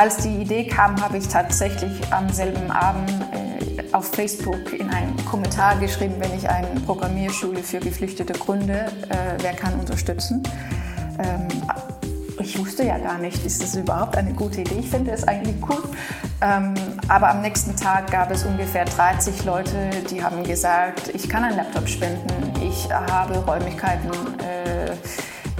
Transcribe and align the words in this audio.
als 0.00 0.16
die 0.16 0.34
Idee 0.36 0.64
kam, 0.64 0.98
habe 0.98 1.18
ich 1.18 1.28
tatsächlich 1.28 2.10
am 2.10 2.26
selben 2.30 2.70
Abend 2.70 3.10
äh, 3.10 3.92
auf 3.92 4.06
Facebook 4.06 4.72
in 4.72 4.88
einen 4.88 5.14
Kommentar 5.26 5.76
geschrieben, 5.76 6.14
wenn 6.18 6.34
ich 6.34 6.48
eine 6.48 6.80
Programmierschule 6.86 7.62
für 7.62 7.80
Geflüchtete 7.80 8.32
gründe, 8.32 8.86
äh, 9.10 9.36
wer 9.42 9.52
kann 9.52 9.74
unterstützen. 9.78 10.42
Ähm, 11.18 11.48
ich 12.38 12.58
wusste 12.58 12.84
ja 12.84 12.96
gar 12.96 13.18
nicht, 13.18 13.44
ist 13.44 13.62
das 13.62 13.76
überhaupt 13.76 14.16
eine 14.16 14.32
gute 14.32 14.62
Idee? 14.62 14.78
Ich 14.78 14.88
finde 14.88 15.10
es 15.10 15.28
eigentlich 15.28 15.56
cool. 15.68 15.82
Ähm, 16.40 16.72
aber 17.08 17.28
am 17.28 17.42
nächsten 17.42 17.76
Tag 17.76 18.10
gab 18.10 18.30
es 18.30 18.46
ungefähr 18.46 18.86
30 18.86 19.44
Leute, 19.44 19.90
die 20.10 20.24
haben 20.24 20.42
gesagt, 20.44 21.10
ich 21.12 21.28
kann 21.28 21.44
einen 21.44 21.58
Laptop 21.58 21.86
spenden, 21.86 22.54
ich 22.66 22.90
habe 22.90 23.36
Räumlichkeiten, 23.40 24.08
äh, 24.38 24.96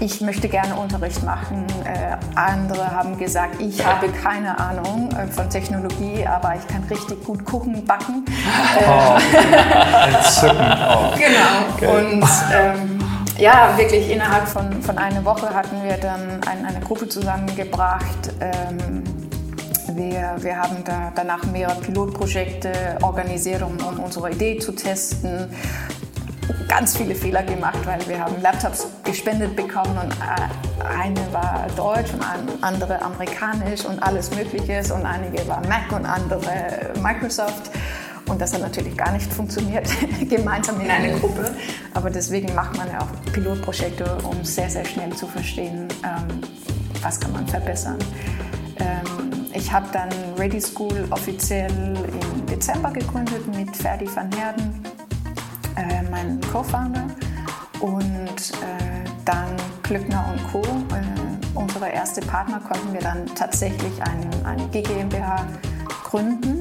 ich 0.00 0.20
möchte 0.22 0.48
gerne 0.48 0.74
Unterricht 0.76 1.22
machen. 1.22 1.66
Äh, 1.84 2.16
andere 2.34 2.90
haben 2.90 3.18
gesagt, 3.18 3.60
ich 3.60 3.84
habe 3.84 4.08
keine 4.08 4.58
Ahnung 4.58 5.10
äh, 5.12 5.26
von 5.26 5.48
Technologie, 5.50 6.26
aber 6.26 6.54
ich 6.56 6.66
kann 6.66 6.84
richtig 6.84 7.22
gut 7.24 7.44
kochen, 7.44 7.84
backen. 7.84 8.24
Oh, 8.86 9.18
entzückend. 10.06 10.78
Oh. 10.88 11.12
Genau. 11.16 11.92
Und 11.92 12.28
ähm, 12.52 12.98
ja, 13.38 13.76
wirklich 13.76 14.10
innerhalb 14.10 14.48
von, 14.48 14.82
von 14.82 14.96
einer 14.96 15.24
Woche 15.24 15.52
hatten 15.52 15.82
wir 15.82 15.96
dann 15.96 16.40
ein, 16.46 16.64
eine 16.64 16.80
Gruppe 16.80 17.08
zusammengebracht. 17.08 18.32
Ähm, 18.40 19.02
wir, 19.94 20.36
wir 20.38 20.56
haben 20.56 20.84
da 20.84 21.12
danach 21.14 21.44
mehrere 21.46 21.80
Pilotprojekte 21.80 22.98
organisiert, 23.02 23.62
um, 23.62 23.76
um 23.86 23.98
unsere 24.00 24.30
Idee 24.30 24.58
zu 24.58 24.72
testen 24.72 25.50
ganz 26.68 26.96
viele 26.96 27.14
Fehler 27.14 27.42
gemacht, 27.42 27.78
weil 27.84 28.06
wir 28.08 28.20
haben 28.20 28.40
Laptops 28.40 28.86
gespendet 29.04 29.56
bekommen 29.56 29.96
und 30.02 30.12
äh, 30.12 30.86
eine 30.86 31.32
war 31.32 31.66
deutsch 31.76 32.12
und 32.12 32.22
andere 32.62 33.00
amerikanisch 33.02 33.84
und 33.84 34.02
alles 34.02 34.30
Mögliche 34.34 34.82
und 34.94 35.04
einige 35.04 35.46
war 35.46 35.60
Mac 35.66 35.92
und 35.92 36.06
andere 36.06 36.92
Microsoft. 37.00 37.70
Und 38.28 38.40
das 38.40 38.54
hat 38.54 38.60
natürlich 38.60 38.96
gar 38.96 39.10
nicht 39.10 39.32
funktioniert, 39.32 39.88
gemeinsam 40.28 40.80
in 40.80 40.88
einer 40.88 41.18
Gruppe. 41.18 41.52
Aber 41.94 42.10
deswegen 42.10 42.54
macht 42.54 42.76
man 42.76 42.88
ja 42.88 43.00
auch 43.00 43.32
Pilotprojekte, 43.32 44.18
um 44.22 44.44
sehr, 44.44 44.70
sehr 44.70 44.84
schnell 44.84 45.10
zu 45.14 45.26
verstehen, 45.26 45.88
ähm, 46.04 46.40
was 47.02 47.18
kann 47.18 47.32
man 47.32 47.46
verbessern. 47.48 47.98
Ähm, 48.78 49.30
ich 49.52 49.72
habe 49.72 49.86
dann 49.92 50.08
Ready 50.38 50.60
School 50.60 51.06
offiziell 51.10 51.70
im 51.70 52.46
Dezember 52.46 52.92
gegründet 52.92 53.52
mit 53.54 53.76
Ferdi 53.76 54.08
van 54.14 54.30
Herden, 54.32 54.79
äh, 55.80 56.02
mein 56.10 56.40
Co-Founder. 56.52 57.06
Und 57.80 58.52
äh, 58.60 59.08
dann 59.24 59.56
Glückner 59.82 60.24
und 60.32 60.52
Co., 60.52 60.60
äh, 60.94 61.58
unsere 61.58 61.88
erste 61.88 62.20
Partner, 62.20 62.60
konnten 62.60 62.92
wir 62.92 63.00
dann 63.00 63.26
tatsächlich 63.34 63.92
eine, 64.02 64.46
eine 64.46 64.68
GmbH 64.68 65.46
gründen. 66.04 66.59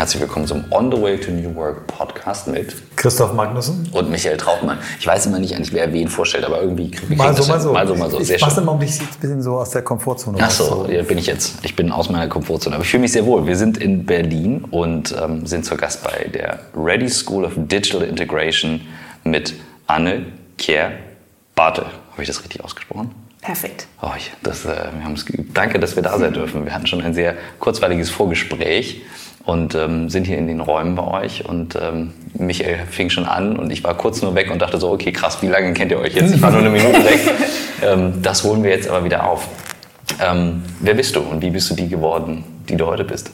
Herzlich 0.00 0.22
willkommen 0.22 0.46
zum 0.46 0.64
On 0.70 0.90
the 0.90 0.98
Way 0.98 1.20
to 1.20 1.30
New 1.30 1.54
Work 1.54 1.86
Podcast 1.86 2.48
mit 2.48 2.74
Christoph 2.96 3.34
Magnussen 3.34 3.86
und 3.92 4.08
Michael 4.08 4.38
Trautmann. 4.38 4.78
Ich 4.98 5.06
weiß 5.06 5.26
immer 5.26 5.38
nicht 5.38 5.54
eigentlich, 5.54 5.74
wer 5.74 5.92
wen 5.92 6.08
vorstellt, 6.08 6.42
aber 6.46 6.62
irgendwie 6.62 6.90
kriege 6.90 7.12
ich 7.12 7.18
mal 7.18 7.36
so, 7.36 7.46
mal 7.46 7.60
so. 7.60 7.72
mal 7.74 7.86
so, 7.86 7.94
mal 7.94 8.10
so. 8.10 8.18
Ich, 8.18 8.30
ich 8.30 8.40
mache 8.40 8.62
immer 8.62 8.72
ein 8.72 8.78
bisschen 8.78 9.42
so 9.42 9.58
aus 9.58 9.68
der 9.68 9.82
Komfortzone. 9.82 10.38
Ach 10.40 10.50
so, 10.50 10.88
ja, 10.90 11.02
bin 11.02 11.18
ich 11.18 11.26
jetzt. 11.26 11.58
Ich 11.64 11.76
bin 11.76 11.92
aus 11.92 12.08
meiner 12.08 12.28
Komfortzone, 12.28 12.76
aber 12.76 12.82
ich 12.82 12.90
fühle 12.90 13.02
mich 13.02 13.12
sehr 13.12 13.26
wohl. 13.26 13.46
Wir 13.46 13.56
sind 13.56 13.76
in 13.76 14.06
Berlin 14.06 14.64
und 14.70 15.14
ähm, 15.22 15.44
sind 15.44 15.66
zu 15.66 15.76
Gast 15.76 16.02
bei 16.02 16.30
der 16.32 16.60
Ready 16.74 17.10
School 17.10 17.44
of 17.44 17.52
Digital 17.56 18.00
Integration 18.00 18.80
mit 19.22 19.52
Anne 19.86 20.24
Kier 20.56 20.92
Bartel. 21.54 21.84
Habe 22.12 22.22
ich 22.22 22.26
das 22.26 22.42
richtig 22.42 22.64
ausgesprochen? 22.64 23.10
Perfekt. 23.42 23.86
Oh, 24.00 24.08
das, 24.42 24.64
äh, 24.64 24.68
wir 24.68 25.04
haben 25.04 25.12
es 25.12 25.26
geübt. 25.26 25.54
Danke, 25.54 25.78
dass 25.78 25.94
wir 25.94 26.02
da 26.02 26.18
sein 26.18 26.32
dürfen. 26.32 26.64
Wir 26.64 26.72
hatten 26.72 26.86
schon 26.86 27.02
ein 27.02 27.12
sehr 27.12 27.34
kurzweiliges 27.58 28.08
Vorgespräch 28.08 29.02
und 29.44 29.74
ähm, 29.74 30.08
sind 30.10 30.26
hier 30.26 30.38
in 30.38 30.46
den 30.46 30.60
Räumen 30.60 30.94
bei 30.94 31.04
euch. 31.22 31.44
Und 31.44 31.76
ähm, 31.80 32.12
Michael 32.34 32.86
fing 32.90 33.10
schon 33.10 33.24
an 33.24 33.56
und 33.56 33.70
ich 33.70 33.82
war 33.84 33.96
kurz 33.96 34.22
nur 34.22 34.34
weg 34.34 34.50
und 34.50 34.60
dachte 34.60 34.78
so, 34.78 34.90
okay, 34.90 35.12
krass, 35.12 35.42
wie 35.42 35.48
lange 35.48 35.72
kennt 35.72 35.90
ihr 35.90 35.98
euch 35.98 36.14
jetzt? 36.14 36.34
Ich 36.34 36.42
war 36.42 36.50
nur 36.50 36.60
eine 36.60 36.70
Minute 36.70 37.04
weg. 37.04 37.20
Ähm, 37.82 38.20
das 38.20 38.44
holen 38.44 38.62
wir 38.62 38.68
jetzt 38.68 38.90
aber 38.90 39.04
wieder 39.04 39.26
auf. 39.26 39.48
Ähm, 40.20 40.62
wer 40.80 40.92
bist 40.92 41.16
du 41.16 41.20
und 41.20 41.40
wie 41.40 41.48
bist 41.48 41.70
du 41.70 41.74
die 41.74 41.88
geworden, 41.88 42.44
die 42.68 42.76
du 42.76 42.84
heute 42.84 43.04
bist? 43.04 43.30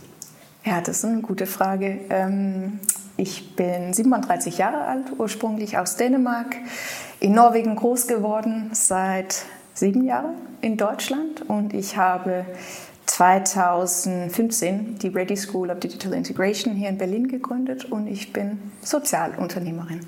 Ja, 0.64 0.80
das 0.80 0.98
ist 0.98 1.04
eine 1.04 1.20
gute 1.20 1.46
Frage. 1.46 1.98
Ähm, 2.10 2.78
ich 3.16 3.56
bin 3.56 3.92
37 3.92 4.58
Jahre 4.58 4.82
alt, 4.82 5.06
ursprünglich 5.18 5.78
aus 5.78 5.96
Dänemark, 5.96 6.54
in 7.18 7.32
Norwegen 7.32 7.74
groß 7.74 8.06
geworden, 8.06 8.70
seit 8.72 9.46
sieben 9.74 10.04
Jahren 10.04 10.34
in 10.60 10.76
Deutschland 10.76 11.42
und 11.48 11.74
ich 11.74 11.96
habe 11.96 12.44
2015 13.16 14.98
die 14.98 15.08
Ready 15.08 15.38
School 15.38 15.70
of 15.70 15.80
Digital 15.80 16.12
Integration 16.12 16.74
hier 16.74 16.90
in 16.90 16.98
Berlin 16.98 17.28
gegründet 17.28 17.86
und 17.86 18.08
ich 18.08 18.30
bin 18.30 18.58
Sozialunternehmerin. 18.82 20.00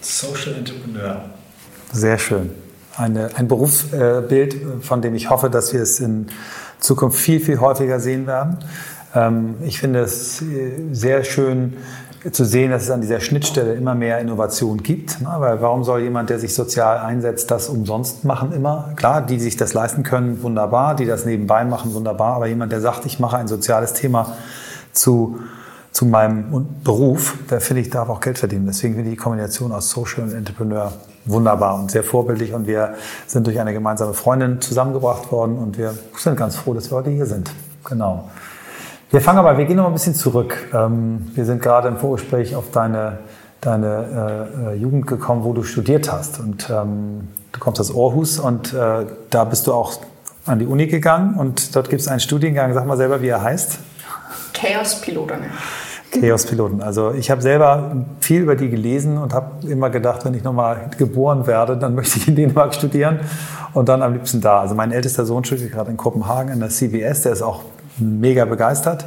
Social 0.00 0.54
Entrepreneur. 0.54 1.24
Sehr 1.92 2.18
schön. 2.18 2.50
Eine, 2.96 3.30
ein 3.36 3.46
Berufsbild, 3.46 4.56
von 4.80 5.02
dem 5.02 5.14
ich 5.14 5.30
hoffe, 5.30 5.50
dass 5.50 5.72
wir 5.72 5.82
es 5.82 6.00
in 6.00 6.26
Zukunft 6.80 7.16
viel, 7.16 7.38
viel 7.38 7.60
häufiger 7.60 8.00
sehen 8.00 8.26
werden. 8.26 8.58
Ähm, 9.14 9.54
ich 9.64 9.78
finde 9.78 10.00
es 10.00 10.42
sehr 10.90 11.22
schön, 11.22 11.74
zu 12.32 12.44
sehen, 12.44 12.70
dass 12.70 12.84
es 12.84 12.90
an 12.90 13.00
dieser 13.00 13.20
Schnittstelle 13.20 13.74
immer 13.74 13.94
mehr 13.94 14.18
Innovation 14.18 14.82
gibt. 14.82 15.20
Ne? 15.20 15.28
Weil 15.38 15.60
warum 15.60 15.84
soll 15.84 16.00
jemand, 16.02 16.30
der 16.30 16.38
sich 16.38 16.54
sozial 16.54 16.98
einsetzt, 16.98 17.50
das 17.50 17.68
umsonst 17.68 18.24
machen 18.24 18.52
immer? 18.52 18.92
Klar, 18.96 19.22
die 19.22 19.38
sich 19.38 19.56
das 19.56 19.74
leisten 19.74 20.02
können, 20.02 20.42
wunderbar, 20.42 20.96
die 20.96 21.06
das 21.06 21.24
nebenbei 21.24 21.64
machen, 21.64 21.94
wunderbar. 21.94 22.34
Aber 22.34 22.46
jemand, 22.46 22.72
der 22.72 22.80
sagt, 22.80 23.06
ich 23.06 23.20
mache 23.20 23.36
ein 23.36 23.48
soziales 23.48 23.92
Thema 23.92 24.36
zu, 24.92 25.40
zu 25.92 26.06
meinem 26.06 26.66
Beruf, 26.82 27.38
der 27.50 27.60
finde 27.60 27.82
ich, 27.82 27.90
darf 27.90 28.08
auch 28.08 28.20
Geld 28.20 28.38
verdienen. 28.38 28.66
Deswegen 28.66 28.94
finde 28.94 29.10
ich 29.10 29.16
die 29.16 29.22
Kombination 29.22 29.72
aus 29.72 29.90
Social 29.90 30.24
und 30.24 30.34
Entrepreneur 30.34 30.92
wunderbar 31.26 31.78
und 31.78 31.90
sehr 31.90 32.04
vorbildlich. 32.04 32.54
Und 32.54 32.66
wir 32.66 32.94
sind 33.26 33.46
durch 33.46 33.60
eine 33.60 33.72
gemeinsame 33.72 34.14
Freundin 34.14 34.60
zusammengebracht 34.60 35.30
worden 35.30 35.58
und 35.58 35.78
wir 35.78 35.94
sind 36.16 36.36
ganz 36.36 36.56
froh, 36.56 36.74
dass 36.74 36.90
wir 36.90 36.96
heute 36.96 37.10
hier 37.10 37.26
sind. 37.26 37.50
Genau. 37.84 38.30
Wir 39.10 39.20
fangen 39.20 39.38
aber, 39.38 39.56
wir 39.56 39.66
gehen 39.66 39.76
noch 39.76 39.86
ein 39.86 39.92
bisschen 39.92 40.16
zurück. 40.16 40.68
Ähm, 40.74 41.30
wir 41.34 41.44
sind 41.44 41.62
gerade 41.62 41.86
im 41.86 41.96
Vorgespräch 41.96 42.56
auf 42.56 42.72
deine, 42.72 43.18
deine 43.60 44.50
äh, 44.66 44.72
äh, 44.72 44.74
Jugend 44.74 45.06
gekommen, 45.06 45.44
wo 45.44 45.52
du 45.52 45.62
studiert 45.62 46.10
hast. 46.10 46.40
Und 46.40 46.68
ähm, 46.70 47.28
du 47.52 47.60
kommst 47.60 47.80
aus 47.80 47.94
Aarhus 47.94 48.40
und 48.40 48.74
äh, 48.74 49.06
da 49.30 49.44
bist 49.44 49.68
du 49.68 49.72
auch 49.72 50.00
an 50.44 50.58
die 50.58 50.66
Uni 50.66 50.88
gegangen 50.88 51.34
und 51.34 51.74
dort 51.74 51.88
gibt 51.88 52.02
es 52.02 52.08
einen 52.08 52.20
Studiengang, 52.20 52.74
sag 52.74 52.84
mal 52.86 52.96
selber, 52.96 53.22
wie 53.22 53.28
er 53.28 53.42
heißt. 53.42 53.78
Chaos-Piloten. 54.52 55.38
Chaos-Piloten. 56.12 56.82
Also 56.82 57.12
ich 57.12 57.30
habe 57.30 57.42
selber 57.42 58.04
viel 58.20 58.42
über 58.42 58.56
die 58.56 58.70
gelesen 58.70 59.18
und 59.18 59.34
habe 59.34 59.68
immer 59.68 59.90
gedacht, 59.90 60.24
wenn 60.24 60.34
ich 60.34 60.42
nochmal 60.42 60.90
geboren 60.98 61.46
werde, 61.46 61.76
dann 61.76 61.94
möchte 61.94 62.18
ich 62.18 62.26
in 62.26 62.34
Dänemark 62.34 62.74
studieren 62.74 63.20
und 63.72 63.88
dann 63.88 64.02
am 64.02 64.14
liebsten 64.14 64.40
da. 64.40 64.60
Also 64.60 64.74
mein 64.74 64.90
ältester 64.90 65.24
Sohn 65.24 65.44
studiert 65.44 65.72
gerade 65.72 65.90
in 65.90 65.96
Kopenhagen 65.96 66.52
in 66.52 66.60
der 66.60 66.70
CBS, 66.70 67.22
der 67.22 67.32
ist 67.32 67.42
auch 67.42 67.62
mega 67.98 68.44
begeistert. 68.44 69.04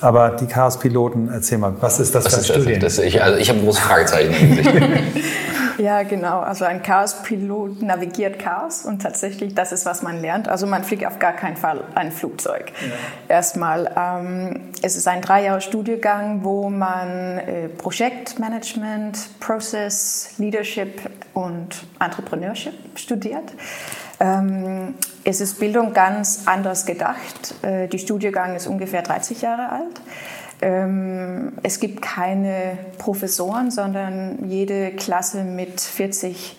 Aber 0.00 0.30
die 0.30 0.46
Chaos-Piloten, 0.46 1.30
erzähl 1.32 1.56
mal, 1.56 1.74
was 1.80 1.98
ist 1.98 2.14
das 2.14 2.26
was 2.26 2.34
für 2.34 2.40
ein 2.40 2.60
Studium? 2.60 2.80
Das, 2.80 2.98
ich, 2.98 3.22
also 3.22 3.38
ich 3.38 3.48
habe 3.48 3.60
große 3.60 3.80
Fragezeichen. 3.80 4.58
ja, 5.78 6.02
genau. 6.02 6.40
Also 6.40 6.66
ein 6.66 6.82
Chaos-Pilot 6.82 7.80
navigiert 7.80 8.38
Chaos 8.38 8.84
und 8.84 9.00
tatsächlich, 9.00 9.54
das 9.54 9.72
ist, 9.72 9.86
was 9.86 10.02
man 10.02 10.20
lernt. 10.20 10.46
Also 10.48 10.66
man 10.66 10.84
fliegt 10.84 11.06
auf 11.06 11.18
gar 11.18 11.32
keinen 11.32 11.56
Fall 11.56 11.84
ein 11.94 12.12
Flugzeug. 12.12 12.72
Ja. 12.82 13.36
Erstmal, 13.36 13.90
ähm, 13.96 14.72
es 14.82 14.96
ist 14.96 15.08
ein 15.08 15.22
Drei-Jahre-Studiengang, 15.22 16.44
wo 16.44 16.68
man 16.68 17.38
äh, 17.38 17.68
Projektmanagement, 17.68 19.40
Process, 19.40 20.34
Leadership 20.36 21.00
und 21.32 21.86
Entrepreneurship 21.98 22.74
studiert. 22.96 23.54
Ähm, 24.20 24.94
es 25.24 25.40
ist 25.40 25.58
Bildung 25.58 25.92
ganz 25.92 26.42
anders 26.46 26.86
gedacht. 26.86 27.54
Äh, 27.62 27.88
die 27.88 27.98
Studiengang 27.98 28.54
ist 28.54 28.66
ungefähr 28.66 29.02
30 29.02 29.42
Jahre 29.42 29.70
alt. 29.70 30.00
Ähm, 30.60 31.52
es 31.62 31.80
gibt 31.80 32.02
keine 32.02 32.78
Professoren, 32.98 33.70
sondern 33.70 34.48
jede 34.48 34.92
Klasse 34.92 35.44
mit 35.44 35.80
40 35.80 36.58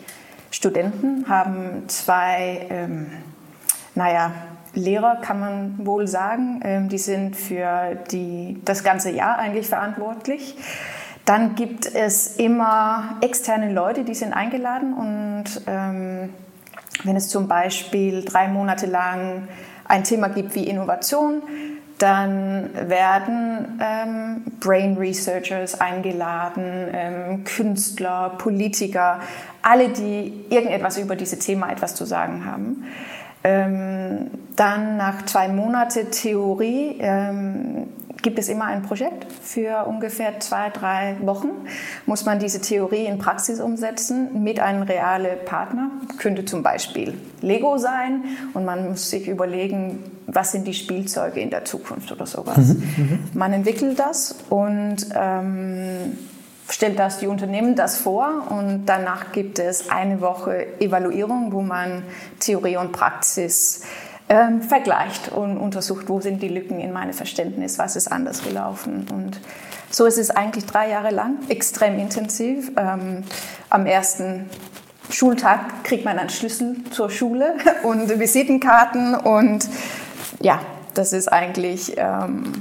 Studenten 0.52 1.28
haben 1.28 1.84
zwei, 1.88 2.68
ähm, 2.70 3.12
naja, 3.94 4.32
Lehrer 4.74 5.22
kann 5.22 5.40
man 5.40 5.86
wohl 5.86 6.08
sagen. 6.08 6.60
Ähm, 6.64 6.90
die 6.90 6.98
sind 6.98 7.36
für 7.36 7.96
die, 8.12 8.62
das 8.66 8.84
ganze 8.84 9.12
Jahr 9.12 9.38
eigentlich 9.38 9.68
verantwortlich. 9.68 10.58
Dann 11.24 11.56
gibt 11.56 11.88
es 11.94 12.36
immer 12.38 13.18
externe 13.22 13.74
Leute, 13.74 14.04
die 14.04 14.14
sind 14.14 14.34
eingeladen 14.34 14.94
und 14.94 15.62
ähm, 15.66 16.30
wenn 17.04 17.16
es 17.16 17.30
zum 17.30 17.48
Beispiel 17.48 18.24
drei 18.24 18.48
Monate 18.48 18.86
lang 18.86 19.48
ein 19.88 20.04
Thema 20.04 20.30
gibt 20.30 20.56
wie 20.56 20.64
Innovation, 20.64 21.42
Dann 21.98 22.72
werden 22.74 23.80
ähm, 23.82 24.44
Brain 24.60 24.98
Researchers 24.98 25.80
eingeladen, 25.80 26.90
ähm, 26.92 27.44
Künstler, 27.46 28.34
Politiker, 28.38 29.22
alle, 29.62 29.90
die 29.90 30.46
irgendetwas 30.50 30.98
über 30.98 31.16
dieses 31.16 31.40
Thema 31.40 31.72
etwas 31.72 31.96
zu 31.96 32.04
sagen 32.04 32.46
haben. 32.46 32.84
Ähm, 33.46 34.32
dann 34.58 34.98
nach 34.98 35.24
zwei 35.26 35.48
Monaten 35.48 36.12
Theorie 36.12 36.98
ähm, 37.00 37.88
gibt 38.26 38.40
es 38.40 38.50
immer 38.50 38.66
ein 38.66 38.82
Projekt. 38.82 39.32
Für 39.44 39.86
ungefähr 39.86 40.40
zwei, 40.40 40.72
drei 40.72 41.16
Wochen 41.22 41.50
muss 42.08 42.26
man 42.26 42.40
diese 42.40 42.60
Theorie 42.60 43.06
in 43.06 43.20
Praxis 43.20 43.60
umsetzen 43.62 44.44
mit 44.44 44.60
einem 44.60 44.82
realen 44.82 45.46
Partner. 45.46 45.92
Könnte 46.18 46.44
zum 46.44 46.64
Beispiel 46.64 47.14
Lego 47.42 47.78
sein 47.78 48.24
und 48.56 48.66
man 48.66 48.90
muss 48.90 49.12
sich 49.12 49.28
überlegen, 49.28 50.04
was 50.26 50.54
sind 50.54 50.66
die 50.66 50.74
Spielzeuge 50.74 51.40
in 51.40 51.52
der 51.52 51.66
Zukunft 51.66 52.12
oder 52.12 52.26
sowas. 52.26 52.58
Mhm, 52.58 52.84
mhm. 52.98 53.20
man 53.36 53.54
entwickelt 53.54 54.00
das 54.00 54.36
und 54.50 55.06
ähm, 55.14 56.18
stellt 56.68 56.98
das 56.98 57.20
die 57.20 57.28
Unternehmen 57.28 57.76
das 57.76 57.98
vor 57.98 58.48
und 58.50 58.88
danach 58.88 59.34
gibt 59.34 59.60
es 59.60 59.92
eine 59.92 60.20
Woche 60.20 60.66
Evaluierung, 60.80 61.52
wo 61.52 61.62
man 61.62 62.02
Theorie 62.40 62.78
und 62.78 62.92
Praxis 62.92 63.84
ähm, 64.28 64.62
vergleicht 64.62 65.30
und 65.30 65.58
untersucht, 65.58 66.10
wo 66.10 66.20
sind 66.20 66.42
die 66.42 66.48
Lücken 66.48 66.80
in 66.80 66.92
meinem 66.92 67.14
Verständnis, 67.14 67.78
was 67.78 67.96
ist 67.96 68.12
anders 68.12 68.44
gelaufen. 68.44 69.08
Und 69.14 69.40
so 69.90 70.06
ist 70.06 70.18
es 70.18 70.32
eigentlich 70.32 70.66
drei 70.66 70.90
Jahre 70.90 71.12
lang, 71.12 71.38
extrem 71.50 72.00
intensiv. 72.00 72.72
Ähm, 72.76 73.24
am 73.70 73.86
ersten 73.86 74.50
Schultag 75.10 75.84
kriegt 75.84 76.06
man 76.06 76.18
einen 76.18 76.30
Schlüssel 76.30 76.78
zur 76.92 77.10
Schule 77.10 77.56
und 77.84 78.20
Visitenkarten 78.20 79.16
und 79.16 79.68
ja, 80.42 80.60
das 80.94 81.14
ist 81.14 81.32
eigentlich 81.32 81.94
ähm, 81.98 82.54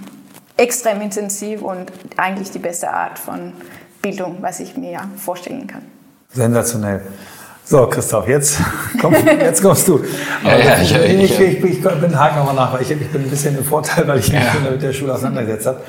extrem 0.56 1.00
intensiv 1.00 1.62
und 1.62 1.90
eigentlich 2.16 2.50
die 2.50 2.58
beste 2.58 2.92
Art 2.92 3.18
von 3.18 3.52
Bildung, 4.02 4.38
was 4.40 4.60
ich 4.60 4.76
mir 4.76 5.00
vorstellen 5.16 5.66
kann. 5.66 5.82
Sensationell. 6.30 7.00
So, 7.66 7.86
Christoph, 7.86 8.28
jetzt, 8.28 8.58
komm, 9.00 9.14
jetzt 9.14 9.62
kommst 9.62 9.88
du. 9.88 10.04
ja, 10.44 10.58
ja, 10.58 10.82
ich, 10.82 10.94
ich, 10.94 11.40
ich, 11.40 11.64
ich, 11.64 11.82
bin 11.82 12.18
haken 12.18 12.38
nochmal 12.38 12.54
nach, 12.54 12.74
weil 12.74 12.82
ich, 12.82 12.90
ich 12.90 13.08
bin 13.08 13.22
ein 13.22 13.30
bisschen 13.30 13.56
im 13.56 13.64
Vorteil, 13.64 14.06
weil 14.06 14.18
ich 14.18 14.30
mich 14.30 14.42
ja. 14.42 14.70
mit 14.70 14.82
der 14.82 14.92
Schule 14.92 15.14
auseinandergesetzt 15.14 15.66
habe. 15.66 15.80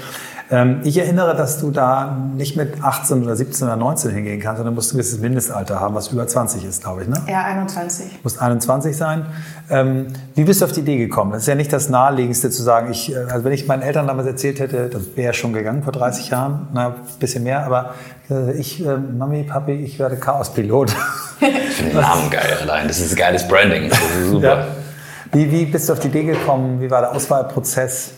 Ähm, 0.52 0.82
ich 0.84 0.98
erinnere, 0.98 1.36
dass 1.36 1.60
du 1.60 1.72
da 1.72 2.16
nicht 2.36 2.56
mit 2.56 2.84
18 2.84 3.24
oder 3.24 3.36
17 3.36 3.68
oder 3.68 3.78
19 3.78 4.12
hingehen 4.12 4.40
kannst, 4.40 4.58
sondern 4.58 4.76
musst 4.76 4.94
ein 4.94 4.98
gewisses 4.98 5.20
Mindestalter 5.20 5.80
haben, 5.80 5.96
was 5.96 6.10
über 6.10 6.28
20 6.28 6.64
ist, 6.64 6.84
glaube 6.84 7.04
ich, 7.04 7.08
ne? 7.08 7.20
Ja, 7.28 7.44
21. 7.46 8.20
Muss 8.24 8.38
21 8.38 8.96
sein. 8.96 9.26
Ähm, 9.72 10.08
wie 10.36 10.44
bist 10.44 10.62
du 10.62 10.66
auf 10.66 10.72
die 10.72 10.82
Idee 10.82 10.98
gekommen? 10.98 11.32
Das 11.32 11.42
ist 11.42 11.48
ja 11.48 11.56
nicht 11.56 11.74
das 11.74 11.90
Naheliegendste 11.90 12.52
zu 12.52 12.62
sagen, 12.62 12.92
ich, 12.92 13.12
äh, 13.12 13.18
also 13.32 13.44
wenn 13.44 13.54
ich 13.54 13.68
meinen 13.68 13.82
Eltern 13.82 14.06
damals 14.06 14.28
erzählt 14.28 14.60
hätte, 14.60 14.90
das 14.90 15.02
wäre 15.16 15.34
schon 15.34 15.52
gegangen 15.54 15.82
vor 15.82 15.94
30 15.94 16.30
Jahren, 16.30 16.68
na, 16.74 16.90
ein 16.90 16.94
bisschen 17.20 17.44
mehr, 17.44 17.66
aber 17.66 17.96
äh, 18.30 18.54
ich, 18.54 18.86
äh, 18.86 18.98
Mami, 18.98 19.44
Papi, 19.44 19.74
ich 19.74 19.98
werde 20.00 20.18
Chaospilot. 20.18 20.96
Ich 21.38 21.82
finde 21.82 21.92
den 21.92 22.02
Namen 22.02 22.30
geil 22.30 22.58
allein. 22.62 22.88
Das 22.88 23.02
ist 23.02 23.12
ein 23.12 23.18
geiles 23.18 23.46
Branding. 23.46 23.90
Das 23.90 24.00
ist 24.00 24.30
super. 24.30 24.58
Ja. 24.60 24.68
Wie, 25.34 25.52
wie 25.52 25.66
bist 25.66 25.90
du 25.90 25.94
auf 25.94 26.00
die 26.00 26.08
Idee 26.08 26.24
gekommen? 26.24 26.80
Wie 26.80 26.90
war 26.90 27.02
der 27.02 27.12
Auswahlprozess? 27.12 28.14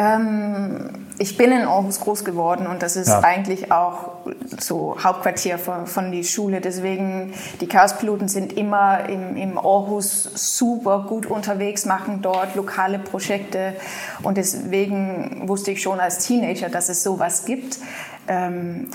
Ähm, 0.00 0.88
ich 1.18 1.36
bin 1.36 1.52
in 1.52 1.66
Aarhus 1.66 2.00
groß 2.00 2.24
geworden 2.24 2.66
und 2.66 2.82
das 2.82 2.96
ist 2.96 3.08
ja. 3.08 3.20
eigentlich 3.20 3.70
auch 3.70 4.12
so 4.58 4.96
Hauptquartier 5.04 5.58
von, 5.58 5.86
von 5.86 6.10
die 6.10 6.24
Schule. 6.24 6.62
Deswegen, 6.62 7.34
die 7.60 7.66
Chaospiloten 7.66 8.26
sind 8.26 8.54
immer 8.54 9.06
im, 9.10 9.36
im 9.36 9.58
Aarhus 9.58 10.22
super 10.34 11.04
gut 11.06 11.26
unterwegs, 11.26 11.84
machen 11.84 12.22
dort 12.22 12.54
lokale 12.54 12.98
Projekte 12.98 13.74
und 14.22 14.38
deswegen 14.38 15.42
wusste 15.46 15.72
ich 15.72 15.82
schon 15.82 16.00
als 16.00 16.26
Teenager, 16.26 16.70
dass 16.70 16.88
es 16.88 17.02
sowas 17.02 17.44
gibt. 17.44 17.78
Ähm, 18.26 18.88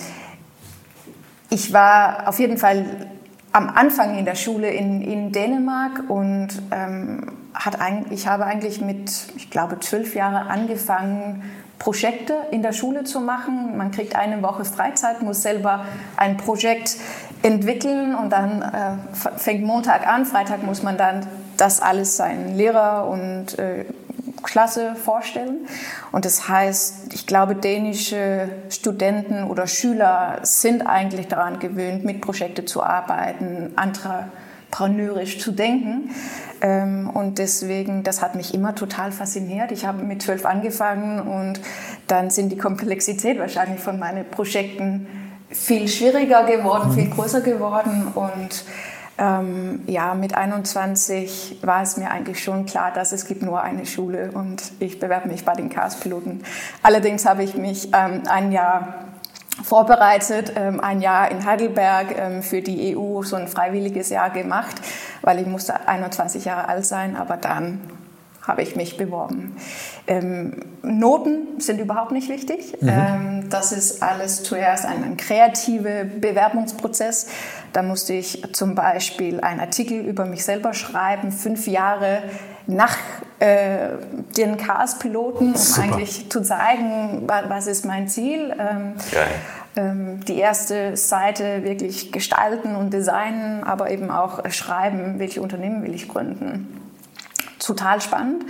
ich 1.51 1.71
war 1.71 2.27
auf 2.27 2.39
jeden 2.39 2.57
Fall 2.57 2.83
am 3.51 3.69
Anfang 3.69 4.17
in 4.17 4.25
der 4.25 4.35
Schule 4.35 4.71
in, 4.71 5.03
in 5.03 5.31
Dänemark 5.31 6.09
und 6.09 6.47
ähm, 6.71 7.44
hat 7.55 7.81
eigentlich, 7.81 8.21
ich 8.21 8.27
habe 8.27 8.45
eigentlich 8.45 8.81
mit, 8.81 9.11
ich 9.35 9.49
glaube, 9.49 9.79
zwölf 9.79 10.15
Jahren 10.15 10.47
angefangen, 10.47 11.43
Projekte 11.79 12.35
in 12.51 12.61
der 12.61 12.73
Schule 12.73 13.03
zu 13.03 13.19
machen. 13.19 13.77
Man 13.77 13.91
kriegt 13.91 14.15
eine 14.15 14.41
Woche 14.41 14.65
Freizeit, 14.65 15.21
muss 15.21 15.41
selber 15.41 15.85
ein 16.15 16.37
Projekt 16.37 16.97
entwickeln 17.43 18.15
und 18.15 18.29
dann 18.31 18.61
äh, 18.61 19.37
fängt 19.37 19.63
Montag 19.63 20.07
an, 20.07 20.25
Freitag 20.25 20.63
muss 20.63 20.83
man 20.83 20.97
dann 20.97 21.27
das 21.57 21.81
alles 21.81 22.17
seinen 22.17 22.55
Lehrer 22.55 23.07
und 23.07 23.59
äh, 23.59 23.85
Klasse 24.43 24.95
vorstellen. 24.95 25.67
Und 26.11 26.25
das 26.25 26.47
heißt, 26.47 27.13
ich 27.13 27.27
glaube, 27.27 27.55
dänische 27.55 28.49
Studenten 28.69 29.43
oder 29.43 29.67
Schüler 29.67 30.39
sind 30.43 30.85
eigentlich 30.85 31.27
daran 31.27 31.59
gewöhnt, 31.59 32.05
mit 32.05 32.21
Projekten 32.21 32.67
zu 32.67 32.83
arbeiten, 32.83 33.73
entrepreneurisch 34.75 35.39
zu 35.39 35.51
denken. 35.51 36.09
Ähm, 36.61 37.09
und 37.09 37.37
deswegen, 37.37 38.03
das 38.03 38.21
hat 38.21 38.35
mich 38.35 38.53
immer 38.53 38.75
total 38.75 39.11
fasziniert. 39.11 39.71
Ich 39.71 39.85
habe 39.85 40.03
mit 40.03 40.21
zwölf 40.21 40.45
angefangen 40.45 41.19
und 41.19 41.59
dann 42.07 42.29
sind 42.29 42.51
die 42.51 42.57
Komplexität 42.57 43.39
wahrscheinlich 43.39 43.79
von 43.79 43.99
meinen 43.99 44.25
Projekten 44.25 45.07
viel 45.49 45.87
schwieriger 45.87 46.43
geworden, 46.43 46.93
viel 46.93 47.05
mhm. 47.05 47.11
größer 47.11 47.41
geworden 47.41 48.07
und 48.13 48.65
ähm, 49.17 49.83
ja, 49.87 50.13
mit 50.13 50.35
21 50.35 51.59
war 51.61 51.81
es 51.81 51.95
mir 51.95 52.11
eigentlich 52.11 52.43
schon 52.43 52.65
klar, 52.65 52.91
dass 52.91 53.13
es 53.13 53.25
gibt 53.25 53.43
nur 53.43 53.61
eine 53.61 53.85
Schule 53.85 54.31
und 54.33 54.73
ich 54.79 54.99
bewerbe 54.99 55.29
mich 55.29 55.45
bei 55.45 55.53
den 55.53 55.69
Chaos-Piloten. 55.69 56.43
Allerdings 56.83 57.25
habe 57.25 57.43
ich 57.43 57.55
mich 57.55 57.89
ähm, 57.93 58.23
ein 58.27 58.51
Jahr 58.51 59.05
vorbereitet, 59.65 60.53
ähm, 60.55 60.79
ein 60.79 61.01
Jahr 61.01 61.31
in 61.31 61.43
Heidelberg 61.43 62.15
ähm, 62.17 62.43
für 62.43 62.61
die 62.61 62.95
EU, 62.95 63.23
so 63.23 63.35
ein 63.35 63.47
freiwilliges 63.47 64.09
Jahr 64.09 64.29
gemacht, 64.29 64.75
weil 65.21 65.39
ich 65.39 65.47
musste 65.47 65.87
21 65.87 66.45
Jahre 66.45 66.67
alt 66.69 66.85
sein, 66.85 67.15
aber 67.15 67.35
dann 67.37 67.81
habe 68.43 68.61
ich 68.61 68.75
mich 68.75 68.95
beworben. 68.95 69.55
Ähm, 70.05 70.61
Noten 70.83 71.59
sind 71.59 71.79
überhaupt 71.79 72.11
nicht 72.11 72.29
wichtig. 72.29 72.79
Mhm. 72.79 72.89
Ähm, 72.89 73.49
das 73.49 73.71
ist 73.71 74.03
alles 74.03 74.43
zuerst 74.43 74.85
ein, 74.85 75.03
ein 75.03 75.17
kreativer 75.17 76.03
Bewerbungsprozess. 76.03 77.27
Da 77.73 77.81
musste 77.81 78.13
ich 78.13 78.43
zum 78.53 78.75
Beispiel 78.75 79.41
einen 79.41 79.59
Artikel 79.59 79.99
über 79.99 80.25
mich 80.25 80.45
selber 80.45 80.75
schreiben, 80.75 81.31
fünf 81.31 81.65
Jahre 81.65 82.21
nach 82.67 82.97
äh, 83.39 83.89
den 84.37 84.57
Chaos-Piloten, 84.57 85.53
um 85.53 85.55
Super. 85.55 85.83
eigentlich 85.83 86.29
zu 86.29 86.41
zeigen, 86.41 87.27
was 87.27 87.67
ist 87.67 87.85
mein 87.85 88.07
Ziel. 88.07 88.55
Ähm, 88.57 88.93
ähm, 89.75 90.23
die 90.25 90.37
erste 90.37 90.95
Seite 90.95 91.63
wirklich 91.63 92.11
gestalten 92.11 92.75
und 92.75 92.93
designen, 92.93 93.63
aber 93.63 93.91
eben 93.91 94.09
auch 94.09 94.49
schreiben, 94.51 95.19
welche 95.19 95.41
Unternehmen 95.41 95.83
will 95.83 95.93
ich 95.93 96.07
gründen 96.07 96.75
total 97.65 98.01
spannend. 98.01 98.45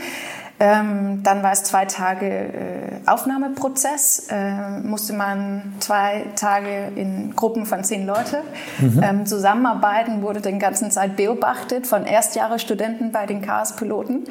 Ähm, 0.57 1.21
dann 1.24 1.43
war 1.43 1.51
es 1.51 1.63
zwei 1.63 1.85
Tage 1.85 2.27
äh, 2.27 3.07
Aufnahmeprozess. 3.07 4.27
Äh, 4.29 4.79
musste 4.83 5.13
man 5.13 5.74
zwei 5.79 6.25
Tage 6.35 6.91
in 6.95 7.35
Gruppen 7.35 7.65
von 7.65 7.83
zehn 7.83 8.05
Leuten 8.05 8.38
mhm. 8.79 9.03
ähm, 9.03 9.25
zusammenarbeiten, 9.25 10.21
wurde 10.21 10.39
den 10.39 10.59
ganzen 10.59 10.91
Zeit 10.91 11.17
beobachtet 11.17 11.88
von 11.88 12.05
Erstjahresstudenten 12.05 13.12
bei 13.12 13.25
den 13.25 13.41
Chaos-Piloten. 13.41 14.25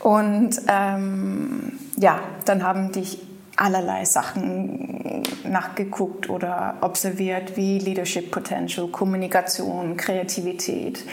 Und 0.00 0.60
ähm, 0.66 1.78
ja, 1.96 2.18
dann 2.46 2.64
haben 2.64 2.90
die 2.90 3.18
allerlei 3.56 4.04
Sachen 4.06 5.22
nachgeguckt 5.44 6.30
oder 6.30 6.76
observiert, 6.80 7.56
wie 7.56 7.78
Leadership 7.78 8.30
Potential, 8.30 8.88
Kommunikation, 8.88 9.96
Kreativität. 9.96 11.04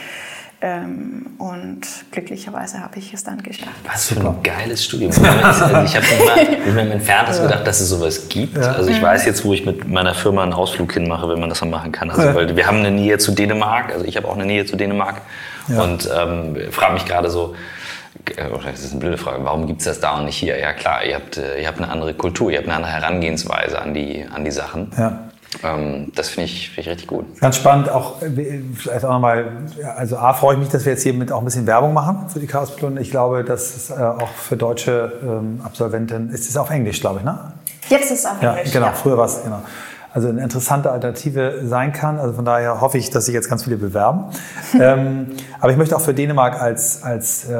Ähm, 0.60 1.26
und 1.38 1.82
glücklicherweise 2.10 2.80
habe 2.80 2.98
ich 2.98 3.14
es 3.14 3.22
dann 3.22 3.40
geschafft. 3.42 3.76
Was 3.84 4.08
für 4.08 4.20
ein 4.20 4.42
geiles 4.42 4.84
Studium. 4.84 5.12
Ich 5.12 5.18
habe 5.18 6.06
mir 6.72 6.82
im 6.82 6.90
Entferntes 6.90 7.40
gedacht, 7.40 7.64
dass 7.64 7.80
es 7.80 7.88
sowas 7.88 8.28
gibt. 8.28 8.56
Ja. 8.56 8.72
Also 8.72 8.90
ich 8.90 9.00
weiß 9.00 9.24
jetzt, 9.24 9.44
wo 9.44 9.52
ich 9.52 9.64
mit 9.64 9.88
meiner 9.88 10.14
Firma 10.14 10.42
einen 10.42 10.52
Ausflug 10.52 10.92
hinmache, 10.92 11.28
wenn 11.28 11.38
man 11.38 11.48
das 11.48 11.60
dann 11.60 11.70
machen 11.70 11.92
kann. 11.92 12.10
Also, 12.10 12.34
weil 12.34 12.56
wir 12.56 12.66
haben 12.66 12.78
eine 12.78 12.90
Nähe 12.90 13.18
zu 13.18 13.30
Dänemark, 13.32 13.92
also 13.92 14.04
ich 14.04 14.16
habe 14.16 14.26
auch 14.26 14.34
eine 14.34 14.46
Nähe 14.46 14.66
zu 14.66 14.76
Dänemark 14.76 15.22
ja. 15.68 15.80
und 15.80 16.10
ähm, 16.12 16.56
frage 16.72 16.94
mich 16.94 17.04
gerade 17.04 17.30
so, 17.30 17.54
äh, 18.36 18.48
das 18.64 18.80
ist 18.80 18.90
eine 18.90 19.00
blöde 19.00 19.18
Frage, 19.18 19.44
warum 19.44 19.68
gibt 19.68 19.80
es 19.80 19.84
das 19.84 20.00
da 20.00 20.18
und 20.18 20.24
nicht 20.24 20.36
hier? 20.36 20.58
Ja 20.58 20.72
klar, 20.72 21.04
ihr 21.04 21.14
habt, 21.14 21.36
äh, 21.36 21.60
ihr 21.60 21.68
habt 21.68 21.80
eine 21.80 21.88
andere 21.88 22.14
Kultur, 22.14 22.50
ihr 22.50 22.58
habt 22.58 22.66
eine 22.66 22.76
andere 22.76 22.92
Herangehensweise 22.92 23.80
an 23.80 23.94
die, 23.94 24.26
an 24.34 24.44
die 24.44 24.50
Sachen. 24.50 24.90
Ja. 24.98 25.28
Ähm, 25.62 26.12
das 26.14 26.28
finde 26.28 26.44
ich, 26.44 26.70
find 26.70 26.86
ich 26.86 26.92
richtig 26.92 27.06
gut. 27.06 27.40
Ganz 27.40 27.56
spannend, 27.56 27.88
auch 27.88 28.22
äh, 28.22 28.60
vielleicht 28.74 29.04
auch 29.04 29.12
nochmal, 29.12 29.52
also 29.96 30.16
A, 30.18 30.34
freue 30.34 30.54
ich 30.54 30.60
mich, 30.60 30.68
dass 30.68 30.84
wir 30.84 30.92
jetzt 30.92 31.02
hier 31.02 31.14
mit 31.14 31.32
auch 31.32 31.38
ein 31.38 31.44
bisschen 31.44 31.66
Werbung 31.66 31.94
machen 31.94 32.28
für 32.28 32.38
die 32.38 32.46
chaos 32.46 32.76
-Piloten. 32.76 33.00
Ich 33.00 33.10
glaube, 33.10 33.44
dass 33.44 33.74
es 33.74 33.90
äh, 33.90 33.94
auch 33.94 34.28
für 34.28 34.56
deutsche 34.56 35.12
ähm, 35.22 35.60
Absolventen, 35.64 36.30
ist 36.30 36.48
es 36.48 36.56
auf 36.56 36.70
Englisch, 36.70 37.00
glaube 37.00 37.20
ich, 37.20 37.24
ne? 37.24 37.52
Jetzt 37.88 38.10
ist 38.10 38.20
es 38.20 38.26
auf 38.26 38.42
Englisch, 38.42 38.66
ja. 38.66 38.72
Genau, 38.72 38.86
ja. 38.86 38.92
früher 38.92 39.16
war 39.16 39.26
es, 39.26 39.42
genau. 39.42 39.62
Also 40.12 40.28
eine 40.28 40.42
interessante 40.42 40.90
Alternative 40.90 41.60
sein 41.64 41.92
kann. 41.92 42.18
Also 42.18 42.34
von 42.34 42.44
daher 42.44 42.80
hoffe 42.80 42.98
ich, 42.98 43.10
dass 43.10 43.26
sich 43.26 43.34
jetzt 43.34 43.48
ganz 43.48 43.64
viele 43.64 43.76
bewerben. 43.76 44.24
ähm, 44.80 45.28
aber 45.60 45.70
ich 45.70 45.78
möchte 45.78 45.96
auch 45.96 46.00
für 46.00 46.14
Dänemark 46.14 46.60
als, 46.60 47.02
als 47.02 47.48
äh, 47.48 47.54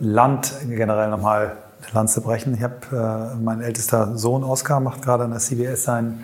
Land 0.00 0.52
generell 0.68 1.08
nochmal 1.08 1.56
Lanze 1.92 2.20
brechen. 2.20 2.54
Ich 2.54 2.62
habe 2.62 2.74
äh, 2.92 3.36
mein 3.42 3.60
ältester 3.60 4.16
Sohn 4.16 4.44
Oskar 4.44 4.80
macht 4.80 5.02
gerade 5.02 5.24
an 5.24 5.30
der 5.30 5.40
CBS 5.40 5.84
seinen 5.84 6.20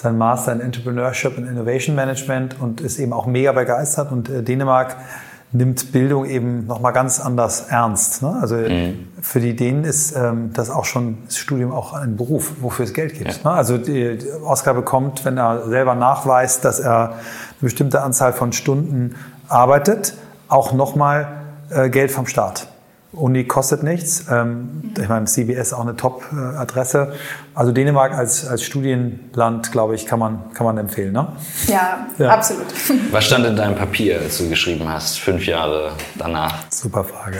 sein 0.00 0.16
Master 0.16 0.52
in 0.52 0.60
Entrepreneurship 0.60 1.36
and 1.36 1.46
Innovation 1.46 1.94
Management 1.94 2.58
und 2.60 2.80
ist 2.80 2.98
eben 2.98 3.12
auch 3.12 3.26
mega 3.26 3.52
begeistert. 3.52 4.10
Und 4.12 4.28
äh, 4.30 4.42
Dänemark 4.42 4.96
nimmt 5.52 5.92
Bildung 5.92 6.26
eben 6.26 6.66
nochmal 6.66 6.92
ganz 6.92 7.20
anders 7.20 7.66
ernst. 7.68 8.22
Ne? 8.22 8.38
Also 8.40 8.56
mhm. 8.56 9.08
für 9.20 9.40
die 9.40 9.56
Dänen 9.56 9.84
ist 9.84 10.16
ähm, 10.16 10.52
das 10.54 10.70
auch 10.70 10.84
schon 10.84 11.18
das 11.26 11.38
Studium 11.38 11.72
auch 11.72 11.92
ein 11.92 12.16
Beruf, 12.16 12.52
wofür 12.60 12.84
es 12.84 12.94
Geld 12.94 13.14
gibt. 13.14 13.42
Ja. 13.42 13.50
Ne? 13.50 13.56
Also 13.56 13.76
die, 13.76 14.18
die 14.18 14.30
Oscar 14.44 14.74
bekommt, 14.74 15.24
wenn 15.24 15.38
er 15.38 15.68
selber 15.68 15.94
nachweist, 15.94 16.64
dass 16.64 16.78
er 16.78 17.08
eine 17.10 17.18
bestimmte 17.60 18.02
Anzahl 18.02 18.32
von 18.32 18.52
Stunden 18.52 19.16
arbeitet, 19.48 20.14
auch 20.48 20.72
nochmal 20.72 21.28
äh, 21.70 21.90
Geld 21.90 22.10
vom 22.12 22.26
Staat. 22.26 22.68
Uni 23.12 23.44
kostet 23.44 23.82
nichts. 23.82 24.26
Ähm, 24.30 24.92
ich 24.98 25.08
meine, 25.08 25.26
CBS 25.26 25.68
ist 25.68 25.72
auch 25.72 25.80
eine 25.80 25.96
Top-Adresse. 25.96 27.12
Also 27.54 27.72
Dänemark 27.72 28.12
als, 28.12 28.46
als 28.46 28.62
Studienland, 28.62 29.72
glaube 29.72 29.96
ich, 29.96 30.06
kann 30.06 30.18
man, 30.18 30.52
kann 30.54 30.64
man 30.64 30.78
empfehlen. 30.78 31.12
Ne? 31.12 31.26
Ja, 31.66 32.06
ja, 32.18 32.28
absolut. 32.30 32.66
Was 33.10 33.24
stand 33.24 33.46
in 33.46 33.56
deinem 33.56 33.74
Papier, 33.74 34.20
als 34.20 34.38
du 34.38 34.48
geschrieben 34.48 34.88
hast, 34.88 35.18
fünf 35.18 35.46
Jahre 35.46 35.92
danach? 36.16 36.70
Super 36.70 37.04
Frage. 37.04 37.38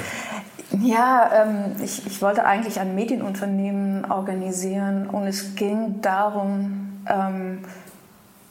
Ja, 0.83 1.31
ähm, 1.35 1.77
ich, 1.83 2.07
ich 2.07 2.23
wollte 2.23 2.45
eigentlich 2.45 2.79
ein 2.79 2.95
Medienunternehmen 2.95 4.11
organisieren 4.11 5.09
und 5.09 5.27
es 5.27 5.55
ging 5.55 6.01
darum, 6.01 7.01
ähm, 7.09 7.59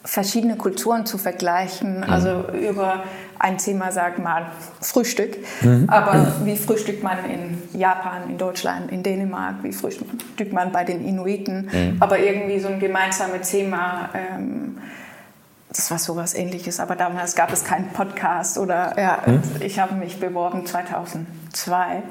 verschiedene 0.04 0.56
Kulturen 0.56 1.06
zu 1.06 1.18
vergleichen. 1.18 1.98
Mhm. 1.98 2.04
Also 2.04 2.44
über 2.52 3.04
ein 3.38 3.58
Thema, 3.58 3.92
sag 3.92 4.18
mal, 4.18 4.46
Frühstück. 4.80 5.38
Mhm. 5.62 5.88
Aber 5.88 6.32
wie 6.44 6.56
frühstückt 6.56 7.02
man 7.02 7.18
in 7.24 7.78
Japan, 7.78 8.28
in 8.28 8.38
Deutschland, 8.38 8.90
in 8.90 9.02
Dänemark? 9.02 9.62
Wie 9.62 9.72
frühstückt 9.72 10.52
man 10.52 10.72
bei 10.72 10.84
den 10.84 11.06
Inuiten? 11.06 11.70
Mhm. 11.72 11.96
Aber 12.00 12.18
irgendwie 12.18 12.60
so 12.60 12.68
ein 12.68 12.80
gemeinsames 12.80 13.50
Thema. 13.50 14.10
Ähm, 14.14 14.78
das 15.68 15.90
war 15.90 15.98
sowas 15.98 16.34
ähnliches, 16.34 16.80
aber 16.80 16.96
damals 16.96 17.36
gab 17.36 17.52
es 17.52 17.62
keinen 17.64 17.90
Podcast 17.90 18.58
oder 18.58 18.92
ja, 18.98 19.22
mhm. 19.24 19.40
ich 19.60 19.78
habe 19.78 19.94
mich 19.94 20.18
beworben 20.18 20.66
2002. 20.66 22.02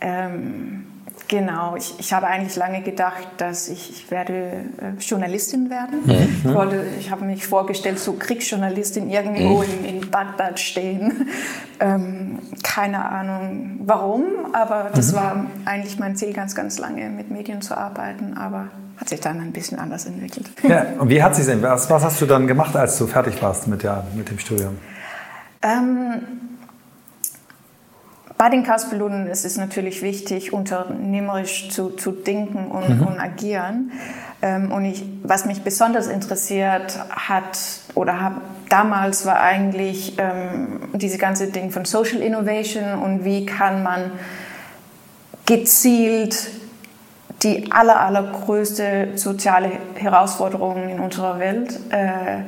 Ähm, 0.00 0.87
Genau, 1.28 1.76
ich, 1.76 1.94
ich 1.98 2.14
habe 2.14 2.26
eigentlich 2.26 2.56
lange 2.56 2.80
gedacht, 2.80 3.28
dass 3.36 3.68
ich, 3.68 3.90
ich 3.90 4.10
werde 4.10 4.64
äh, 4.80 4.98
Journalistin 4.98 5.68
werden. 5.68 6.00
Mhm. 6.06 6.42
Ich, 6.42 6.54
wollte, 6.54 6.84
ich 6.98 7.10
habe 7.10 7.26
mich 7.26 7.46
vorgestellt, 7.46 7.98
so 7.98 8.14
Kriegsjournalistin 8.14 9.10
irgendwo 9.10 9.58
mhm. 9.58 9.84
in, 9.84 9.84
in 9.84 10.10
Bagdad 10.10 10.58
stehen. 10.58 11.28
Ähm, 11.80 12.40
keine 12.64 13.04
Ahnung 13.04 13.78
warum, 13.84 14.24
aber 14.52 14.90
das 14.92 15.12
mhm. 15.12 15.16
war 15.16 15.46
eigentlich 15.64 15.96
mein 16.00 16.16
Ziel, 16.16 16.32
ganz, 16.32 16.56
ganz 16.56 16.76
lange 16.80 17.08
mit 17.08 17.30
Medien 17.30 17.62
zu 17.62 17.78
arbeiten, 17.78 18.36
aber 18.36 18.66
hat 18.96 19.08
sich 19.08 19.20
dann 19.20 19.38
ein 19.38 19.52
bisschen 19.52 19.78
anders 19.78 20.04
entwickelt. 20.06 20.50
Ja, 20.64 20.86
und 20.98 21.08
wie 21.08 21.22
hat 21.22 21.36
sich 21.36 21.46
denn, 21.46 21.62
was, 21.62 21.88
was 21.88 22.02
hast 22.02 22.20
du 22.20 22.26
dann 22.26 22.48
gemacht, 22.48 22.74
als 22.74 22.98
du 22.98 23.06
fertig 23.06 23.40
warst 23.40 23.68
mit, 23.68 23.84
der, 23.84 24.08
mit 24.16 24.28
dem 24.28 24.40
Studium? 24.40 24.76
Ähm, 25.62 26.47
bei 28.38 28.48
den 28.48 28.62
Chaospiloten 28.62 29.26
ist 29.26 29.44
es 29.44 29.56
natürlich 29.56 30.00
wichtig, 30.00 30.52
unternehmerisch 30.52 31.68
zu, 31.70 31.90
zu 31.90 32.12
denken 32.12 32.70
und, 32.70 33.00
mhm. 33.00 33.06
und 33.06 33.20
agieren. 33.20 33.90
Ähm, 34.40 34.70
und 34.70 34.84
ich, 34.84 35.04
was 35.24 35.44
mich 35.44 35.62
besonders 35.62 36.06
interessiert 36.06 36.96
hat 37.10 37.58
oder 37.96 38.20
hab, 38.20 38.40
damals 38.68 39.26
war 39.26 39.40
eigentlich 39.40 40.14
ähm, 40.18 40.78
diese 40.92 41.18
ganze 41.18 41.48
Ding 41.48 41.72
von 41.72 41.84
Social 41.84 42.20
Innovation 42.20 42.94
und 42.94 43.24
wie 43.24 43.44
kann 43.44 43.82
man 43.82 44.12
gezielt 45.44 46.50
die 47.42 47.70
aller, 47.72 48.00
allergrößte 48.00 49.10
soziale 49.16 49.72
Herausforderung 49.94 50.88
in 50.88 51.00
unserer 51.00 51.38
Welt 51.40 51.78
äh, 51.90 52.42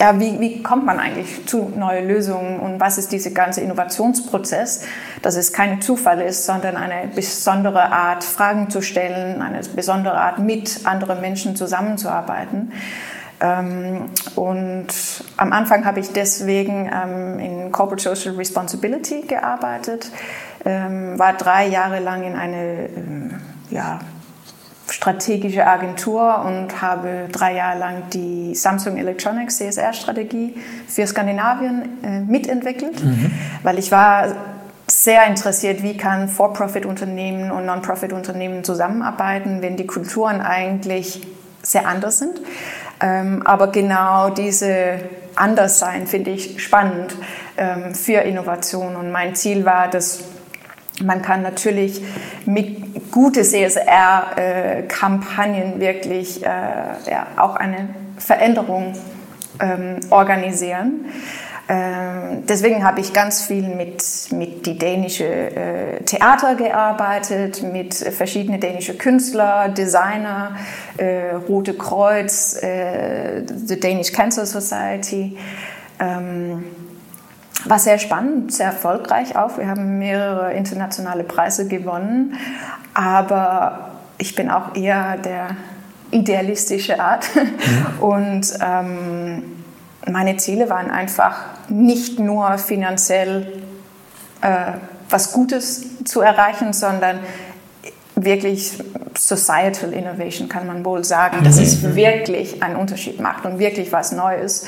ja, 0.00 0.18
wie, 0.18 0.40
wie 0.40 0.62
kommt 0.62 0.86
man 0.86 0.98
eigentlich 0.98 1.46
zu 1.46 1.70
neuen 1.76 2.08
Lösungen 2.08 2.58
und 2.58 2.80
was 2.80 2.96
ist 2.96 3.12
dieser 3.12 3.32
ganze 3.32 3.60
Innovationsprozess, 3.60 4.86
dass 5.20 5.36
es 5.36 5.52
kein 5.52 5.82
Zufall 5.82 6.22
ist, 6.22 6.46
sondern 6.46 6.78
eine 6.78 7.08
besondere 7.08 7.92
Art, 7.92 8.24
Fragen 8.24 8.70
zu 8.70 8.80
stellen, 8.80 9.42
eine 9.42 9.60
besondere 9.76 10.18
Art, 10.18 10.38
mit 10.38 10.86
anderen 10.86 11.20
Menschen 11.20 11.54
zusammenzuarbeiten. 11.54 12.72
Ähm, 13.42 14.06
und 14.36 14.86
am 15.36 15.52
Anfang 15.52 15.84
habe 15.84 16.00
ich 16.00 16.12
deswegen 16.12 16.90
ähm, 16.90 17.38
in 17.38 17.70
Corporate 17.70 18.02
Social 18.02 18.36
Responsibility 18.36 19.20
gearbeitet, 19.22 20.10
ähm, 20.64 21.18
war 21.18 21.34
drei 21.34 21.66
Jahre 21.66 22.00
lang 22.00 22.22
in 22.22 22.36
eine 22.36 22.88
ja, 23.70 24.00
strategische 24.92 25.66
Agentur 25.66 26.44
und 26.44 26.82
habe 26.82 27.28
drei 27.30 27.54
Jahre 27.54 27.78
lang 27.78 28.02
die 28.12 28.54
Samsung 28.54 28.96
Electronics 28.96 29.58
CSR-Strategie 29.58 30.54
für 30.88 31.06
Skandinavien 31.06 32.02
äh, 32.02 32.20
mitentwickelt, 32.20 33.02
mhm. 33.02 33.30
weil 33.62 33.78
ich 33.78 33.90
war 33.92 34.34
sehr 34.90 35.26
interessiert, 35.26 35.82
wie 35.82 35.96
kann 35.96 36.28
For-Profit-Unternehmen 36.28 37.50
und 37.52 37.64
Non-Profit-Unternehmen 37.64 38.64
zusammenarbeiten, 38.64 39.62
wenn 39.62 39.76
die 39.76 39.86
Kulturen 39.86 40.40
eigentlich 40.40 41.20
sehr 41.62 41.86
anders 41.86 42.18
sind. 42.18 42.40
Ähm, 43.00 43.46
aber 43.46 43.68
genau 43.68 44.30
diese 44.30 45.00
Anderssein 45.36 46.06
finde 46.06 46.30
ich 46.32 46.62
spannend 46.62 47.14
ähm, 47.56 47.94
für 47.94 48.20
Innovation. 48.22 48.96
Und 48.96 49.10
mein 49.12 49.34
Ziel 49.34 49.64
war, 49.64 49.88
dass 49.88 50.24
man 51.00 51.22
kann 51.22 51.42
natürlich 51.42 52.00
mit 52.46 53.10
gute 53.10 53.42
CSR-Kampagnen 53.42 55.80
wirklich 55.80 56.44
äh, 56.44 56.46
ja, 56.46 57.26
auch 57.36 57.56
eine 57.56 57.88
Veränderung 58.18 58.92
ähm, 59.60 59.98
organisieren. 60.10 61.06
Ähm, 61.68 62.44
deswegen 62.48 62.84
habe 62.84 63.00
ich 63.00 63.12
ganz 63.12 63.42
viel 63.42 63.62
mit, 63.62 64.02
mit 64.32 64.66
die 64.66 64.76
dänische 64.76 65.24
äh, 65.24 66.02
Theater 66.02 66.56
gearbeitet, 66.56 67.62
mit 67.62 67.94
verschiedenen 67.94 68.60
dänischen 68.60 68.98
Künstler, 68.98 69.68
Designer, 69.68 70.56
äh, 70.96 71.34
Rote 71.48 71.74
Kreuz, 71.74 72.60
äh, 72.60 73.44
the 73.46 73.78
Danish 73.78 74.10
Cancer 74.10 74.46
Society. 74.46 75.38
Ähm, 76.00 76.64
war 77.64 77.78
sehr 77.78 77.98
spannend, 77.98 78.52
sehr 78.52 78.66
erfolgreich 78.66 79.36
auch. 79.36 79.58
Wir 79.58 79.68
haben 79.68 79.98
mehrere 79.98 80.52
internationale 80.54 81.24
Preise 81.24 81.68
gewonnen, 81.68 82.34
aber 82.94 83.90
ich 84.18 84.34
bin 84.34 84.50
auch 84.50 84.74
eher 84.74 85.16
der 85.18 85.56
idealistische 86.10 87.00
Art 87.00 87.28
mhm. 87.34 88.02
und 88.02 88.52
ähm, 88.60 89.42
meine 90.10 90.36
Ziele 90.36 90.68
waren 90.70 90.90
einfach 90.90 91.36
nicht 91.68 92.18
nur 92.18 92.58
finanziell 92.58 93.62
äh, 94.40 94.72
was 95.08 95.32
Gutes 95.32 96.04
zu 96.04 96.20
erreichen, 96.20 96.72
sondern 96.72 97.20
wirklich 98.14 98.78
Societal 99.16 99.92
Innovation 99.92 100.48
kann 100.48 100.66
man 100.66 100.84
wohl 100.84 101.04
sagen, 101.04 101.42
dass 101.44 101.58
es 101.58 101.82
mhm. 101.82 101.94
wirklich 101.94 102.62
einen 102.62 102.76
Unterschied 102.76 103.20
macht 103.20 103.44
und 103.44 103.58
wirklich 103.58 103.92
was 103.92 104.12
Neues. 104.12 104.66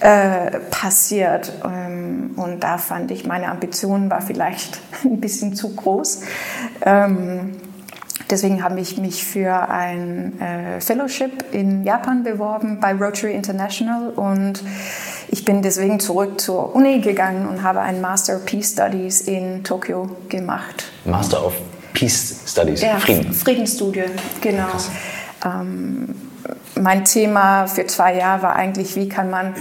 Äh, 0.00 0.58
passiert. 0.70 1.52
Ähm, 1.64 2.32
und 2.36 2.60
da 2.60 2.78
fand 2.78 3.10
ich, 3.10 3.26
meine 3.26 3.48
Ambition 3.48 4.10
war 4.10 4.20
vielleicht 4.20 4.80
ein 5.04 5.20
bisschen 5.20 5.54
zu 5.54 5.74
groß. 5.74 6.22
Ähm, 6.82 7.56
deswegen 8.28 8.62
habe 8.62 8.80
ich 8.80 8.98
mich 8.98 9.24
für 9.24 9.68
ein 9.68 10.38
äh, 10.40 10.80
Fellowship 10.80 11.44
in 11.52 11.84
Japan 11.84 12.24
beworben 12.24 12.80
bei 12.80 12.92
Rotary 12.92 13.34
International 13.34 14.10
und 14.10 14.62
ich 15.28 15.44
bin 15.44 15.62
deswegen 15.62 16.00
zurück 16.00 16.40
zur 16.40 16.74
Uni 16.74 17.00
gegangen 17.00 17.46
und 17.46 17.62
habe 17.62 17.80
ein 17.80 18.00
Master 18.00 18.36
of 18.36 18.44
Peace 18.44 18.72
Studies 18.72 19.22
in 19.22 19.62
Tokio 19.62 20.10
gemacht. 20.28 20.90
Master 21.04 21.46
of 21.46 21.54
Peace 21.92 22.40
Studies, 22.46 22.82
ja, 22.82 22.98
Frieden. 22.98 23.32
Friedensstudie, 23.32 24.04
genau. 24.40 24.68
Ähm, 25.44 26.14
mein 26.80 27.04
Thema 27.04 27.66
für 27.66 27.86
zwei 27.86 28.16
Jahre 28.16 28.42
war 28.42 28.56
eigentlich, 28.56 28.96
wie 28.96 29.08
kann 29.08 29.30
man 29.30 29.54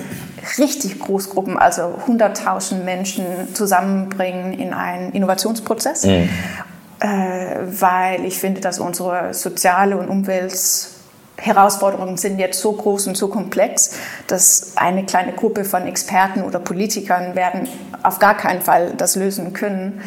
richtig 0.58 1.00
Großgruppen, 1.00 1.58
also 1.58 2.00
100.000 2.08 2.84
Menschen 2.84 3.25
zusammenbringen 3.53 4.53
in 4.53 4.74
einen 4.74 5.12
Innovationsprozess, 5.12 6.05
mhm. 6.05 6.29
äh, 7.00 7.58
weil 7.65 8.25
ich 8.25 8.39
finde, 8.39 8.62
dass 8.62 8.79
unsere 8.79 9.34
soziale 9.34 9.98
und 9.98 10.08
Umweltherausforderungen 10.10 12.17
sind 12.17 12.39
jetzt 12.39 12.60
so 12.60 12.74
groß 12.74 13.08
und 13.08 13.17
so 13.17 13.27
komplex, 13.27 13.96
dass 14.27 14.74
eine 14.75 15.05
kleine 15.05 15.34
Gruppe 15.34 15.65
von 15.65 15.88
Experten 15.88 16.43
oder 16.43 16.60
Politikern 16.60 17.36
werden 17.36 17.67
auf 18.01 18.20
gar 18.20 18.36
keinen 18.36 18.62
Fall 18.62 18.93
das 18.98 19.15
lösen 19.15 19.53
können. 19.53 20.01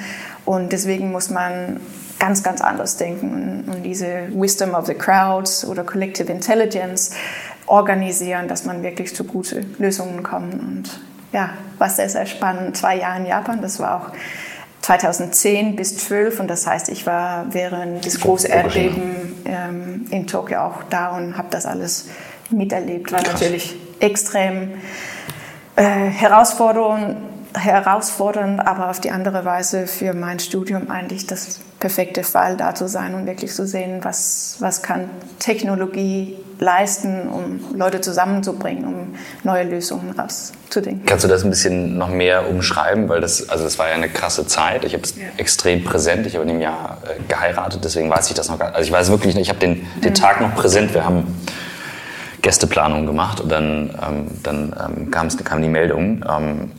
Und 0.45 0.73
deswegen 0.73 1.13
muss 1.13 1.31
man 1.31 1.81
ganz, 2.19 2.43
ganz 2.43 2.61
anders 2.61 2.97
denken 2.97 3.65
und 3.67 3.83
diese 3.83 4.29
Wisdom 4.33 4.75
of 4.75 4.87
the 4.87 4.95
Crowds 4.95 5.65
oder 5.65 5.85
Collective 5.85 6.31
Intelligence 6.31 7.13
organisieren, 7.67 8.49
dass 8.49 8.65
man 8.65 8.83
wirklich 8.83 9.15
zu 9.15 9.25
guten 9.25 9.75
Lösungen 9.79 10.23
kommt. 10.23 10.55
Und 10.55 11.01
ja, 11.33 11.51
war 11.79 11.91
sehr, 11.91 12.09
sehr 12.09 12.27
spannend. 12.27 12.77
Zwei 12.77 12.99
Jahre 12.99 13.21
in 13.21 13.27
Japan, 13.27 13.61
das 13.61 13.81
war 13.81 13.97
auch 13.97 14.13
2010 14.83 15.75
bis 15.75 15.97
12 15.99 16.41
und 16.41 16.49
das 16.49 16.67
heißt, 16.67 16.89
ich 16.91 17.07
war 17.07 17.47
während 17.51 18.05
des 18.05 18.21
großen 18.21 18.49
Erdbeben 18.49 19.35
ähm, 19.45 20.07
in 20.11 20.27
Tokio 20.29 20.61
auch 20.61 20.85
da 20.89 21.09
und 21.09 21.37
habe 21.37 21.49
das 21.51 21.67
alles 21.67 22.09
miterlebt. 22.51 23.11
War 23.11 23.21
Krass. 23.21 23.33
natürlich 23.33 23.77
extrem 23.99 24.75
äh, 25.75 25.83
herausfordernd, 25.83 27.17
herausfordernd, 27.55 28.61
aber 28.65 28.91
auf 28.91 29.01
die 29.01 29.11
andere 29.11 29.45
Weise 29.45 29.89
für 29.89 30.15
mein 30.15 30.39
Studium 30.39 30.89
eigentlich 30.91 31.27
das 31.27 31.61
perfekte 31.79 32.23
Fall, 32.23 32.57
da 32.57 32.75
zu 32.75 32.89
sein 32.89 33.15
und 33.15 33.27
wirklich 33.27 33.53
zu 33.53 33.67
sehen, 33.67 34.01
was, 34.03 34.57
was 34.61 34.83
kann 34.83 35.11
Technologie 35.39 36.37
leisten, 36.59 37.29
um 37.29 37.77
Leute 37.77 38.01
zusammenzubringen, 38.01 38.85
um 38.85 39.15
neue 39.45 39.65
Lösungen 39.65 40.19
rauszudenken. 40.19 41.05
Kannst 41.05 41.25
du 41.25 41.29
das 41.29 41.45
ein 41.45 41.51
bisschen 41.51 41.99
noch 41.99 42.09
mehr 42.09 42.49
umschreiben? 42.49 43.09
Weil 43.09 43.21
das, 43.21 43.49
also 43.51 43.65
das 43.65 43.79
war 43.79 43.89
ja 43.89 43.95
eine 43.95 44.09
krasse 44.09 44.47
Zeit. 44.47 44.85
Ich 44.85 44.95
habe 44.95 45.05
es 45.05 45.17
ja. 45.17 45.25
extrem 45.37 45.85
präsent. 45.85 46.27
Ich 46.27 46.35
habe 46.35 46.43
in 46.43 46.49
dem 46.49 46.61
Jahr 46.61 46.99
äh, 47.05 47.23
geheiratet, 47.29 47.85
deswegen 47.85 48.09
weiß 48.09 48.29
ich 48.29 48.35
das 48.35 48.49
noch 48.49 48.59
gar 48.59 48.69
nicht. 48.69 48.77
Also 48.77 48.87
ich 48.87 48.93
weiß 48.93 49.11
wirklich 49.11 49.35
nicht, 49.35 49.45
ich 49.45 49.49
habe 49.51 49.61
den, 49.61 49.87
den 50.03 50.11
mhm. 50.11 50.15
Tag 50.15 50.41
noch 50.41 50.55
präsent. 50.55 50.95
Wir 50.95 51.05
haben 51.05 51.27
Gästeplanung 52.41 53.07
gemacht 53.07 53.41
und 53.41 53.51
dann, 53.51 53.91
ähm, 54.03 54.27
dann 54.43 54.75
ähm, 54.83 55.11
kam 55.11 55.63
die 55.63 55.69
Meldung 55.69 56.25
ähm, 56.29 56.73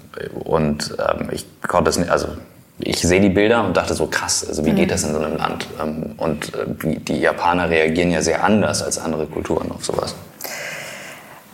und 0.44 0.96
ähm, 0.98 1.30
ich 1.32 1.46
konnte 1.68 1.90
es 1.90 1.98
nicht, 1.98 2.10
also 2.10 2.30
ich 2.80 3.02
sehe 3.02 3.22
die 3.22 3.30
Bilder 3.30 3.66
und 3.66 3.76
dachte 3.76 3.96
so 3.96 4.06
krass, 4.08 4.46
also 4.48 4.64
wie 4.66 4.72
geht 4.72 4.88
mhm. 4.88 4.92
das 4.92 5.04
in 5.04 5.12
so 5.14 5.20
einem 5.20 5.36
Land? 5.38 5.68
Ähm, 5.82 6.14
und 6.18 6.54
äh, 6.54 7.00
die 7.00 7.20
Japaner 7.20 7.70
reagieren 7.70 8.12
ja 8.12 8.22
sehr 8.22 8.44
anders 8.44 8.84
als 8.84 9.00
andere 9.00 9.26
Kulturen 9.26 9.72
auf 9.72 9.84
sowas. 9.84 10.16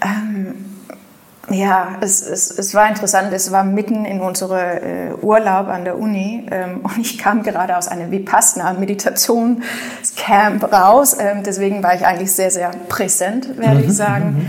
Ähm, 0.01 0.55
ja, 1.49 1.97
es, 2.01 2.21
es, 2.21 2.51
es 2.51 2.73
war 2.73 2.89
interessant. 2.89 3.31
Es 3.31 3.51
war 3.51 3.63
mitten 3.63 4.03
in 4.05 4.19
unserem 4.21 4.57
äh, 4.57 5.13
Urlaub 5.21 5.67
an 5.67 5.85
der 5.85 5.97
Uni 5.97 6.45
ähm, 6.51 6.79
und 6.83 6.97
ich 6.99 7.17
kam 7.17 7.43
gerade 7.43 7.77
aus 7.77 7.87
einem 7.87 8.11
Vipassana-Meditationscamp 8.11 10.73
raus. 10.73 11.15
Ähm, 11.17 11.43
deswegen 11.45 11.81
war 11.83 11.95
ich 11.95 12.05
eigentlich 12.05 12.33
sehr, 12.33 12.51
sehr 12.51 12.71
präsent, 12.89 13.57
werde 13.57 13.79
ich 13.79 13.87
mhm. 13.87 13.91
sagen. 13.91 14.45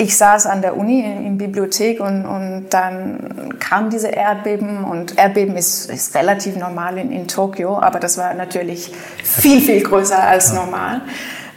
Ich 0.00 0.16
saß 0.16 0.46
an 0.46 0.62
der 0.62 0.76
Uni 0.76 1.00
in, 1.00 1.26
in 1.26 1.38
Bibliothek 1.38 1.98
und, 1.98 2.24
und 2.24 2.66
dann 2.70 3.56
kam 3.58 3.90
diese 3.90 4.06
Erdbeben 4.06 4.84
und 4.84 5.18
Erdbeben 5.18 5.56
ist, 5.56 5.90
ist 5.90 6.14
relativ 6.14 6.54
normal 6.54 6.98
in, 6.98 7.10
in 7.10 7.26
Tokio, 7.26 7.80
aber 7.80 7.98
das 7.98 8.16
war 8.16 8.32
natürlich 8.34 8.92
viel, 9.24 9.60
viel 9.60 9.82
größer 9.82 10.22
als 10.22 10.52
normal. 10.52 11.00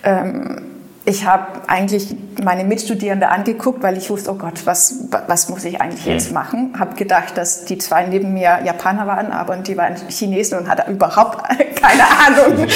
Ähm, 0.03 0.63
ich 1.05 1.25
habe 1.25 1.67
eigentlich 1.67 2.15
meine 2.43 2.63
Mitstudierende 2.63 3.29
angeguckt, 3.29 3.83
weil 3.83 3.97
ich 3.97 4.09
wusste, 4.09 4.31
oh 4.31 4.35
Gott, 4.35 4.65
was, 4.65 5.07
was 5.27 5.49
muss 5.49 5.63
ich 5.65 5.79
eigentlich 5.79 6.05
jetzt 6.07 6.31
machen? 6.31 6.73
Habe 6.79 6.95
gedacht, 6.95 7.37
dass 7.37 7.65
die 7.65 7.77
zwei 7.77 8.05
neben 8.05 8.33
mir 8.33 8.59
Japaner 8.63 9.05
waren, 9.05 9.31
aber 9.31 9.57
die 9.57 9.77
waren 9.77 9.95
Chinesen 10.09 10.57
und 10.57 10.67
hatte 10.67 10.91
überhaupt 10.91 11.43
keine 11.75 12.03
Ahnung. 12.03 12.67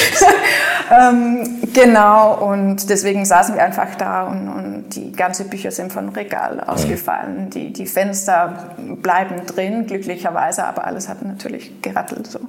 ähm, 0.92 1.62
genau, 1.76 2.34
und 2.34 2.90
deswegen 2.90 3.26
saßen 3.26 3.56
wir 3.56 3.64
einfach 3.64 3.96
da 3.96 4.24
und, 4.24 4.48
und 4.48 4.90
die 4.96 5.12
ganzen 5.12 5.50
Bücher 5.50 5.72
sind 5.72 5.94
von 5.94 6.10
Regal 6.10 6.60
ausgefallen. 6.62 7.50
Die, 7.52 7.72
die 7.72 7.86
Fenster 7.86 8.74
bleiben 8.78 9.46
drin, 9.46 9.86
glücklicherweise, 9.86 10.66
aber 10.66 10.86
alles 10.86 11.08
hat 11.08 11.24
natürlich 11.24 11.82
gerattelt. 11.82 12.28
So. 12.28 12.40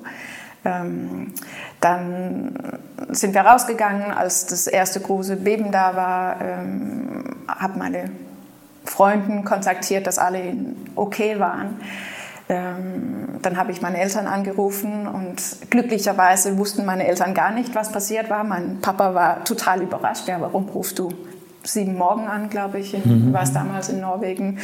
Ähm, 0.65 1.33
dann 1.81 2.81
sind 3.11 3.35
wir 3.35 3.43
rausgegangen, 3.43 4.13
als 4.13 4.47
das 4.47 4.67
erste 4.67 5.01
große 5.01 5.37
Beben 5.37 5.71
da 5.71 5.95
war, 5.95 6.41
ähm, 6.41 7.37
habe 7.47 7.79
meine 7.79 8.11
Freunde 8.85 9.43
kontaktiert, 9.43 10.07
dass 10.07 10.19
alle 10.19 10.41
okay 10.95 11.39
waren. 11.39 11.81
Ähm, 12.49 13.41
dann 13.43 13.57
habe 13.57 13.73
ich 13.73 13.83
meine 13.83 13.99
Eltern 13.99 14.27
angerufen 14.27 15.09
und 15.09 15.71
glücklicherweise 15.71 16.59
wussten 16.59 16.85
meine 16.85 17.07
Eltern 17.07 17.35
gar 17.35 17.51
nicht, 17.51 17.75
was 17.75 17.91
passiert 17.91 18.31
war. 18.31 18.45
Mein 18.45 18.81
Papa 18.81 19.15
war 19.15 19.45
total 19.45 19.83
überrascht. 19.83 20.29
Ja, 20.29 20.41
warum 20.41 20.69
rufst 20.69 20.99
du 20.99 21.13
sieben 21.65 21.99
Morgen 21.99 22.29
an, 22.29 22.49
glaube 22.49 22.79
ich, 22.79 22.95
in, 22.95 23.29
mhm. 23.29 23.33
war 23.33 23.43
es 23.43 23.53
damals 23.53 23.89
in 23.89 24.01
Norwegen. 24.01 24.59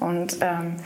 Und 0.00 0.38
ähm, 0.40 0.76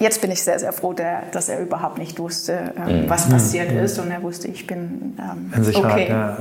Jetzt 0.00 0.20
bin 0.20 0.30
ich 0.30 0.42
sehr, 0.42 0.58
sehr 0.60 0.72
froh, 0.72 0.92
der, 0.92 1.24
dass 1.32 1.48
er 1.48 1.60
überhaupt 1.60 1.98
nicht 1.98 2.20
wusste, 2.20 2.72
ähm, 2.76 3.02
mhm. 3.02 3.10
was 3.10 3.28
passiert 3.28 3.72
mhm. 3.72 3.80
ist 3.80 3.98
und 3.98 4.10
er 4.10 4.22
wusste, 4.22 4.46
ich 4.46 4.66
bin 4.66 5.18
ähm, 5.18 5.52
okay. 5.74 6.08
Ja. 6.08 6.38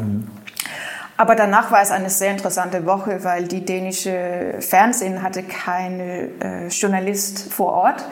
Aber 1.18 1.36
danach 1.36 1.72
war 1.72 1.82
es 1.82 1.92
eine 1.92 2.10
sehr 2.10 2.32
interessante 2.32 2.86
Woche, 2.86 3.24
weil 3.24 3.48
die 3.48 3.66
dänische 3.66 4.56
Fernsehen 4.60 5.24
hatte 5.24 5.44
keine 5.44 6.30
äh, 6.40 6.68
Journalist 6.70 7.52
vor 7.52 7.74
Ort. 7.74 8.06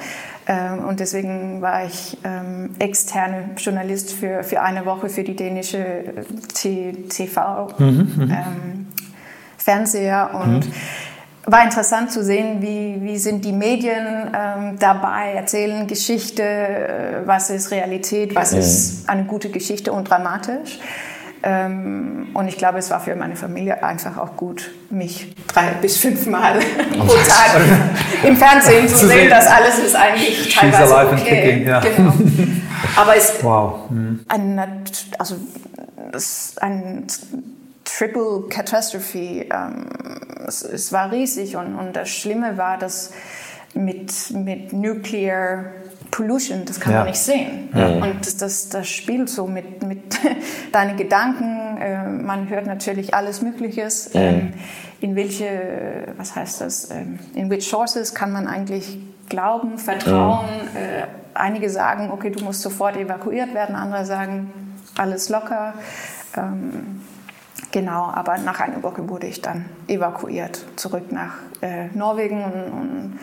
Ähm, 0.47 0.85
und 0.85 0.99
deswegen 0.99 1.61
war 1.61 1.85
ich 1.85 2.17
ähm, 2.23 2.71
externe 2.79 3.51
Journalist 3.57 4.11
für, 4.11 4.43
für 4.43 4.61
eine 4.61 4.85
Woche 4.85 5.09
für 5.09 5.23
die 5.23 5.35
dänische 5.35 5.77
äh, 5.77 6.93
TV 7.09 7.67
mhm, 7.77 7.85
mhm, 8.15 8.21
ähm, 8.31 8.87
Fernseher 9.57 10.31
und 10.33 10.65
mhm 10.65 10.73
war 11.47 11.63
interessant 11.63 12.11
zu 12.11 12.23
sehen, 12.23 12.61
wie, 12.61 13.01
wie 13.01 13.17
sind 13.17 13.45
die 13.45 13.51
Medien 13.51 14.31
ähm, 14.35 14.79
dabei, 14.79 15.33
erzählen 15.33 15.85
Geschichte, 15.87 16.43
äh, 16.43 17.21
was 17.25 17.49
ist 17.49 17.71
Realität, 17.71 18.35
was 18.35 18.51
mhm. 18.51 18.59
ist 18.59 19.09
eine 19.09 19.25
gute 19.25 19.49
Geschichte 19.49 19.93
und 19.93 20.09
dramatisch. 20.09 20.79
Ähm, 21.47 22.29
und 22.33 22.47
ich 22.47 22.57
glaube, 22.57 22.79
es 22.79 22.89
war 22.89 22.99
für 22.99 23.15
meine 23.15 23.35
Familie 23.35 23.83
einfach 23.83 24.17
auch 24.17 24.35
gut, 24.35 24.71
mich 24.89 25.35
drei 25.45 25.73
bis 25.79 25.97
fünf 25.97 26.25
Mal 26.25 26.59
pro 26.97 27.13
Tag 27.13 27.61
im 28.23 28.35
Fernsehen 28.35 28.89
zu 28.89 29.07
sehen. 29.07 29.29
Das 29.29 29.45
alles 29.45 29.77
ist 29.77 29.95
eigentlich 29.95 30.55
teilweise 30.55 30.95
okay. 30.95 31.17
Kicking, 31.17 31.67
ja. 31.67 31.79
genau. 31.81 32.13
Aber 32.95 33.15
es 33.15 33.35
wow. 33.43 33.81
ein, 34.27 34.59
also, 35.19 35.35
ein 36.61 37.05
Triple 37.83 38.45
Catastrophe. 38.49 39.45
Ähm, 39.51 39.85
es, 40.47 40.63
es, 40.63 40.91
war 40.91 41.11
riesig 41.11 41.55
und, 41.55 41.75
und 41.75 41.95
das 41.95 42.09
Schlimme 42.09 42.57
war, 42.57 42.79
dass 42.79 43.11
mit, 43.75 44.31
mit 44.31 44.73
Nuclear 44.73 45.65
Pollution, 46.15 46.63
das 46.63 46.79
kann 46.79 46.93
ja. 46.93 46.99
man 46.99 47.07
nicht 47.09 47.19
sehen. 47.19 47.69
Mhm. 47.73 48.01
Und 48.01 48.25
das, 48.25 48.37
das, 48.37 48.69
das 48.69 48.87
spielt 48.87 49.29
so 49.29 49.47
mit, 49.47 49.83
mit 49.83 50.17
deinen 50.71 50.95
Gedanken. 50.95 51.77
Äh, 51.77 52.07
man 52.07 52.47
hört 52.47 52.67
natürlich 52.67 53.13
alles 53.13 53.41
Mögliches. 53.41 54.13
Mhm. 54.13 54.19
Ähm, 54.21 54.53
in 55.01 55.15
welche, 55.17 56.13
was 56.15 56.33
heißt 56.33 56.61
das, 56.61 56.89
ähm, 56.89 57.19
in 57.33 57.49
which 57.49 57.67
sources 57.67 58.15
kann 58.15 58.31
man 58.31 58.47
eigentlich 58.47 58.97
glauben, 59.27 59.77
vertrauen? 59.77 60.45
Mhm. 60.45 60.77
Äh, 60.77 61.07
einige 61.33 61.69
sagen, 61.69 62.09
okay, 62.11 62.29
du 62.29 62.45
musst 62.45 62.61
sofort 62.61 62.95
evakuiert 62.95 63.53
werden. 63.53 63.75
Andere 63.75 64.05
sagen, 64.05 64.53
alles 64.97 65.27
locker. 65.29 65.73
Ähm, 66.37 67.01
Genau, 67.71 68.09
aber 68.09 68.37
nach 68.37 68.61
einer 68.61 68.81
Woche 68.83 69.09
wurde 69.09 69.27
ich 69.27 69.41
dann 69.41 69.65
evakuiert 69.89 70.63
zurück 70.77 71.11
nach 71.11 71.33
äh, 71.61 71.87
Norwegen 71.93 72.41
und, 72.41 72.63
und, 72.71 73.19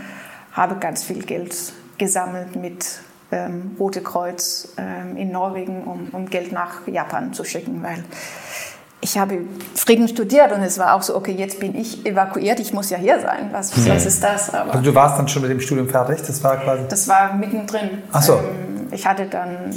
habe 0.52 0.74
ganz 0.74 1.04
viel 1.04 1.22
Geld 1.22 1.54
gesammelt 2.02 2.56
mit 2.56 2.84
ähm, 3.30 3.76
Rote 3.78 4.02
Kreuz 4.02 4.74
ähm, 4.76 5.16
in 5.16 5.30
Norwegen, 5.30 5.84
um, 5.84 6.08
um, 6.10 6.28
Geld 6.28 6.50
nach 6.50 6.86
Japan 6.88 7.32
zu 7.32 7.44
schicken, 7.44 7.80
weil 7.82 8.02
ich 9.00 9.18
habe 9.18 9.38
Frieden 9.74 10.08
studiert 10.08 10.50
und 10.52 10.62
es 10.62 10.78
war 10.78 10.94
auch 10.94 11.02
so, 11.02 11.14
okay, 11.16 11.32
jetzt 11.32 11.60
bin 11.60 11.76
ich 11.76 12.04
evakuiert, 12.04 12.58
ich 12.58 12.72
muss 12.72 12.90
ja 12.90 12.98
hier 12.98 13.20
sein. 13.20 13.50
Was, 13.52 13.76
mhm. 13.76 13.88
was 13.88 14.04
ist 14.04 14.22
das? 14.22 14.52
Aber 14.52 14.72
also 14.72 14.82
du 14.82 14.94
warst 14.94 15.16
dann 15.16 15.28
schon 15.28 15.42
mit 15.42 15.50
dem 15.52 15.60
Studium 15.60 15.88
fertig? 15.88 16.22
Das 16.26 16.42
war 16.42 16.56
quasi. 16.56 16.82
Das 16.88 17.06
war 17.06 17.34
mittendrin. 17.34 18.02
Ach 18.12 18.22
so. 18.22 18.34
Ähm, 18.34 18.88
ich 18.90 19.06
hatte 19.06 19.26
dann 19.26 19.70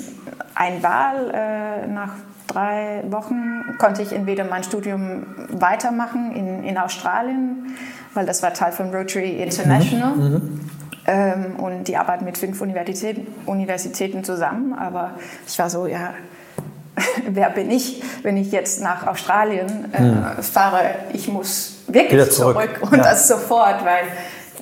ein 0.56 0.82
Wahl 0.82 1.32
äh, 1.32 1.88
nach 1.88 2.14
drei 2.48 3.04
Wochen 3.10 3.78
konnte 3.78 4.02
ich 4.02 4.14
entweder 4.14 4.46
mein 4.46 4.64
Studium 4.64 5.26
weitermachen 5.50 6.36
in, 6.36 6.64
in 6.64 6.78
Australien, 6.78 7.76
weil 8.14 8.26
das 8.26 8.42
war 8.44 8.54
Teil 8.54 8.72
von 8.72 8.94
Rotary 8.94 9.42
International. 9.42 10.16
Mhm. 10.16 10.24
Mhm. 10.24 10.60
Ähm, 11.08 11.58
und 11.58 11.88
die 11.88 11.98
arbeiten 11.98 12.26
mit 12.26 12.38
fünf 12.38 12.62
Universitäten, 12.62 13.28
Universitäten 13.46 14.24
zusammen. 14.24 14.74
Aber 14.74 15.12
ich 15.48 15.58
war 15.60 15.70
so, 15.70 15.86
ja, 15.86 16.14
wer 17.30 17.50
bin 17.50 17.70
ich, 17.70 18.04
wenn 18.24 18.38
ich 18.38 18.52
jetzt 18.52 18.82
nach 18.82 19.06
Australien 19.08 19.94
äh, 19.94 20.02
mhm. 20.02 20.26
fahre? 20.42 20.82
Ich 21.14 21.28
muss 21.28 21.78
wirklich 21.88 22.32
zurück. 22.32 22.56
zurück. 22.56 22.92
und 22.92 22.98
ja. 22.98 23.04
das 23.04 23.28
sofort, 23.28 23.86
weil 23.86 24.06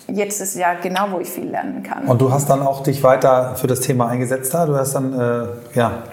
jetzt 0.08 0.42
ist 0.42 0.56
ja 0.56 0.74
genau, 0.74 1.12
wo 1.12 1.20
ich 1.20 1.30
viel 1.30 1.50
lernen 1.50 1.84
kann. 1.84 2.06
Und 2.06 2.22
du 2.22 2.32
hast 2.32 2.50
dann 2.50 2.62
auch 2.62 2.84
dich 2.84 3.04
weiter 3.04 3.56
für 3.56 3.68
das 3.68 3.80
Thema 3.80 4.08
eingesetzt 4.08 4.54
da? 4.54 4.66
Du 4.66 4.76
hast 4.76 4.94
dann, 4.94 5.14
äh, 5.14 5.46
ja, 5.76 6.04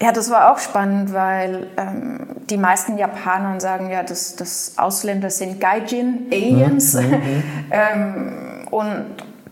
ja, 0.00 0.12
das 0.12 0.30
war 0.30 0.52
auch 0.52 0.58
spannend, 0.58 1.14
weil 1.14 1.68
ähm, 1.78 2.26
die 2.50 2.58
meisten 2.58 2.98
Japaner 2.98 3.58
sagen 3.60 3.90
ja, 3.90 4.02
dass, 4.02 4.36
dass 4.36 4.74
Ausländer 4.76 5.30
sind 5.30 5.58
Gaijin, 5.58 6.26
Aliens. 6.30 6.94
Mhm. 6.94 7.10
mhm. 7.10 7.44
ähm, 7.70 8.32
und 8.70 9.06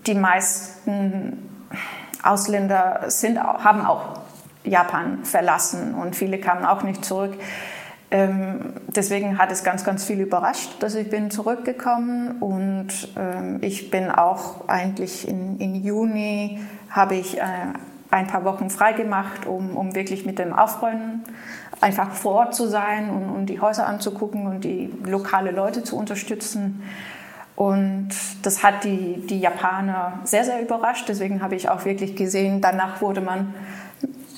die 0.06 0.14
meisten 0.14 1.66
Ausländer 2.22 3.04
sind, 3.08 3.38
haben 3.38 3.84
auch 3.84 4.20
Japan 4.64 5.24
verlassen 5.24 5.94
und 5.94 6.16
viele 6.16 6.38
kamen 6.38 6.64
auch 6.64 6.82
nicht 6.82 7.04
zurück. 7.04 7.34
Ähm, 8.10 8.74
deswegen 8.86 9.38
hat 9.38 9.50
es 9.50 9.64
ganz, 9.64 9.84
ganz 9.84 10.04
viel 10.04 10.20
überrascht, 10.20 10.70
dass 10.80 10.94
ich 10.94 11.10
bin 11.10 11.30
zurückgekommen 11.30 12.40
und 12.40 13.08
ähm, 13.16 13.58
ich 13.60 13.90
bin 13.90 14.10
auch 14.10 14.68
eigentlich 14.68 15.26
in, 15.26 15.58
in 15.58 15.74
Juni 15.74 16.60
habe 16.90 17.16
ich 17.16 17.38
äh, 17.38 17.42
ein 18.10 18.26
paar 18.28 18.44
Wochen 18.44 18.70
freigemacht, 18.70 19.46
um, 19.46 19.76
um 19.76 19.94
wirklich 19.94 20.24
mit 20.24 20.38
dem 20.38 20.52
Aufräumen 20.52 21.24
einfach 21.80 22.12
vor 22.12 22.34
Ort 22.34 22.54
zu 22.54 22.68
sein 22.68 23.10
und, 23.10 23.28
und 23.30 23.46
die 23.46 23.60
Häuser 23.60 23.86
anzugucken 23.86 24.46
und 24.46 24.62
die 24.62 24.92
lokale 25.04 25.50
Leute 25.50 25.82
zu 25.82 25.96
unterstützen. 25.96 26.82
Und 27.56 28.10
das 28.42 28.62
hat 28.62 28.84
die, 28.84 29.24
die 29.28 29.38
Japaner 29.38 30.20
sehr, 30.24 30.44
sehr 30.44 30.60
überrascht. 30.60 31.08
Deswegen 31.08 31.42
habe 31.42 31.54
ich 31.54 31.68
auch 31.68 31.84
wirklich 31.84 32.16
gesehen, 32.16 32.60
danach 32.60 33.00
wurde 33.00 33.20
man 33.20 33.54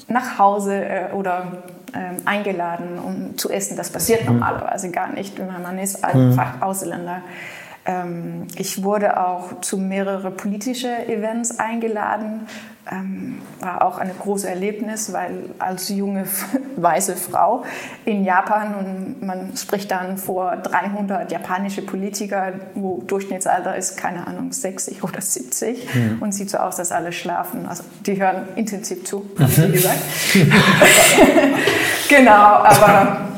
nach 0.09 0.39
Hause 0.39 0.85
äh, 0.85 1.13
oder 1.13 1.63
äh, 1.93 2.21
eingeladen, 2.27 2.99
um 2.99 3.39
zu 3.39 3.51
essen. 3.51 3.77
Das 3.77 3.91
passiert 3.91 4.23
mhm. 4.23 4.35
normalerweise 4.35 4.91
gar 4.91 5.09
nicht, 5.13 5.39
wenn 5.39 5.47
man 5.63 5.79
ist 5.79 6.05
einfach 6.05 6.57
mhm. 6.57 6.63
Ausländer. 6.63 7.23
Ähm, 7.87 8.47
ich 8.57 8.83
wurde 8.83 9.25
auch 9.25 9.61
zu 9.61 9.79
mehreren 9.79 10.37
politischen 10.37 11.09
Events 11.09 11.59
eingeladen. 11.59 12.47
Ähm, 12.91 13.43
war 13.59 13.85
auch 13.85 13.99
ein 13.99 14.13
großes 14.17 14.45
Erlebnis, 14.45 15.13
weil 15.13 15.51
als 15.59 15.89
junge 15.89 16.25
weiße 16.77 17.17
Frau 17.17 17.65
in 18.05 18.25
Japan 18.25 18.75
und 18.77 19.27
man 19.27 19.57
spricht 19.57 19.91
dann 19.91 20.19
vor 20.19 20.57
300 20.57 21.33
japanische 21.33 21.83
Politiker, 21.83 22.53
wo 22.75 23.03
Durchschnittsalter 23.07 23.77
ist, 23.77 23.97
keine 23.97 24.25
Ahnung, 24.27 24.53
60 24.53 25.03
oder 25.03 25.21
70 25.21 25.95
mhm. 25.95 26.23
und 26.23 26.33
sieht 26.33 26.49
so 26.49 26.59
aus, 26.59 26.77
dass 26.77 26.93
alle 26.93 27.11
schlafen. 27.11 27.67
Also 27.67 27.83
die 28.07 28.21
hören 28.21 28.49
intensiv 28.55 29.05
zu, 29.05 29.29
wie 29.37 29.73
gesagt. 29.73 29.99
genau, 32.09 32.31
aber 32.31 33.31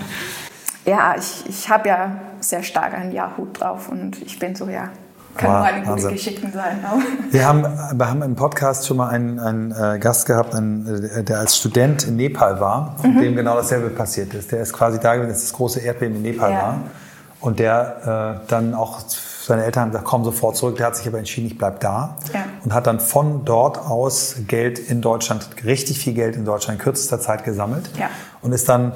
ja, 0.84 1.14
ich, 1.18 1.44
ich 1.48 1.70
habe 1.70 1.88
ja 1.88 2.20
sehr 2.40 2.62
stark 2.62 2.92
einen 2.92 3.12
Yahoo 3.12 3.46
drauf 3.52 3.88
und 3.88 4.20
ich 4.20 4.38
bin 4.38 4.54
so, 4.54 4.68
ja, 4.68 4.90
kann 5.38 5.50
wow, 5.50 5.58
nur 5.58 5.66
eine 5.66 6.02
gute 6.02 6.12
Geschichte 6.12 6.50
sein. 6.52 6.84
Wir 7.30 7.46
haben, 7.46 7.62
wir 7.62 8.10
haben 8.10 8.22
im 8.22 8.34
Podcast 8.34 8.86
schon 8.86 8.98
mal 8.98 9.08
einen, 9.08 9.38
einen 9.38 9.72
äh, 9.72 9.98
Gast 9.98 10.26
gehabt, 10.26 10.54
einen, 10.54 10.86
äh, 11.04 11.24
der 11.24 11.38
als 11.38 11.56
Student 11.56 12.06
in 12.06 12.16
Nepal 12.16 12.60
war, 12.60 12.96
mhm. 13.02 13.20
dem 13.20 13.36
genau 13.36 13.56
dasselbe 13.56 13.88
passiert 13.90 14.34
ist. 14.34 14.52
Der 14.52 14.60
ist 14.60 14.72
quasi 14.72 14.98
da 15.00 15.14
gewesen, 15.14 15.30
als 15.30 15.42
das 15.42 15.52
große 15.52 15.80
Erdbeben 15.80 16.16
in 16.16 16.22
Nepal 16.22 16.50
ja. 16.50 16.62
war. 16.62 16.80
Und 17.40 17.60
der 17.60 18.40
äh, 18.42 18.48
dann 18.48 18.74
auch, 18.74 18.98
seine 19.00 19.64
Eltern 19.64 19.84
haben 19.84 19.90
gesagt, 19.90 20.06
komm 20.06 20.24
sofort 20.24 20.56
zurück. 20.56 20.76
Der 20.76 20.86
hat 20.86 20.96
sich 20.96 21.06
aber 21.06 21.18
entschieden, 21.18 21.46
ich 21.46 21.56
bleib 21.56 21.80
da. 21.80 22.16
Ja. 22.34 22.40
Und 22.64 22.74
hat 22.74 22.88
dann 22.88 22.98
von 22.98 23.44
dort 23.44 23.78
aus 23.78 24.36
Geld 24.48 24.78
in 24.78 25.00
Deutschland, 25.00 25.48
richtig 25.64 26.00
viel 26.00 26.14
Geld 26.14 26.34
in 26.34 26.44
Deutschland 26.44 26.80
in 26.80 26.84
kürzester 26.84 27.20
Zeit 27.20 27.44
gesammelt. 27.44 27.90
Ja. 27.96 28.10
Und 28.42 28.52
ist 28.52 28.68
dann 28.68 28.92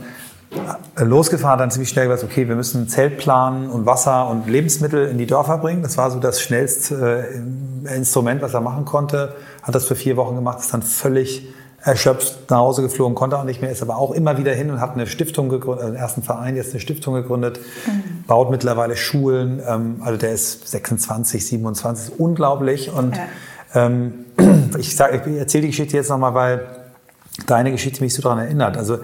losgefahren, 0.96 1.58
dann 1.58 1.70
ziemlich 1.70 1.88
schnell 1.88 2.08
gesagt, 2.08 2.24
okay, 2.24 2.48
wir 2.48 2.56
müssen 2.56 2.82
ein 2.82 2.88
Zelt 2.88 3.18
planen 3.18 3.70
und 3.70 3.86
Wasser 3.86 4.28
und 4.28 4.48
Lebensmittel 4.48 5.08
in 5.08 5.18
die 5.18 5.26
Dörfer 5.26 5.58
bringen. 5.58 5.82
Das 5.82 5.96
war 5.96 6.10
so 6.10 6.18
das 6.18 6.40
schnellste 6.40 7.26
äh, 7.86 7.96
Instrument, 7.96 8.42
was 8.42 8.54
er 8.54 8.60
machen 8.60 8.84
konnte. 8.84 9.34
Hat 9.62 9.74
das 9.74 9.86
für 9.86 9.96
vier 9.96 10.16
Wochen 10.16 10.34
gemacht, 10.34 10.60
ist 10.60 10.72
dann 10.72 10.82
völlig 10.82 11.48
erschöpft 11.84 12.50
nach 12.50 12.58
Hause 12.58 12.82
geflogen, 12.82 13.14
konnte 13.14 13.36
auch 13.36 13.44
nicht 13.44 13.60
mehr, 13.60 13.70
ist 13.70 13.82
aber 13.82 13.96
auch 13.96 14.12
immer 14.12 14.38
wieder 14.38 14.52
hin 14.52 14.70
und 14.70 14.80
hat 14.80 14.92
eine 14.92 15.06
Stiftung 15.06 15.48
gegründet, 15.48 15.84
einen 15.84 15.96
ersten 15.96 16.22
Verein, 16.22 16.54
jetzt 16.54 16.70
eine 16.70 16.80
Stiftung 16.80 17.14
gegründet, 17.14 17.58
mhm. 17.86 18.24
baut 18.26 18.50
mittlerweile 18.50 18.96
Schulen. 18.96 19.60
Ähm, 19.66 19.96
also 20.04 20.16
der 20.16 20.32
ist 20.32 20.68
26, 20.68 21.44
27, 21.44 22.20
unglaublich. 22.20 22.92
Und 22.92 23.16
ja. 23.16 23.86
ähm, 23.86 24.26
ich, 24.78 24.94
sag, 24.94 25.26
ich 25.26 25.36
erzähle 25.36 25.62
die 25.62 25.68
Geschichte 25.68 25.96
jetzt 25.96 26.10
nochmal, 26.10 26.34
weil 26.34 26.66
deine 27.46 27.72
Geschichte 27.72 28.02
mich 28.02 28.14
so 28.14 28.22
daran 28.22 28.38
erinnert. 28.38 28.76
Also 28.76 28.98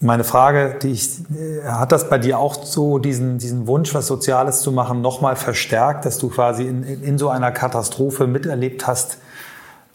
meine 0.00 0.24
Frage, 0.24 0.76
die 0.82 0.92
ich, 0.92 1.20
äh, 1.30 1.66
hat 1.66 1.92
das 1.92 2.08
bei 2.08 2.18
dir 2.18 2.38
auch 2.38 2.64
so 2.64 2.98
diesen, 2.98 3.38
diesen 3.38 3.66
Wunsch, 3.66 3.94
was 3.94 4.06
Soziales 4.06 4.62
zu 4.62 4.72
machen, 4.72 5.02
nochmal 5.02 5.36
verstärkt, 5.36 6.06
dass 6.06 6.18
du 6.18 6.30
quasi 6.30 6.66
in, 6.66 6.82
in 6.82 7.18
so 7.18 7.28
einer 7.28 7.52
Katastrophe 7.52 8.26
miterlebt 8.26 8.86
hast, 8.86 9.18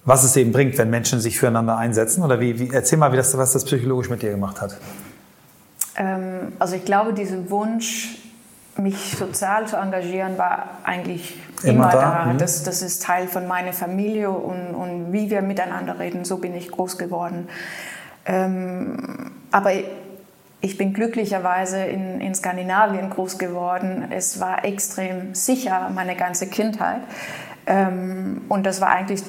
was 0.06 0.24
es 0.24 0.36
eben 0.36 0.52
bringt, 0.52 0.78
wenn 0.78 0.92
Menschen 0.92 1.20
sich 1.20 1.40
füreinander 1.40 1.78
einsetzen? 1.78 2.24
Oder 2.24 2.40
wie, 2.40 2.60
wie 2.60 2.70
erzähl 2.72 3.00
mal, 3.00 3.12
wie 3.12 3.18
das, 3.18 3.36
was 3.36 3.54
das 3.54 3.66
psychologisch 3.66 4.10
mit 4.10 4.22
dir 4.22 4.30
gemacht 4.30 4.62
hat. 4.62 4.78
Ähm, 5.98 6.54
also 6.60 6.76
ich 6.76 6.86
glaube, 6.86 7.14
dieser 7.14 7.50
Wunsch, 7.50 8.20
mich 8.78 9.16
sozial 9.18 9.68
zu 9.68 9.78
engagieren, 9.78 10.38
war 10.38 10.68
eigentlich 10.84 11.40
immer, 11.64 11.72
immer 11.72 11.90
da. 11.90 12.26
da. 12.26 12.34
Mhm. 12.34 12.38
Das, 12.38 12.62
das 12.64 12.84
ist 12.84 13.02
Teil 13.02 13.28
von 13.28 13.48
meiner 13.48 13.74
Familie 13.74 14.30
und, 14.30 14.76
und 14.76 15.14
wie 15.14 15.32
wir 15.32 15.42
miteinander 15.42 15.98
reden. 15.98 16.26
So 16.26 16.38
bin 16.38 16.54
ich 16.54 16.70
groß 16.70 16.98
geworden. 17.00 17.48
Ähm, 18.26 19.32
aber 19.56 19.72
ich 20.60 20.78
bin 20.78 20.94
glücklicherweise 20.94 21.82
in, 21.86 22.20
in 22.20 22.36
Skandinavien 22.36 23.10
groß 23.10 23.38
geworden. 23.38 24.08
Es 24.10 24.42
war 24.42 24.66
extrem 24.66 25.34
sicher 25.34 25.90
meine 25.96 26.18
ganze 26.18 26.48
Kindheit. 26.48 27.00
Ähm, 27.66 28.42
und 28.50 28.66
das 28.66 28.82
war 28.82 28.90
eigentlich 28.90 29.24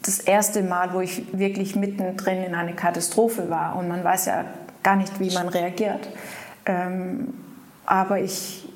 das 0.00 0.20
erste 0.20 0.62
Mal, 0.62 0.94
wo 0.94 1.02
ich 1.02 1.38
wirklich 1.38 1.76
mittendrin 1.76 2.44
in 2.44 2.54
eine 2.54 2.72
Katastrophe 2.72 3.50
war. 3.50 3.76
Und 3.76 3.88
man 3.88 4.02
weiß 4.02 4.24
ja 4.24 4.46
gar 4.82 4.96
nicht, 4.96 5.20
wie 5.20 5.34
man 5.34 5.48
reagiert. 5.50 6.08
Ähm, 6.64 7.34
aber 7.84 8.20
ich, 8.20 8.66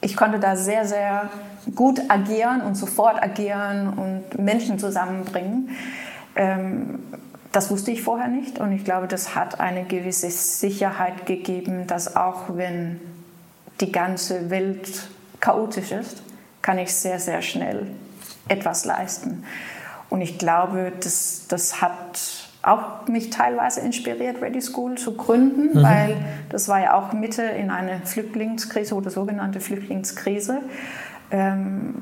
ich 0.00 0.16
konnte 0.16 0.38
da 0.38 0.54
sehr, 0.54 0.86
sehr 0.86 1.28
gut 1.74 2.02
agieren 2.06 2.60
und 2.60 2.76
sofort 2.76 3.20
agieren 3.20 3.88
und 3.88 4.38
Menschen 4.38 4.78
zusammenbringen. 4.78 5.70
Ähm, 6.36 7.00
das 7.56 7.70
wusste 7.70 7.90
ich 7.90 8.02
vorher 8.02 8.28
nicht 8.28 8.58
und 8.58 8.70
ich 8.72 8.84
glaube, 8.84 9.08
das 9.08 9.34
hat 9.34 9.60
eine 9.60 9.84
gewisse 9.84 10.28
Sicherheit 10.28 11.24
gegeben, 11.24 11.86
dass 11.86 12.14
auch 12.14 12.54
wenn 12.54 13.00
die 13.80 13.90
ganze 13.90 14.50
Welt 14.50 15.08
chaotisch 15.40 15.90
ist, 15.90 16.22
kann 16.60 16.76
ich 16.76 16.94
sehr, 16.94 17.18
sehr 17.18 17.40
schnell 17.40 17.86
etwas 18.48 18.84
leisten. 18.84 19.44
Und 20.10 20.20
ich 20.20 20.36
glaube, 20.36 20.92
das, 21.02 21.46
das 21.48 21.80
hat 21.80 22.20
auch 22.60 23.08
mich 23.08 23.30
teilweise 23.30 23.80
inspiriert, 23.80 24.42
Ready 24.42 24.60
School 24.60 24.98
zu 24.98 25.16
gründen, 25.16 25.78
mhm. 25.78 25.82
weil 25.82 26.16
das 26.50 26.68
war 26.68 26.80
ja 26.80 26.92
auch 26.92 27.14
Mitte 27.14 27.40
in 27.40 27.70
eine 27.70 28.02
Flüchtlingskrise 28.04 28.94
oder 28.94 29.08
sogenannte 29.08 29.60
Flüchtlingskrise, 29.60 30.58
ähm, 31.30 31.94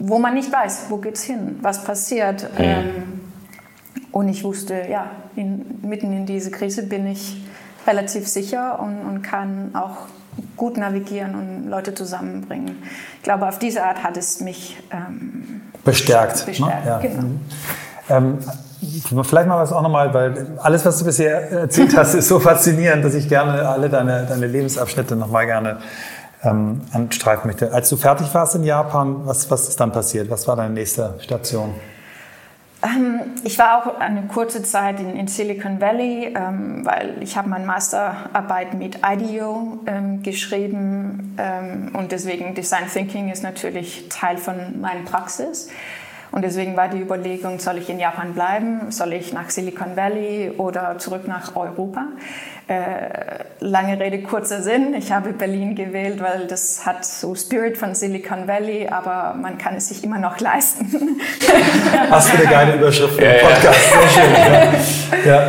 wo 0.00 0.18
man 0.18 0.34
nicht 0.34 0.50
weiß, 0.50 0.86
wo 0.88 0.96
geht 0.96 1.14
es 1.14 1.22
hin, 1.22 1.60
was 1.62 1.84
passiert. 1.84 2.42
Mhm. 2.58 2.64
Ähm, 2.64 3.23
und 4.14 4.28
ich 4.28 4.44
wusste, 4.44 4.82
ja, 4.88 5.10
in, 5.34 5.80
mitten 5.82 6.12
in 6.12 6.24
diese 6.24 6.52
Krise 6.52 6.84
bin 6.84 7.04
ich 7.04 7.42
relativ 7.84 8.28
sicher 8.28 8.78
und, 8.78 9.00
und 9.00 9.22
kann 9.22 9.74
auch 9.74 10.06
gut 10.56 10.76
navigieren 10.76 11.34
und 11.34 11.68
Leute 11.68 11.94
zusammenbringen. 11.94 12.80
Ich 13.16 13.24
glaube, 13.24 13.48
auf 13.48 13.58
diese 13.58 13.82
Art 13.82 14.04
hat 14.04 14.16
es 14.16 14.40
mich 14.40 14.76
ähm, 14.92 15.62
bestärkt. 15.82 16.46
bestärkt. 16.46 16.84
Ne? 16.84 16.90
Ja. 16.90 16.98
Genau. 16.98 17.22
Mhm. 17.22 17.40
Ähm, 18.08 18.38
vielleicht 19.24 19.48
mal 19.48 19.58
was 19.58 19.72
auch 19.72 19.82
nochmal, 19.82 20.14
weil 20.14 20.58
alles, 20.62 20.84
was 20.84 21.00
du 21.00 21.06
bisher 21.06 21.50
erzählt 21.50 21.96
hast, 21.96 22.14
ist 22.14 22.28
so 22.28 22.38
faszinierend, 22.38 23.04
dass 23.04 23.14
ich 23.14 23.28
gerne 23.28 23.68
alle 23.68 23.88
deine, 23.88 24.26
deine 24.26 24.46
Lebensabschnitte 24.46 25.16
nochmal 25.16 25.46
gerne 25.46 25.78
ähm, 26.44 26.82
anstreifen 26.92 27.48
möchte. 27.48 27.72
Als 27.72 27.88
du 27.88 27.96
fertig 27.96 28.32
warst 28.32 28.54
in 28.54 28.62
Japan, 28.62 29.26
was, 29.26 29.50
was 29.50 29.68
ist 29.68 29.80
dann 29.80 29.90
passiert? 29.90 30.30
Was 30.30 30.46
war 30.46 30.54
deine 30.54 30.72
nächste 30.72 31.14
Station? 31.18 31.74
Ähm, 32.84 33.20
ich 33.44 33.58
war 33.58 33.78
auch 33.78 33.98
eine 33.98 34.22
kurze 34.26 34.62
Zeit 34.62 35.00
in, 35.00 35.16
in 35.16 35.26
Silicon 35.26 35.80
Valley, 35.80 36.34
ähm, 36.36 36.84
weil 36.84 37.16
ich 37.20 37.36
habe 37.36 37.48
meine 37.48 37.64
Masterarbeit 37.64 38.74
mit 38.74 38.98
IDEO 39.04 39.78
ähm, 39.86 40.22
geschrieben 40.22 41.34
ähm, 41.38 41.90
und 41.94 42.12
deswegen 42.12 42.54
Design 42.54 42.88
Thinking 42.92 43.30
ist 43.30 43.42
natürlich 43.42 44.08
Teil 44.10 44.36
von 44.36 44.80
meiner 44.80 45.02
Praxis. 45.02 45.70
Und 46.34 46.42
deswegen 46.42 46.76
war 46.76 46.88
die 46.88 46.98
Überlegung, 46.98 47.60
soll 47.60 47.78
ich 47.78 47.88
in 47.88 48.00
Japan 48.00 48.34
bleiben, 48.34 48.90
soll 48.90 49.12
ich 49.12 49.32
nach 49.32 49.50
Silicon 49.50 49.94
Valley 49.94 50.50
oder 50.56 50.98
zurück 50.98 51.28
nach 51.28 51.54
Europa? 51.54 52.08
Äh, 52.66 53.44
lange 53.60 54.00
Rede, 54.00 54.20
kurzer 54.20 54.60
Sinn. 54.60 54.94
Ich 54.94 55.12
habe 55.12 55.32
Berlin 55.32 55.76
gewählt, 55.76 56.20
weil 56.20 56.48
das 56.48 56.84
hat 56.84 57.04
so 57.04 57.36
Spirit 57.36 57.78
von 57.78 57.94
Silicon 57.94 58.48
Valley, 58.48 58.88
aber 58.88 59.34
man 59.40 59.58
kann 59.58 59.76
es 59.76 59.90
sich 59.90 60.02
immer 60.02 60.18
noch 60.18 60.40
leisten. 60.40 60.90
Hast 62.10 62.32
du 62.32 62.38
eine 62.38 62.46
geile 62.48 62.74
Überschrift 62.78 63.14
für 63.14 63.20
den 63.20 63.40
Podcast? 63.40 63.92
Sehr 63.92 64.08
schön. 64.08 65.24
Ja. 65.24 65.44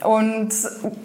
ja. 0.00 0.08
Und 0.08 0.54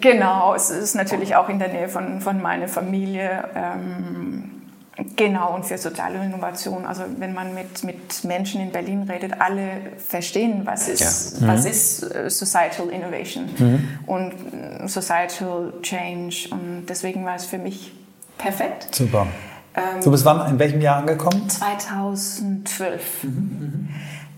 genau, 0.00 0.54
es 0.54 0.70
ist 0.70 0.94
natürlich 0.94 1.36
auch 1.36 1.50
in 1.50 1.58
der 1.58 1.68
Nähe 1.68 1.90
von, 1.90 2.22
von 2.22 2.40
meiner 2.40 2.66
Familie. 2.66 3.44
Ähm, 3.54 4.57
Genau, 5.14 5.54
und 5.54 5.64
für 5.64 5.78
soziale 5.78 6.24
Innovation. 6.24 6.84
Also 6.84 7.04
wenn 7.18 7.32
man 7.32 7.54
mit, 7.54 7.84
mit 7.84 8.24
Menschen 8.24 8.60
in 8.60 8.72
Berlin 8.72 9.02
redet, 9.02 9.40
alle 9.40 9.92
verstehen, 9.96 10.62
was 10.64 10.88
ist, 10.88 11.40
ja. 11.40 11.46
mhm. 11.46 11.52
was 11.52 11.64
ist 11.64 12.02
äh, 12.02 12.28
Societal 12.28 12.88
Innovation 12.88 13.48
mhm. 13.56 13.88
und 14.06 14.32
äh, 14.32 14.88
Societal 14.88 15.72
Change. 15.82 16.48
Und 16.50 16.86
deswegen 16.88 17.24
war 17.24 17.36
es 17.36 17.44
für 17.44 17.58
mich 17.58 17.92
perfekt. 18.38 18.92
Super. 18.92 19.28
Ähm, 19.74 20.02
du 20.02 20.10
bist 20.10 20.24
wann, 20.24 20.50
in 20.50 20.58
welchem 20.58 20.80
Jahr 20.80 20.96
angekommen? 20.96 21.48
2012. 21.48 23.24
Mhm. 23.24 23.30
mhm. 23.30 23.88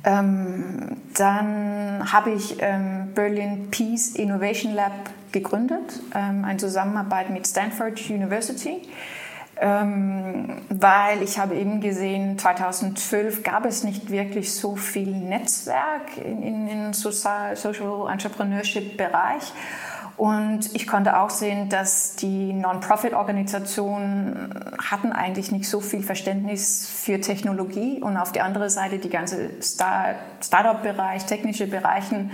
Ähm, 0.03 0.97
dann 1.15 2.11
habe 2.11 2.31
ich 2.31 2.57
ähm, 2.61 3.11
Berlin 3.15 3.69
Peace 3.71 4.15
Innovation 4.15 4.75
Lab 4.75 4.93
gegründet, 5.31 6.01
ähm, 6.15 6.45
eine 6.47 6.59
Zusammenarbeit 6.59 7.29
mit 7.29 7.47
Stanford 7.47 8.01
University 8.09 8.81
weil 9.63 11.23
ich 11.23 11.39
habe 11.39 11.55
eben 11.55 11.83
gesehen, 11.83 12.39
2012 12.39 13.43
gab 13.43 13.67
es 13.67 13.85
nicht 13.85 14.11
wirklich 14.11 14.55
so 14.55 14.75
viel 14.75 15.11
Netzwerk 15.11 16.17
in, 16.17 16.67
in 16.67 16.95
Social, 16.95 17.55
Social 17.57 18.11
Entrepreneurship 18.11 18.97
Bereich. 18.97 19.53
Und 20.17 20.75
ich 20.75 20.87
konnte 20.87 21.19
auch 21.19 21.31
sehen, 21.31 21.71
dass 21.71 22.17
die 22.17 22.53
Non-Profit-Organisationen 22.53 24.55
hatten 24.79 25.13
eigentlich 25.13 25.51
nicht 25.51 25.69
so 25.69 25.81
viel 25.81 26.03
Verständnis 26.03 26.89
für 26.89 27.21
Technologie 27.21 28.03
und 28.03 28.17
auf 28.17 28.33
der 28.33 28.45
anderen 28.45 28.69
Seite 28.69 28.99
die 28.99 29.09
ganze 29.09 29.63
Star 29.63 30.17
Startup-Bereich, 30.43 31.25
technische 31.25 31.67
Bereichen 31.67 32.31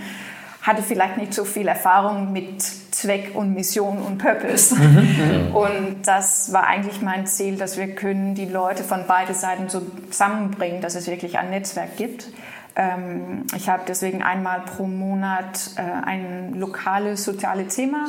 hatte 0.66 0.82
vielleicht 0.82 1.16
nicht 1.16 1.32
so 1.32 1.44
viel 1.44 1.68
Erfahrung 1.68 2.32
mit 2.32 2.60
Zweck 2.62 3.32
und 3.34 3.54
Mission 3.54 3.98
und 3.98 4.18
Purpose. 4.18 4.74
Mhm. 4.74 5.54
Und 5.54 6.02
das 6.04 6.52
war 6.52 6.66
eigentlich 6.66 7.00
mein 7.02 7.26
Ziel, 7.26 7.56
dass 7.56 7.76
wir 7.76 7.94
können 7.94 8.34
die 8.34 8.46
Leute 8.46 8.82
von 8.82 9.06
beiden 9.06 9.34
Seiten 9.34 9.68
so 9.68 9.82
zusammenbringen, 10.10 10.80
dass 10.80 10.94
es 10.96 11.06
wirklich 11.06 11.38
ein 11.38 11.50
Netzwerk 11.50 11.96
gibt. 11.96 12.28
Ähm, 12.74 13.44
ich 13.56 13.68
habe 13.68 13.82
deswegen 13.86 14.22
einmal 14.22 14.60
pro 14.60 14.86
Monat 14.86 15.70
äh, 15.76 15.80
ein 15.80 16.54
lokales 16.54 17.24
soziales 17.24 17.74
Thema 17.74 18.06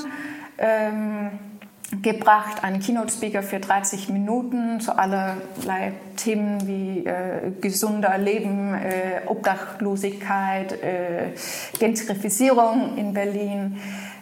ähm, 0.57 1.31
gebracht, 2.01 2.63
einen 2.63 2.79
Keynote-Speaker 2.79 3.43
für 3.43 3.59
30 3.59 4.09
Minuten 4.09 4.81
zu 4.81 4.97
allerlei 4.97 5.93
Themen 6.17 6.67
wie 6.67 7.05
äh, 7.05 7.51
gesunder 7.61 8.17
Leben, 8.17 8.73
äh, 8.73 9.21
Obdachlosigkeit, 9.25 10.73
äh, 10.83 11.33
Gentrifizierung 11.79 12.97
in 12.97 13.13
Berlin. 13.13 13.77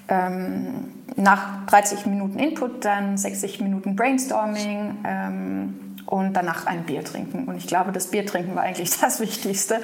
Ähm, 0.07 0.91
nach 1.15 1.65
30 1.65 2.05
Minuten 2.05 2.37
Input 2.37 2.85
dann 2.85 3.17
60 3.17 3.61
Minuten 3.61 3.95
Brainstorming. 3.95 4.97
Ähm, 5.03 5.84
und 6.05 6.33
danach 6.33 6.65
ein 6.65 6.83
Bier 6.83 7.03
trinken. 7.03 7.45
Und 7.45 7.57
ich 7.57 7.67
glaube, 7.67 7.91
das 7.91 8.07
Bier 8.07 8.25
trinken 8.25 8.55
war 8.55 8.63
eigentlich 8.63 8.97
das 9.01 9.19
Wichtigste, 9.19 9.81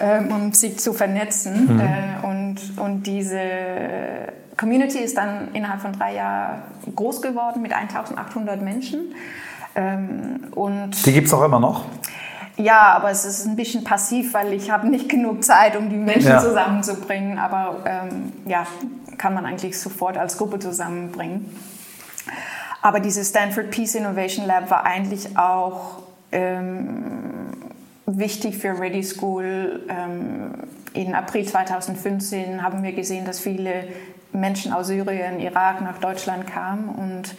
ähm, 0.00 0.32
um 0.32 0.52
sich 0.52 0.78
zu 0.78 0.92
vernetzen. 0.92 1.74
Mhm. 1.74 1.80
Äh, 1.80 2.26
und, 2.26 2.56
und 2.78 3.06
diese 3.06 3.40
Community 4.56 4.98
ist 4.98 5.16
dann 5.16 5.48
innerhalb 5.54 5.80
von 5.80 5.92
drei 5.92 6.14
Jahren 6.14 6.62
groß 6.94 7.22
geworden 7.22 7.62
mit 7.62 7.72
1800 7.72 8.60
Menschen. 8.60 9.14
Ähm, 9.74 10.48
und 10.54 11.06
Die 11.06 11.12
gibt 11.12 11.28
es 11.28 11.34
auch 11.34 11.42
immer 11.42 11.60
noch? 11.60 11.86
Ja, 12.56 12.92
aber 12.92 13.10
es 13.10 13.24
ist 13.24 13.46
ein 13.46 13.56
bisschen 13.56 13.82
passiv, 13.82 14.34
weil 14.34 14.52
ich 14.52 14.70
habe 14.70 14.86
nicht 14.86 15.08
genug 15.08 15.42
Zeit, 15.42 15.74
um 15.74 15.88
die 15.88 15.96
Menschen 15.96 16.28
ja. 16.28 16.40
zusammenzubringen. 16.40 17.38
Aber 17.38 17.78
ähm, 17.86 18.32
ja, 18.44 18.66
kann 19.16 19.34
man 19.34 19.46
eigentlich 19.46 19.78
sofort 19.78 20.18
als 20.18 20.36
Gruppe 20.36 20.58
zusammenbringen. 20.58 21.56
Aber 22.82 22.98
dieses 22.98 23.30
Stanford 23.30 23.70
Peace 23.70 23.94
Innovation 23.94 24.44
Lab 24.44 24.68
war 24.70 24.84
eigentlich 24.84 25.38
auch 25.38 26.02
ähm, 26.32 27.52
wichtig 28.06 28.58
für 28.58 28.78
Ready 28.78 29.04
School. 29.04 29.86
Ähm, 29.88 30.54
in 30.92 31.14
April 31.14 31.46
2015 31.46 32.62
haben 32.62 32.82
wir 32.82 32.92
gesehen, 32.92 33.24
dass 33.24 33.38
viele 33.38 33.84
Menschen 34.32 34.72
aus 34.72 34.88
Syrien, 34.88 35.40
Irak 35.40 35.80
nach 35.80 35.98
Deutschland 35.98 36.46
kamen 36.46 36.88
und 36.88 37.34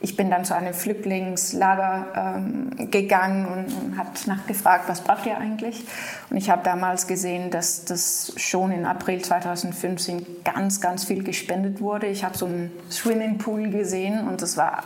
ich 0.00 0.16
bin 0.16 0.30
dann 0.30 0.44
zu 0.44 0.54
einem 0.54 0.74
Flüchtlingslager 0.74 2.36
ähm, 2.38 2.90
gegangen 2.90 3.46
und, 3.46 3.66
und 3.74 3.98
habe 3.98 4.10
nachgefragt, 4.26 4.88
was 4.88 5.00
braucht 5.00 5.26
ihr 5.26 5.38
eigentlich? 5.38 5.84
Und 6.30 6.36
ich 6.36 6.50
habe 6.50 6.62
damals 6.62 7.06
gesehen, 7.06 7.50
dass 7.50 7.84
das 7.84 8.32
schon 8.36 8.72
in 8.72 8.84
April 8.84 9.22
2015 9.22 10.44
ganz, 10.44 10.80
ganz 10.80 11.04
viel 11.04 11.22
gespendet 11.22 11.80
wurde. 11.80 12.06
Ich 12.06 12.24
habe 12.24 12.36
so 12.36 12.46
einen 12.46 12.70
Swimmingpool 12.90 13.70
gesehen 13.70 14.28
und 14.28 14.42
das 14.42 14.56
war 14.56 14.82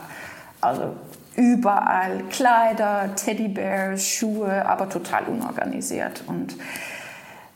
also 0.61 0.95
überall 1.35 2.23
Kleider, 2.29 3.09
Teddybärs, 3.15 4.07
Schuhe, 4.07 4.65
aber 4.65 4.89
total 4.89 5.23
unorganisiert. 5.25 6.23
Und 6.27 6.55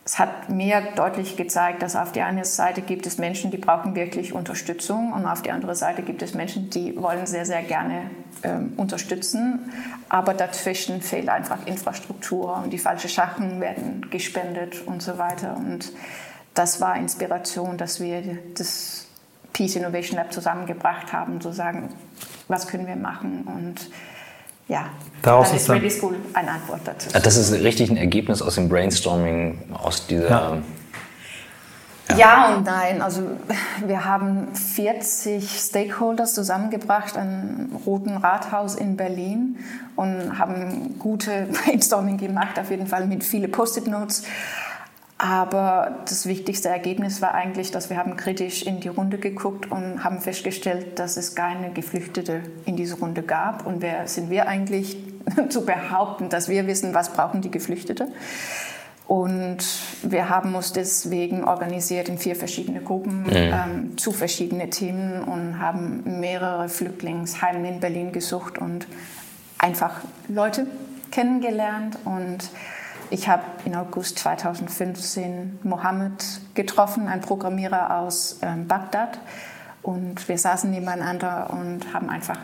es 0.05 0.19
hat 0.19 0.49
mir 0.49 0.83
deutlich 0.95 1.35
gezeigt, 1.35 1.81
dass 1.81 1.95
auf 1.95 2.11
der 2.11 2.27
einen 2.27 2.43
Seite 2.43 2.83
gibt 2.83 3.07
es 3.07 3.17
Menschen, 3.17 3.49
die 3.49 3.57
brauchen 3.57 3.95
wirklich 3.95 4.33
Unterstützung 4.33 5.11
und 5.11 5.25
auf 5.25 5.41
der 5.41 5.55
anderen 5.55 5.73
Seite 5.73 6.03
gibt 6.03 6.21
es 6.21 6.35
Menschen, 6.35 6.69
die 6.69 6.95
wollen 6.95 7.25
sehr, 7.25 7.47
sehr 7.47 7.63
gerne 7.63 8.11
ähm, 8.43 8.73
unterstützen, 8.77 9.71
aber 10.07 10.35
dazwischen 10.35 11.01
fehlt 11.01 11.27
einfach 11.27 11.65
Infrastruktur 11.65 12.61
und 12.63 12.71
die 12.71 12.77
falschen 12.77 13.09
Sachen 13.09 13.59
werden 13.59 14.07
gespendet 14.11 14.85
und 14.85 15.01
so 15.01 15.17
weiter. 15.17 15.57
Und 15.57 15.91
das 16.53 16.79
war 16.79 16.95
Inspiration, 16.97 17.79
dass 17.79 17.99
wir 17.99 18.37
das 18.55 19.07
Peace 19.53 19.75
Innovation 19.75 20.19
Lab 20.19 20.31
zusammengebracht 20.31 21.13
haben, 21.13 21.41
zu 21.41 21.51
sagen, 21.51 21.89
was 22.47 22.67
können 22.67 22.85
wir 22.85 22.95
machen 22.95 23.43
und 23.47 23.89
ja, 24.67 24.85
Daraus 25.21 25.49
dann 25.49 25.57
ist 25.57 25.69
Ready 25.69 25.89
School 25.89 26.15
eine 26.33 26.51
Antwort 26.51 26.81
dazu. 26.85 27.09
Das 27.11 27.35
ist 27.35 27.51
richtig 27.51 27.89
ein 27.89 27.97
Ergebnis 27.97 28.41
aus 28.41 28.55
dem 28.55 28.69
Brainstorming, 28.69 29.59
aus 29.73 30.05
dieser... 30.07 30.29
Ja. 30.29 30.57
Ja. 32.09 32.17
ja. 32.17 32.55
und 32.55 32.65
nein. 32.65 33.01
Also 33.01 33.21
wir 33.85 34.05
haben 34.05 34.53
40 34.53 35.49
Stakeholders 35.49 36.35
zusammengebracht 36.35 37.17
am 37.17 37.69
Roten 37.85 38.17
Rathaus 38.17 38.75
in 38.75 38.95
Berlin 38.97 39.57
und 39.95 40.37
haben 40.37 40.99
gute 40.99 41.47
Brainstorming 41.65 42.17
gemacht, 42.17 42.59
auf 42.59 42.69
jeden 42.69 42.85
Fall 42.85 43.07
mit 43.07 43.23
vielen 43.23 43.51
Post-it-Notes 43.51 44.23
aber 45.17 45.99
das 46.05 46.25
wichtigste 46.25 46.67
Ergebnis 46.67 47.21
war 47.21 47.33
eigentlich, 47.33 47.71
dass 47.71 47.89
wir 47.89 47.97
haben 47.97 48.17
kritisch 48.17 48.63
in 48.63 48.81
die 48.81 48.89
Runde 48.89 49.17
geguckt 49.17 49.71
und 49.71 50.03
haben 50.03 50.19
festgestellt, 50.19 50.99
dass 50.99 51.15
es 51.15 51.35
keine 51.35 51.71
Geflüchtete 51.71 52.41
in 52.65 52.75
dieser 52.75 52.97
Runde 52.97 53.23
gab. 53.23 53.65
Und 53.65 53.81
wer 53.81 54.07
sind 54.07 54.29
wir 54.29 54.47
eigentlich 54.47 54.97
zu 55.49 55.65
behaupten, 55.65 56.27
dass 56.27 56.49
wir 56.49 56.67
wissen, 56.67 56.93
was 56.93 57.13
brauchen 57.13 57.41
die 57.41 57.49
Geflüchtete? 57.51 58.09
Und 59.07 59.59
wir 60.01 60.29
haben 60.29 60.55
uns 60.55 60.73
deswegen 60.73 61.43
organisiert 61.43 62.09
in 62.09 62.17
vier 62.17 62.35
verschiedene 62.35 62.81
Gruppen 62.81 63.21
mhm. 63.21 63.31
ähm, 63.31 63.97
zu 63.97 64.11
verschiedenen 64.11 64.71
Themen 64.71 65.23
und 65.23 65.59
haben 65.59 66.19
mehrere 66.19 66.67
Flüchtlingsheime 66.67 67.69
in 67.69 67.79
Berlin 67.79 68.11
gesucht 68.11 68.57
und 68.57 68.87
einfach 69.59 70.01
Leute 70.27 70.67
kennengelernt 71.11 71.99
und 72.03 72.49
ich 73.09 73.27
habe 73.27 73.43
in 73.65 73.75
August 73.75 74.19
2015 74.19 75.59
Mohammed 75.63 76.23
getroffen, 76.53 77.07
ein 77.07 77.21
Programmierer 77.21 77.99
aus 77.99 78.39
ähm, 78.41 78.67
Bagdad. 78.67 79.19
Und 79.81 80.27
wir 80.27 80.37
saßen 80.37 80.69
nebeneinander 80.71 81.49
und 81.51 81.93
haben 81.93 82.09
einfach 82.09 82.39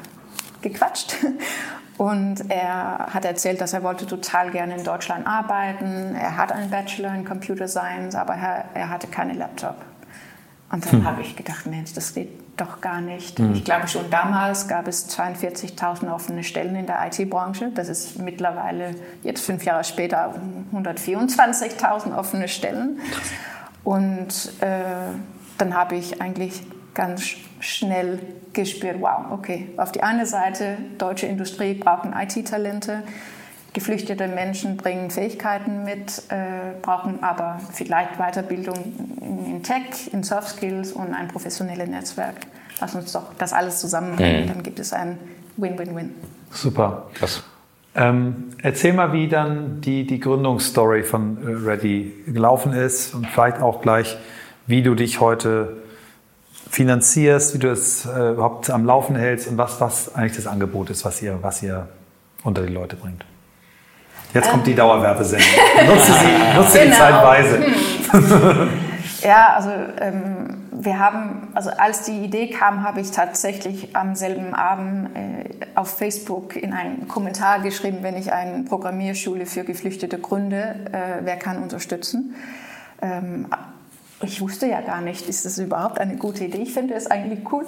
gequatscht. 0.61 1.15
Und 1.97 2.49
er 2.49 3.13
hat 3.13 3.25
erzählt, 3.25 3.61
dass 3.61 3.73
er 3.73 3.83
wollte 3.83 4.07
total 4.07 4.49
gerne 4.49 4.75
in 4.75 4.83
Deutschland 4.83 5.27
arbeiten. 5.27 6.15
Er 6.15 6.35
hat 6.35 6.51
einen 6.51 6.71
Bachelor 6.71 7.13
in 7.13 7.25
Computer 7.25 7.67
Science, 7.67 8.15
aber 8.15 8.33
er, 8.33 8.65
er 8.73 8.89
hatte 8.89 9.05
keinen 9.05 9.37
Laptop. 9.37 9.75
Und 10.71 10.85
dann 10.85 10.99
hm. 10.99 11.05
habe 11.05 11.21
ich 11.21 11.35
gedacht, 11.35 11.65
Mensch, 11.65 11.93
das 11.93 12.13
geht 12.13 12.29
doch 12.55 12.79
gar 12.79 13.01
nicht. 13.01 13.39
Hm. 13.39 13.53
Ich 13.53 13.65
glaube, 13.65 13.87
schon 13.87 14.09
damals 14.09 14.67
gab 14.67 14.87
es 14.87 15.09
42.000 15.09 16.13
offene 16.13 16.43
Stellen 16.43 16.75
in 16.75 16.85
der 16.85 17.05
IT-Branche. 17.07 17.71
Das 17.75 17.89
ist 17.89 18.19
mittlerweile, 18.19 18.95
jetzt 19.23 19.45
fünf 19.45 19.65
Jahre 19.65 19.83
später, 19.83 20.33
124.000 20.73 22.17
offene 22.17 22.47
Stellen. 22.47 22.99
Und 23.83 24.53
äh, 24.61 25.11
dann 25.57 25.75
habe 25.75 25.95
ich 25.95 26.21
eigentlich 26.21 26.61
ganz 26.93 27.31
schnell 27.59 28.19
gespürt, 28.53 28.97
wow, 28.99 29.31
okay, 29.31 29.69
auf 29.77 29.91
die 29.91 30.03
eine 30.03 30.25
Seite, 30.25 30.77
deutsche 30.97 31.25
Industrie 31.25 31.73
brauchen 31.73 32.13
IT-Talente, 32.13 33.03
Geflüchtete 33.73 34.27
Menschen 34.27 34.75
bringen 34.75 35.11
Fähigkeiten 35.11 35.83
mit, 35.85 36.23
äh, 36.29 36.73
brauchen 36.81 37.23
aber 37.23 37.61
vielleicht 37.71 38.17
Weiterbildung 38.17 38.75
in, 39.21 39.45
in, 39.45 39.63
Tech, 39.63 40.11
in 40.11 40.23
Soft 40.23 40.49
Skills 40.49 40.91
und 40.91 41.13
ein 41.13 41.29
professionelles 41.29 41.87
Netzwerk. 41.87 42.35
Lass 42.81 42.95
uns 42.95 43.13
doch 43.13 43.33
das 43.37 43.53
alles 43.53 43.79
zusammenbringen, 43.79 44.43
mhm. 44.43 44.47
dann 44.47 44.63
gibt 44.63 44.79
es 44.79 44.91
ein 44.91 45.17
Win-Win-Win. 45.55 46.11
Super. 46.51 47.07
Krass. 47.13 47.43
Ähm, 47.95 48.49
erzähl 48.61 48.93
mal, 48.93 49.13
wie 49.13 49.27
dann 49.27 49.81
die, 49.81 50.05
die 50.05 50.19
Gründungsstory 50.19 51.03
von 51.03 51.37
äh, 51.37 51.69
Ready 51.69 52.13
gelaufen 52.27 52.73
ist 52.73 53.13
und 53.13 53.27
vielleicht 53.27 53.61
auch 53.61 53.81
gleich, 53.81 54.17
wie 54.67 54.81
du 54.81 54.95
dich 54.95 55.19
heute 55.19 55.77
finanzierst, 56.69 57.53
wie 57.53 57.59
du 57.59 57.69
es 57.69 58.05
äh, 58.05 58.31
überhaupt 58.31 58.69
am 58.69 58.85
Laufen 58.85 59.15
hältst 59.15 59.47
und 59.47 59.57
was, 59.57 59.81
was 59.81 60.15
eigentlich 60.15 60.37
das 60.37 60.47
Angebot 60.47 60.89
ist, 60.89 61.03
was 61.03 61.21
ihr, 61.21 61.39
was 61.41 61.61
ihr 61.63 61.87
unter 62.43 62.65
die 62.65 62.73
Leute 62.73 62.95
bringt. 62.95 63.25
Jetzt 64.33 64.49
kommt 64.49 64.65
die 64.65 64.75
Dauerwerbesendung. 64.75 65.47
Nutze 65.87 66.13
sie, 66.13 66.57
nutze 66.57 66.79
genau. 66.79 66.91
die 66.91 66.97
zeitweise. 66.97 67.65
Hm. 68.11 68.69
Ja, 69.23 69.53
also 69.55 69.69
ähm, 69.99 70.67
wir 70.71 70.97
haben, 70.97 71.49
also 71.53 71.69
als 71.69 72.03
die 72.03 72.23
Idee 72.23 72.49
kam, 72.49 72.83
habe 72.83 73.01
ich 73.01 73.11
tatsächlich 73.11 73.95
am 73.95 74.15
selben 74.15 74.55
Abend 74.55 75.15
äh, 75.15 75.43
auf 75.75 75.95
Facebook 75.95 76.55
in 76.55 76.73
einen 76.73 77.07
Kommentar 77.07 77.59
geschrieben, 77.59 77.99
wenn 78.01 78.17
ich 78.17 78.33
eine 78.33 78.63
Programmierschule 78.63 79.45
für 79.45 79.63
Geflüchtete 79.63 80.17
gründe, 80.17 80.75
äh, 80.91 81.23
wer 81.23 81.37
kann 81.37 81.61
unterstützen. 81.61 82.35
Ähm, 83.01 83.45
ich 84.23 84.41
wusste 84.41 84.67
ja 84.67 84.81
gar 84.81 85.01
nicht, 85.01 85.27
ist 85.27 85.45
das 85.45 85.57
überhaupt 85.57 85.99
eine 85.99 86.15
gute 86.15 86.45
Idee? 86.45 86.59
Ich 86.59 86.73
finde 86.73 86.93
es 86.93 87.07
eigentlich 87.07 87.51
cool. 87.51 87.65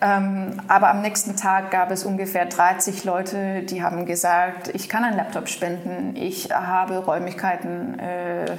Ähm, 0.00 0.60
aber 0.68 0.90
am 0.90 1.02
nächsten 1.02 1.36
Tag 1.36 1.70
gab 1.70 1.90
es 1.90 2.04
ungefähr 2.04 2.46
30 2.46 3.04
Leute, 3.04 3.62
die 3.62 3.82
haben 3.82 4.06
gesagt, 4.06 4.70
ich 4.74 4.88
kann 4.88 5.04
einen 5.04 5.16
Laptop 5.16 5.48
spenden, 5.48 6.14
ich 6.16 6.50
habe 6.50 6.98
Räumlichkeiten. 6.98 7.98
Äh, 7.98 8.56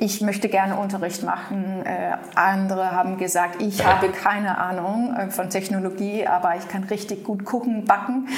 ich 0.00 0.20
möchte 0.20 0.48
gerne 0.48 0.76
Unterricht 0.76 1.24
machen. 1.24 1.84
Äh, 1.84 2.12
andere 2.36 2.92
haben 2.92 3.18
gesagt, 3.18 3.60
ich 3.60 3.84
habe 3.84 4.10
keine 4.10 4.56
Ahnung 4.56 5.16
äh, 5.16 5.28
von 5.28 5.50
Technologie, 5.50 6.24
aber 6.24 6.54
ich 6.56 6.68
kann 6.68 6.84
richtig 6.84 7.24
gut 7.24 7.44
gucken, 7.44 7.84
backen. 7.84 8.28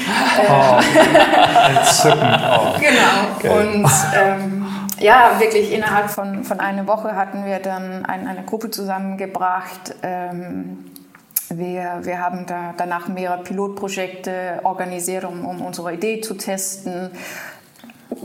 Oh, 0.49 0.81
entzückend. 1.77 2.41
Oh. 2.51 2.71
Genau. 2.81 3.37
Okay. 3.37 3.49
Und 3.49 3.91
ähm, 4.15 4.60
ja, 5.01 5.41
wirklich 5.41 5.73
innerhalb 5.73 6.11
von, 6.11 6.45
von 6.45 6.61
einer 6.61 6.87
Woche 6.87 7.17
hatten 7.17 7.45
wir 7.45 7.59
dann 7.59 8.05
ein, 8.05 8.27
eine 8.27 8.45
Gruppe 8.45 8.71
zusammengebracht. 8.71 9.95
Ähm, 10.03 10.87
wir, 11.49 12.01
wir 12.03 12.21
haben 12.21 12.47
da 12.47 12.75
danach 12.77 13.09
mehrere 13.09 13.43
Pilotprojekte 13.43 14.61
organisiert, 14.63 15.25
um, 15.25 15.45
um 15.45 15.61
unsere 15.61 15.93
Idee 15.95 16.21
zu 16.21 16.35
testen 16.35 17.11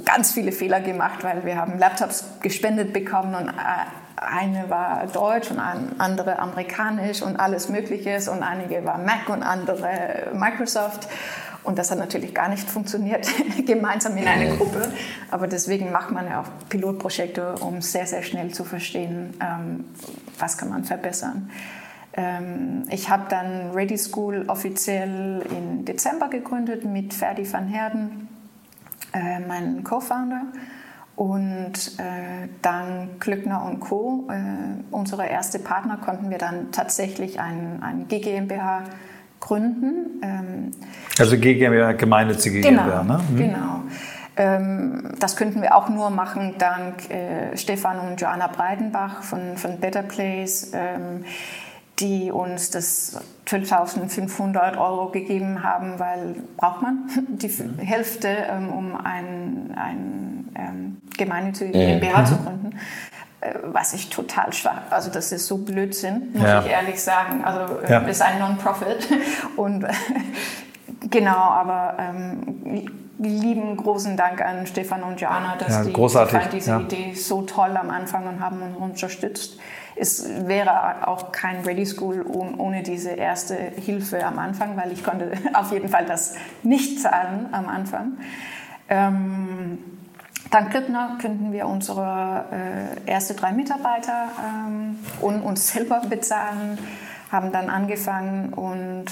ganz 0.03 0.31
viele 0.31 0.51
Fehler 0.51 0.79
gemacht, 0.79 1.23
weil 1.23 1.45
wir 1.45 1.57
haben 1.57 1.77
Laptops 1.77 2.25
gespendet 2.41 2.93
bekommen 2.93 3.35
und 3.35 3.49
äh, 3.49 3.51
eine 4.17 4.69
war 4.69 5.05
deutsch 5.07 5.51
und 5.51 5.59
andere 5.59 6.39
amerikanisch 6.39 7.21
und 7.21 7.38
alles 7.38 7.69
Mögliche 7.69 8.17
und 8.31 8.43
einige 8.43 8.85
war 8.85 8.97
Mac 8.97 9.29
und 9.29 9.43
andere 9.43 10.31
Microsoft. 10.33 11.07
Und 11.65 11.80
das 11.80 11.91
hat 11.91 11.97
natürlich 11.97 12.34
gar 12.34 12.49
nicht 12.49 12.69
funktioniert, 12.69 13.28
gemeinsam 13.65 14.15
in 14.17 14.28
einer 14.28 14.56
Gruppe. 14.56 14.91
Aber 15.32 15.47
deswegen 15.47 15.91
macht 15.91 16.12
man 16.12 16.28
ja 16.28 16.41
auch 16.41 16.69
Pilotprojekte, 16.69 17.56
um 17.56 17.82
sehr, 17.82 18.06
sehr 18.06 18.23
schnell 18.23 18.51
zu 18.51 18.63
verstehen, 18.63 19.34
ähm, 19.41 19.86
was 20.39 20.58
kann 20.58 20.69
man 20.69 20.84
verbessern. 20.84 21.49
Ähm, 22.13 22.84
ich 22.89 23.10
habe 23.10 23.25
dann 23.30 23.71
Ready 23.71 23.97
School 23.97 24.45
offiziell 24.47 25.43
im 25.49 25.86
Dezember 25.86 26.30
gegründet 26.30 26.86
mit 26.86 27.13
Ferdi 27.13 27.51
van 27.51 27.67
Herden 27.67 28.30
äh, 29.13 29.39
mein 29.39 29.84
Co-Founder. 29.84 30.43
Und 31.15 31.97
äh, 31.97 32.49
dank 32.62 33.21
Glückner 33.21 33.63
und 33.63 33.80
Co., 33.80 34.28
äh, 34.30 34.84
unsere 34.91 35.28
erste 35.28 35.60
Partner, 35.60 35.97
konnten 35.97 36.30
wir 36.30 36.38
dann 36.38 36.71
tatsächlich 36.73 37.39
ein, 37.39 37.82
ein 37.82 38.08
GmbH 38.10 38.84
gründen. 39.45 40.21
Ähm, 40.21 40.71
also 41.19 41.38
GmbH, 41.38 41.93
gemeinnützige 41.93 42.62
genau, 42.62 42.84
GmbH, 42.84 43.03
ne? 43.03 43.19
Mhm. 43.29 43.38
Genau. 43.38 43.81
Ähm, 44.38 45.12
das 45.19 45.38
könnten 45.38 45.62
wir 45.62 45.75
auch 45.75 45.88
nur 45.88 46.10
machen 46.10 46.55
dank 46.58 47.10
äh, 47.10 47.55
Stefan 47.55 47.99
und 47.99 48.19
Joanna 48.19 48.47
Breidenbach 48.47 49.23
von, 49.23 49.55
von 49.55 49.79
Better 49.79 50.03
Place. 50.03 50.71
Ähm, 50.73 51.23
die 51.99 52.29
uns 52.29 52.71
das 52.71 53.17
12.500 53.47 54.77
Euro 54.77 55.12
gegeben 55.12 55.63
haben, 55.63 55.97
weil 55.97 56.36
braucht 56.58 56.81
man 56.81 57.10
die 57.29 57.49
Hälfte, 57.77 58.27
ähm, 58.27 58.69
um 58.69 58.95
ein, 58.95 59.73
ein 59.75 60.49
ähm, 60.55 60.97
gemeinnützige 61.17 61.71
GmbH 61.71 62.21
mhm. 62.21 62.25
zu 62.25 62.38
gründen. 62.38 62.79
Äh, 63.45 63.60
was 63.63 63.93
ich 63.93 64.10
total 64.10 64.53
schwach, 64.53 64.81
also 64.89 65.10
das 65.10 65.31
ist 65.31 65.47
so 65.47 65.58
Blödsinn, 65.58 66.31
muss 66.34 66.43
ja. 66.43 66.62
ich 66.62 66.71
ehrlich 66.71 67.01
sagen. 67.01 67.43
Also 67.43 67.79
äh, 67.79 67.91
ja. 67.91 67.99
ist 67.99 68.21
ein 68.21 68.39
Non-Profit 68.39 69.08
und 69.55 69.86
genau, 71.10 71.38
aber 71.38 71.97
ähm, 71.99 72.88
lieben 73.19 73.77
großen 73.77 74.17
Dank 74.17 74.41
an 74.41 74.65
Stefan 74.67 75.03
und 75.03 75.21
Joanna, 75.21 75.55
dass 75.58 75.69
ja, 75.69 75.84
die, 75.84 75.93
die 75.93 76.49
diese 76.58 76.79
Idee 76.79 77.13
so 77.13 77.43
toll 77.43 77.77
am 77.77 77.89
Anfang 77.89 78.27
und 78.27 78.39
haben 78.39 78.62
uns 78.62 78.77
unterstützt 78.77 79.58
es 79.95 80.47
wäre 80.47 81.08
auch 81.08 81.31
kein 81.31 81.62
Ready 81.62 81.86
School 81.86 82.25
ohne 82.27 82.84
diese 82.84 83.12
erste 83.12 83.55
Hilfe 83.55 84.25
am 84.25 84.39
Anfang, 84.39 84.75
weil 84.77 84.91
ich 84.91 85.03
konnte 85.03 85.31
auf 85.53 85.71
jeden 85.71 85.89
Fall 85.89 86.05
das 86.05 86.36
nicht 86.63 86.99
zahlen 86.99 87.47
am 87.51 87.67
Anfang. 87.67 88.17
Ähm, 88.89 89.79
dank 90.55 90.71
Klöckner 90.71 91.17
könnten 91.21 91.51
wir 91.51 91.67
unsere 91.67 92.45
äh, 92.49 93.11
erste 93.11 93.33
drei 93.33 93.51
Mitarbeiter 93.51 94.29
ähm, 94.39 94.97
und 95.19 95.41
uns 95.41 95.73
selber 95.73 96.01
bezahlen, 96.09 96.77
haben 97.29 97.51
dann 97.51 97.69
angefangen 97.69 98.53
und 98.53 99.05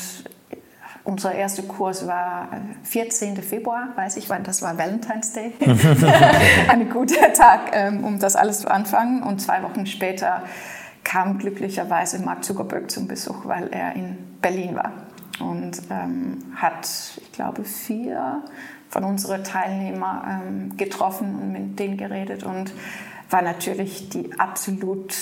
unser 1.04 1.36
erster 1.36 1.64
Kurs 1.64 2.08
war 2.08 2.48
14. 2.84 3.36
Äh, 3.36 3.42
Februar, 3.42 3.90
weiß 3.96 4.16
ich, 4.16 4.30
weil 4.30 4.42
das 4.42 4.62
war 4.62 4.78
Valentine's 4.78 5.34
Day. 5.34 5.54
Ein 6.70 6.90
guter 6.90 7.34
Tag, 7.34 7.72
ähm, 7.74 8.06
um 8.06 8.20
das 8.20 8.38
alles 8.38 8.62
zu 8.62 8.72
anfangen. 8.72 9.22
Und 9.22 9.42
zwei 9.42 9.64
Wochen 9.64 9.86
später 9.86 10.44
kam 11.04 11.40
glücklicherweise 11.40 12.20
Mark 12.20 12.46
Zuckerberg 12.46 12.90
zum 12.90 13.10
Besuch, 13.10 13.46
weil 13.46 13.68
er 13.68 13.94
in 13.96 14.18
Berlin 14.42 14.76
war 14.76 14.94
und 15.40 15.82
ähm, 15.90 16.38
hat, 16.56 16.88
ich 17.18 17.32
glaube, 17.32 17.64
vier 17.64 18.44
von 18.94 19.04
unseren 19.06 19.44
Teilnehmern 19.44 20.70
ähm, 20.72 20.78
getroffen 20.78 21.36
und 21.42 21.52
mit 21.52 21.80
denen 21.80 21.98
geredet 21.98 22.44
und 22.44 22.72
war 23.32 23.42
natürlich 23.42 24.10
die 24.10 24.30
absolut 24.38 25.16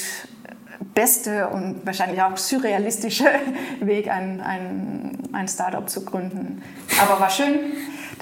beste 0.94 1.48
und 1.48 1.86
wahrscheinlich 1.86 2.22
auch 2.22 2.36
surrealistische 2.36 3.30
Weg, 3.80 4.10
ein, 4.10 4.42
ein, 4.42 5.20
ein 5.32 5.48
Startup 5.48 5.90
zu 5.90 6.04
gründen. 6.04 6.62
Aber 7.02 7.22
war 7.22 7.30
schön. 7.30 7.60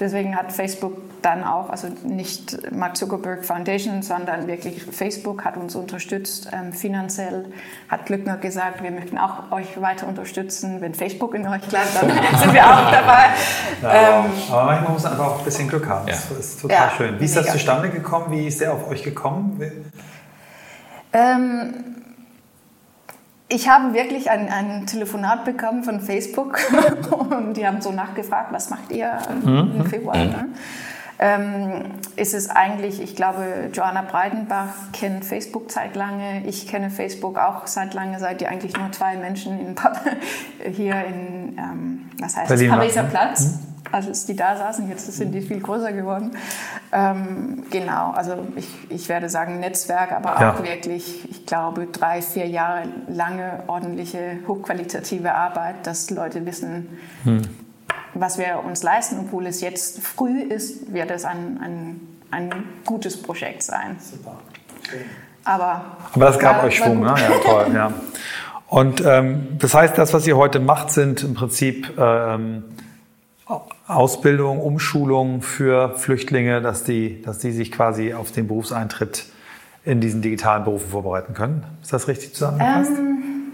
Deswegen 0.00 0.34
hat 0.34 0.50
Facebook 0.50 0.94
dann 1.20 1.44
auch, 1.44 1.68
also 1.68 1.88
nicht 2.04 2.72
Mark 2.72 2.96
Zuckerberg 2.96 3.44
Foundation, 3.44 4.00
sondern 4.02 4.46
wirklich 4.46 4.82
Facebook 4.82 5.44
hat 5.44 5.58
uns 5.58 5.76
unterstützt 5.76 6.48
ähm, 6.52 6.72
finanziell, 6.72 7.44
hat 7.90 8.06
Glückner 8.06 8.38
gesagt, 8.38 8.82
wir 8.82 8.90
möchten 8.90 9.18
auch 9.18 9.52
euch 9.52 9.78
weiter 9.78 10.08
unterstützen. 10.08 10.80
Wenn 10.80 10.94
Facebook 10.94 11.34
in 11.34 11.46
euch 11.46 11.60
klappt, 11.68 12.00
dann 12.00 12.10
sind 12.38 12.54
wir 12.54 12.64
auch 12.64 12.90
dabei. 12.90 13.26
Ja, 13.82 14.24
ähm, 14.24 14.30
aber 14.50 14.64
manchmal 14.64 14.92
muss 14.92 15.02
man 15.02 15.12
einfach 15.12 15.26
auch 15.26 15.38
ein 15.38 15.44
bisschen 15.44 15.68
Glück 15.68 15.86
haben. 15.86 16.08
Ja. 16.08 16.14
Das 16.14 16.30
ist 16.30 16.60
total 16.62 16.76
ja, 16.76 16.92
schön. 16.96 17.20
Wie 17.20 17.24
ist 17.26 17.36
das 17.36 17.52
zustande 17.52 17.90
gekommen? 17.90 18.26
Wie 18.30 18.46
ist 18.46 18.60
der 18.60 18.72
auf 18.72 18.88
euch 18.88 19.02
gekommen? 19.02 19.60
Ähm, 21.12 21.99
ich 23.50 23.68
habe 23.68 23.92
wirklich 23.94 24.30
ein, 24.30 24.48
ein, 24.48 24.86
Telefonat 24.86 25.44
bekommen 25.44 25.82
von 25.82 26.00
Facebook 26.00 26.60
und 27.30 27.54
die 27.54 27.66
haben 27.66 27.80
so 27.80 27.92
nachgefragt, 27.92 28.52
was 28.52 28.70
macht 28.70 28.90
ihr 28.90 29.18
mhm. 29.44 29.72
im 29.80 29.86
Februar? 29.86 30.16
Mhm. 30.16 30.30
Ne? 30.30 30.48
Ähm, 31.22 31.84
ist 32.16 32.32
es 32.32 32.48
eigentlich, 32.48 33.02
ich 33.02 33.14
glaube, 33.14 33.68
Joanna 33.74 34.02
Breitenbach 34.02 34.72
kennt 34.92 35.24
Facebook 35.24 35.70
seit 35.70 35.94
lange. 35.94 36.46
Ich 36.46 36.66
kenne 36.66 36.88
Facebook 36.88 37.36
auch 37.36 37.66
seit 37.66 37.92
lange, 37.92 38.18
seit 38.18 38.40
die 38.40 38.46
eigentlich 38.46 38.74
nur 38.74 38.90
zwei 38.92 39.16
Menschen 39.16 39.60
in, 39.60 39.74
hier 40.72 41.04
in, 41.04 41.58
ähm, 41.58 42.10
was 42.18 42.38
heißt 42.38 42.48
Berlin 42.48 42.70
Pariser 42.70 43.02
Platz. 43.02 43.42
Mhm 43.42 43.69
als 43.92 44.26
die 44.26 44.36
da 44.36 44.56
saßen. 44.56 44.88
Jetzt 44.88 45.10
sind 45.12 45.32
die 45.32 45.40
viel 45.40 45.60
größer 45.60 45.92
geworden. 45.92 46.36
Ähm, 46.92 47.64
genau, 47.70 48.12
also 48.12 48.46
ich, 48.56 48.68
ich 48.88 49.08
werde 49.08 49.28
sagen 49.28 49.60
Netzwerk, 49.60 50.12
aber 50.12 50.36
auch 50.36 50.40
ja. 50.40 50.64
wirklich, 50.64 51.28
ich 51.30 51.46
glaube, 51.46 51.86
drei, 51.86 52.22
vier 52.22 52.46
Jahre 52.46 52.84
lange 53.08 53.62
ordentliche, 53.66 54.38
hochqualitative 54.46 55.34
Arbeit, 55.34 55.86
dass 55.86 56.10
Leute 56.10 56.46
wissen, 56.46 56.98
hm. 57.24 57.42
was 58.14 58.38
wir 58.38 58.62
uns 58.64 58.82
leisten, 58.82 59.18
obwohl 59.20 59.46
es 59.46 59.60
jetzt 59.60 60.00
früh 60.00 60.40
ist, 60.40 60.92
wird 60.92 61.10
es 61.10 61.24
ein, 61.24 61.60
ein, 61.62 62.00
ein 62.30 62.64
gutes 62.84 63.20
Projekt 63.20 63.62
sein. 63.62 63.96
Super. 64.00 64.38
Aber, 65.44 65.96
aber 66.12 66.24
das 66.26 66.38
gab 66.38 66.64
euch 66.64 66.76
Schwung, 66.76 67.00
ne? 67.00 67.14
Ja, 67.16 67.30
toll, 67.44 67.66
ja. 67.74 67.92
Und 68.70 69.04
ähm, 69.04 69.58
das 69.58 69.74
heißt, 69.74 69.98
das, 69.98 70.14
was 70.14 70.28
ihr 70.28 70.36
heute 70.36 70.60
macht, 70.60 70.92
sind 70.92 71.24
im 71.24 71.34
Prinzip 71.34 71.92
ähm, 71.98 72.62
Ausbildung, 73.86 74.60
Umschulung 74.60 75.42
für 75.42 75.96
Flüchtlinge, 75.96 76.60
dass 76.60 76.84
die, 76.84 77.22
dass 77.22 77.38
die 77.38 77.50
sich 77.50 77.72
quasi 77.72 78.14
auf 78.14 78.32
den 78.32 78.46
Berufseintritt 78.46 79.26
in 79.84 80.00
diesen 80.00 80.22
digitalen 80.22 80.64
Berufen 80.64 80.90
vorbereiten 80.90 81.34
können. 81.34 81.64
Ist 81.82 81.92
das 81.92 82.06
richtig 82.06 82.34
zusammengefasst? 82.34 82.92
Ähm, 82.96 83.52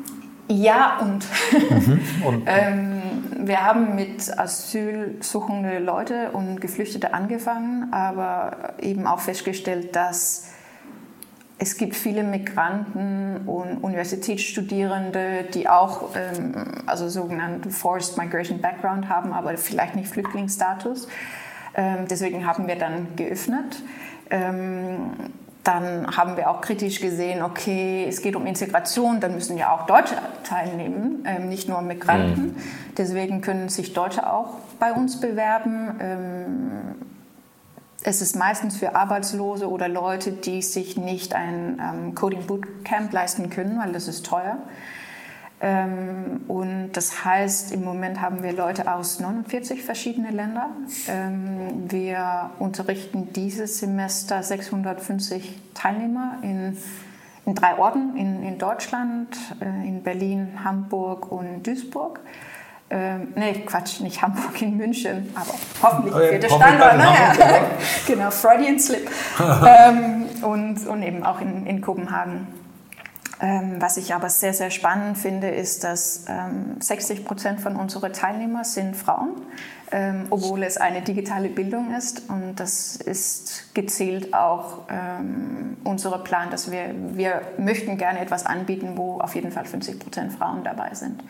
ja 0.48 0.98
und. 1.00 1.26
Mhm. 1.70 2.00
und 2.26 2.42
ähm, 2.46 3.02
wir 3.38 3.64
haben 3.64 3.94
mit 3.94 4.38
asylsuchende 4.38 5.78
Leute 5.78 6.30
und 6.32 6.60
Geflüchtete 6.60 7.14
angefangen, 7.14 7.92
aber 7.92 8.74
eben 8.80 9.06
auch 9.06 9.20
festgestellt, 9.20 9.94
dass 9.94 10.45
es 11.58 11.76
gibt 11.78 11.96
viele 11.96 12.22
Migranten 12.22 13.46
und 13.46 13.78
Universitätsstudierende, 13.78 15.44
die 15.54 15.68
auch 15.68 16.10
ähm, 16.14 16.52
also 16.84 17.08
sogenannten 17.08 17.70
Forced 17.70 18.18
Migration 18.18 18.60
Background 18.60 19.08
haben, 19.08 19.32
aber 19.32 19.56
vielleicht 19.56 19.96
nicht 19.96 20.08
Flüchtlingsstatus. 20.08 21.08
Ähm, 21.74 22.06
deswegen 22.10 22.46
haben 22.46 22.68
wir 22.68 22.76
dann 22.76 23.16
geöffnet. 23.16 23.82
Ähm, 24.28 25.12
dann 25.64 26.16
haben 26.16 26.36
wir 26.36 26.50
auch 26.50 26.60
kritisch 26.60 27.00
gesehen, 27.00 27.42
okay, 27.42 28.06
es 28.08 28.22
geht 28.22 28.36
um 28.36 28.46
Integration, 28.46 29.18
dann 29.18 29.34
müssen 29.34 29.56
ja 29.56 29.74
auch 29.74 29.86
Deutsche 29.86 30.16
teilnehmen, 30.44 31.24
ähm, 31.26 31.48
nicht 31.48 31.68
nur 31.68 31.80
Migranten. 31.80 32.42
Mhm. 32.42 32.56
Deswegen 32.96 33.40
können 33.40 33.68
sich 33.68 33.92
Deutsche 33.92 34.30
auch 34.30 34.58
bei 34.78 34.92
uns 34.92 35.20
bewerben. 35.20 36.96
Es 38.08 38.22
ist 38.22 38.36
meistens 38.36 38.76
für 38.76 38.94
Arbeitslose 38.94 39.68
oder 39.68 39.88
Leute, 39.88 40.30
die 40.30 40.62
sich 40.62 40.96
nicht 40.96 41.34
ein 41.34 41.82
ähm, 41.82 42.14
Coding 42.14 42.46
Bootcamp 42.46 43.12
leisten 43.12 43.50
können, 43.50 43.80
weil 43.80 43.90
das 43.90 44.06
ist 44.06 44.24
teuer. 44.24 44.58
Ähm, 45.60 46.42
und 46.46 46.92
das 46.92 47.24
heißt, 47.24 47.72
im 47.72 47.82
Moment 47.82 48.20
haben 48.20 48.44
wir 48.44 48.52
Leute 48.52 48.92
aus 48.92 49.18
49 49.18 49.82
verschiedenen 49.82 50.36
Ländern. 50.36 50.86
Ähm, 51.08 51.90
wir 51.90 52.50
unterrichten 52.60 53.32
dieses 53.32 53.80
Semester 53.80 54.40
650 54.40 55.58
Teilnehmer 55.74 56.38
in, 56.42 56.78
in 57.44 57.56
drei 57.56 57.76
Orten 57.76 58.16
in, 58.16 58.44
in 58.44 58.58
Deutschland, 58.58 59.36
äh, 59.60 59.64
in 59.64 60.04
Berlin, 60.04 60.60
Hamburg 60.62 61.32
und 61.32 61.66
Duisburg. 61.66 62.20
Ähm, 62.88 63.32
nee, 63.34 63.64
Quatsch, 63.66 64.00
nicht 64.00 64.22
Hamburg, 64.22 64.62
in 64.62 64.76
München, 64.76 65.34
aber 65.34 65.54
hoffentlich 65.82 66.14
oh, 66.14 66.20
ja, 66.20 66.38
der 66.38 66.48
Standort. 66.48 66.96
Naja. 66.96 67.32
genau, 68.06 68.30
Freudian 68.30 68.78
Slip. 68.78 69.10
ähm, 69.66 70.26
und, 70.42 70.86
und 70.86 71.02
eben 71.02 71.24
auch 71.24 71.40
in, 71.40 71.66
in 71.66 71.80
Kopenhagen. 71.80 72.46
Ähm, 73.38 73.76
was 73.80 73.96
ich 73.98 74.14
aber 74.14 74.30
sehr, 74.30 74.54
sehr 74.54 74.70
spannend 74.70 75.18
finde, 75.18 75.48
ist, 75.48 75.84
dass 75.84 76.24
ähm, 76.28 76.76
60 76.80 77.24
Prozent 77.24 77.60
von 77.60 77.76
unseren 77.76 78.12
Teilnehmern 78.12 78.64
sind 78.64 78.96
Frauen, 78.96 79.32
ähm, 79.92 80.26
obwohl 80.30 80.62
es 80.62 80.78
eine 80.78 81.02
digitale 81.02 81.48
Bildung 81.48 81.94
ist. 81.94 82.30
Und 82.30 82.54
das 82.56 82.96
ist 82.96 83.74
gezielt 83.74 84.32
auch 84.32 84.84
ähm, 84.88 85.76
unser 85.84 86.16
Plan, 86.18 86.50
dass 86.50 86.70
wir, 86.70 86.94
wir 87.12 87.42
möchten 87.58 87.98
gerne 87.98 88.20
etwas 88.20 88.46
anbieten, 88.46 88.92
wo 88.94 89.20
auf 89.20 89.34
jeden 89.34 89.52
Fall 89.52 89.66
50 89.66 89.98
Prozent 89.98 90.32
Frauen 90.32 90.64
dabei 90.64 90.94
sind. 90.94 91.22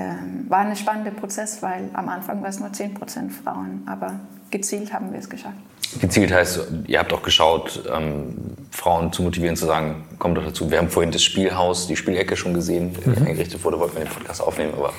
Ähm, 0.00 0.46
war 0.48 0.60
ein 0.60 0.74
spannender 0.76 1.10
Prozess, 1.10 1.62
weil 1.62 1.90
am 1.92 2.08
Anfang 2.08 2.42
war 2.42 2.48
es 2.48 2.58
nur 2.58 2.72
10 2.72 2.94
Prozent 2.94 3.32
Frauen, 3.32 3.82
aber 3.86 4.20
gezielt 4.50 4.92
haben 4.92 5.12
wir 5.12 5.18
es 5.18 5.28
geschafft. 5.28 5.56
Gezielt 6.00 6.32
heißt, 6.32 6.60
ihr 6.86 6.98
habt 6.98 7.12
auch 7.12 7.22
geschaut, 7.22 7.82
ähm, 7.92 8.34
Frauen 8.70 9.12
zu 9.12 9.22
motivieren, 9.22 9.56
zu 9.56 9.66
sagen, 9.66 10.04
kommt 10.18 10.38
doch 10.38 10.44
dazu. 10.44 10.70
Wir 10.70 10.78
haben 10.78 10.88
vorhin 10.88 11.10
das 11.10 11.22
Spielhaus, 11.22 11.86
die 11.86 11.96
Spielecke 11.96 12.36
schon 12.36 12.54
gesehen, 12.54 12.94
die 12.94 13.08
mhm. 13.08 13.26
eingerichtet 13.26 13.62
wurde, 13.64 13.78
wollten 13.78 13.96
wir 13.96 14.04
den 14.04 14.12
Podcast 14.12 14.40
aufnehmen, 14.40 14.72
aber 14.74 14.92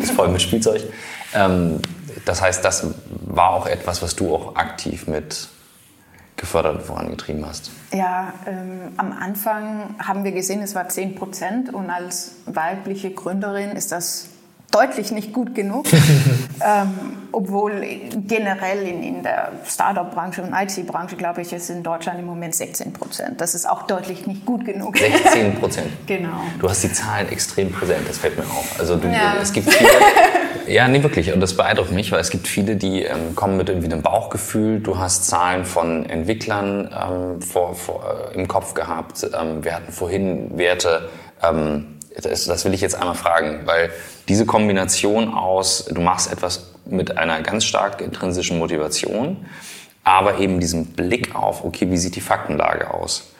ist 0.00 0.12
voll 0.12 0.28
mit 0.28 0.42
Spielzeug. 0.42 0.82
Ähm, 1.34 1.80
das 2.24 2.40
heißt, 2.40 2.64
das 2.64 2.86
war 3.26 3.50
auch 3.50 3.66
etwas, 3.66 4.02
was 4.02 4.14
du 4.14 4.34
auch 4.34 4.54
aktiv 4.56 5.06
mit 5.06 5.48
gefördert 6.36 6.76
und 6.76 6.82
vorangetrieben 6.82 7.46
hast. 7.46 7.70
Ja, 7.92 8.32
ähm, 8.46 8.92
am 8.96 9.12
Anfang 9.12 9.94
haben 9.98 10.24
wir 10.24 10.32
gesehen, 10.32 10.62
es 10.62 10.74
war 10.74 10.88
10 10.88 11.14
Prozent 11.14 11.72
und 11.72 11.90
als 11.90 12.32
weibliche 12.46 13.10
Gründerin 13.10 13.70
ist 13.70 13.92
das 13.92 14.28
deutlich 14.74 15.12
nicht 15.12 15.32
gut 15.32 15.54
genug, 15.54 15.86
ähm, 16.64 16.88
obwohl 17.30 17.84
generell 18.26 18.82
in, 18.82 19.02
in 19.02 19.22
der 19.22 19.52
Startup-Branche 19.64 20.42
und 20.42 20.52
IT-Branche, 20.52 21.16
glaube 21.16 21.42
ich, 21.42 21.52
ist 21.52 21.70
in 21.70 21.82
Deutschland 21.82 22.18
im 22.18 22.26
Moment 22.26 22.54
16 22.54 22.92
Prozent. 22.92 23.40
Das 23.40 23.54
ist 23.54 23.68
auch 23.68 23.84
deutlich 23.84 24.26
nicht 24.26 24.44
gut 24.44 24.64
genug. 24.64 24.98
16 24.98 25.54
Prozent? 25.60 25.88
genau. 26.06 26.40
Du 26.58 26.68
hast 26.68 26.82
die 26.82 26.92
Zahlen 26.92 27.28
extrem 27.28 27.70
präsent, 27.70 28.08
das 28.08 28.18
fällt 28.18 28.36
mir 28.36 28.44
auf. 28.44 28.78
Also 28.78 28.96
du, 28.96 29.08
ja. 29.08 29.36
es 29.40 29.52
gibt 29.52 29.72
viele, 29.72 29.88
ja, 30.66 30.88
nee, 30.88 31.02
wirklich. 31.02 31.32
Und 31.32 31.40
das 31.40 31.56
beeindruckt 31.56 31.92
mich, 31.92 32.12
weil 32.12 32.20
es 32.20 32.30
gibt 32.30 32.48
viele, 32.48 32.76
die 32.76 33.02
ähm, 33.02 33.34
kommen 33.34 33.56
mit 33.56 33.68
irgendwie 33.68 33.90
einem 33.90 34.02
Bauchgefühl. 34.02 34.80
Du 34.80 34.98
hast 34.98 35.26
Zahlen 35.26 35.64
von 35.64 36.06
Entwicklern 36.06 36.90
ähm, 36.92 37.42
vor, 37.42 37.74
vor, 37.74 38.30
äh, 38.32 38.34
im 38.34 38.48
Kopf 38.48 38.74
gehabt. 38.74 39.26
Ähm, 39.38 39.64
wir 39.64 39.74
hatten 39.74 39.92
vorhin 39.92 40.56
Werte, 40.58 41.08
ähm, 41.42 41.98
das, 42.20 42.44
das 42.44 42.64
will 42.64 42.74
ich 42.74 42.80
jetzt 42.80 42.94
einmal 42.94 43.14
fragen, 43.14 43.62
weil 43.64 43.90
diese 44.28 44.46
Kombination 44.46 45.32
aus, 45.34 45.86
du 45.86 46.00
machst 46.00 46.32
etwas 46.32 46.74
mit 46.86 47.18
einer 47.18 47.40
ganz 47.42 47.64
stark 47.64 48.00
intrinsischen 48.00 48.58
Motivation, 48.58 49.46
aber 50.04 50.38
eben 50.38 50.60
diesem 50.60 50.86
Blick 50.86 51.34
auf, 51.34 51.64
okay, 51.64 51.90
wie 51.90 51.96
sieht 51.96 52.14
die 52.16 52.20
Faktenlage 52.20 52.92
aus? 52.92 53.30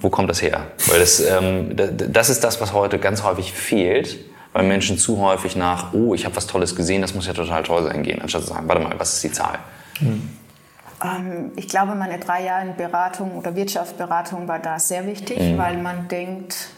Wo 0.00 0.08
kommt 0.08 0.30
das 0.30 0.42
her? 0.42 0.66
Weil 0.86 1.00
das, 1.00 1.20
ähm, 1.20 1.76
das 1.76 2.30
ist 2.30 2.42
das, 2.42 2.60
was 2.60 2.72
heute 2.72 2.98
ganz 2.98 3.22
häufig 3.22 3.52
fehlt, 3.52 4.18
weil 4.52 4.64
Menschen 4.64 4.98
zu 4.98 5.18
häufig 5.18 5.56
nach, 5.56 5.92
oh, 5.92 6.14
ich 6.14 6.24
habe 6.24 6.36
was 6.36 6.46
Tolles 6.46 6.76
gesehen, 6.76 7.02
das 7.02 7.14
muss 7.14 7.26
ja 7.26 7.32
total 7.32 7.62
toll 7.62 7.82
sein 7.84 8.02
gehen, 8.02 8.20
anstatt 8.20 8.42
zu 8.42 8.48
sagen, 8.48 8.68
warte 8.68 8.82
mal, 8.82 8.98
was 8.98 9.14
ist 9.14 9.24
die 9.24 9.32
Zahl? 9.32 9.58
Mhm. 10.00 10.30
ich 11.56 11.68
glaube, 11.68 11.94
meine 11.94 12.18
drei 12.18 12.44
Jahre 12.44 12.68
in 12.68 12.76
Beratung 12.76 13.36
oder 13.36 13.54
Wirtschaftsberatung 13.54 14.48
war 14.48 14.58
da 14.58 14.78
sehr 14.78 15.06
wichtig, 15.06 15.38
mhm. 15.38 15.58
weil 15.58 15.78
man 15.78 16.08
denkt, 16.08 16.70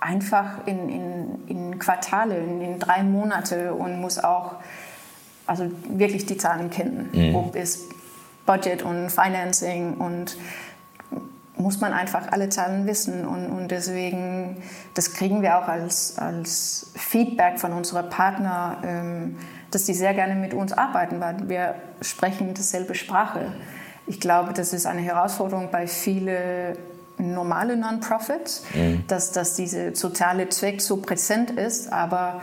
einfach 0.00 0.66
in, 0.66 0.88
in, 0.88 1.48
in 1.48 1.78
Quartale, 1.78 2.36
in, 2.36 2.60
in, 2.60 2.78
drei 2.78 3.02
Monate 3.02 3.72
und 3.72 4.00
muss 4.00 4.22
auch 4.22 4.56
also 5.46 5.70
wirklich 5.88 6.26
die 6.26 6.36
Zahlen 6.36 6.70
kennen. 6.70 7.08
Mhm. 7.12 7.34
Ob 7.34 7.56
es 7.56 7.88
Budget 8.44 8.82
und 8.82 9.10
Financing 9.10 9.94
und 9.94 10.36
muss 11.56 11.80
man 11.80 11.92
einfach 11.92 12.32
alle 12.32 12.48
Zahlen 12.48 12.86
wissen. 12.86 13.26
Und, 13.26 13.46
und 13.46 13.68
deswegen, 13.68 14.62
das 14.94 15.14
kriegen 15.14 15.42
wir 15.42 15.58
auch 15.58 15.68
als, 15.68 16.18
als 16.18 16.90
Feedback 16.94 17.60
von 17.60 17.72
unseren 17.72 18.10
Partnern, 18.10 18.76
ähm, 18.84 19.38
dass 19.70 19.84
die 19.84 19.94
sehr 19.94 20.14
gerne 20.14 20.34
mit 20.34 20.54
uns 20.54 20.72
arbeiten, 20.72 21.20
weil 21.20 21.48
wir 21.48 21.74
sprechen 22.00 22.54
dieselbe 22.54 22.94
Sprache. 22.94 23.52
Ich 24.06 24.20
glaube, 24.20 24.52
das 24.52 24.72
ist 24.72 24.86
eine 24.86 25.00
Herausforderung 25.00 25.70
bei 25.70 25.86
vielen 25.86 26.76
normale 27.18 27.76
Non-Profits, 27.76 28.64
mhm. 28.74 29.04
dass, 29.06 29.32
dass 29.32 29.54
diese 29.54 29.94
soziale 29.94 30.48
Zweck 30.48 30.80
so 30.80 30.96
präsent 30.98 31.52
ist, 31.52 31.92
aber 31.92 32.42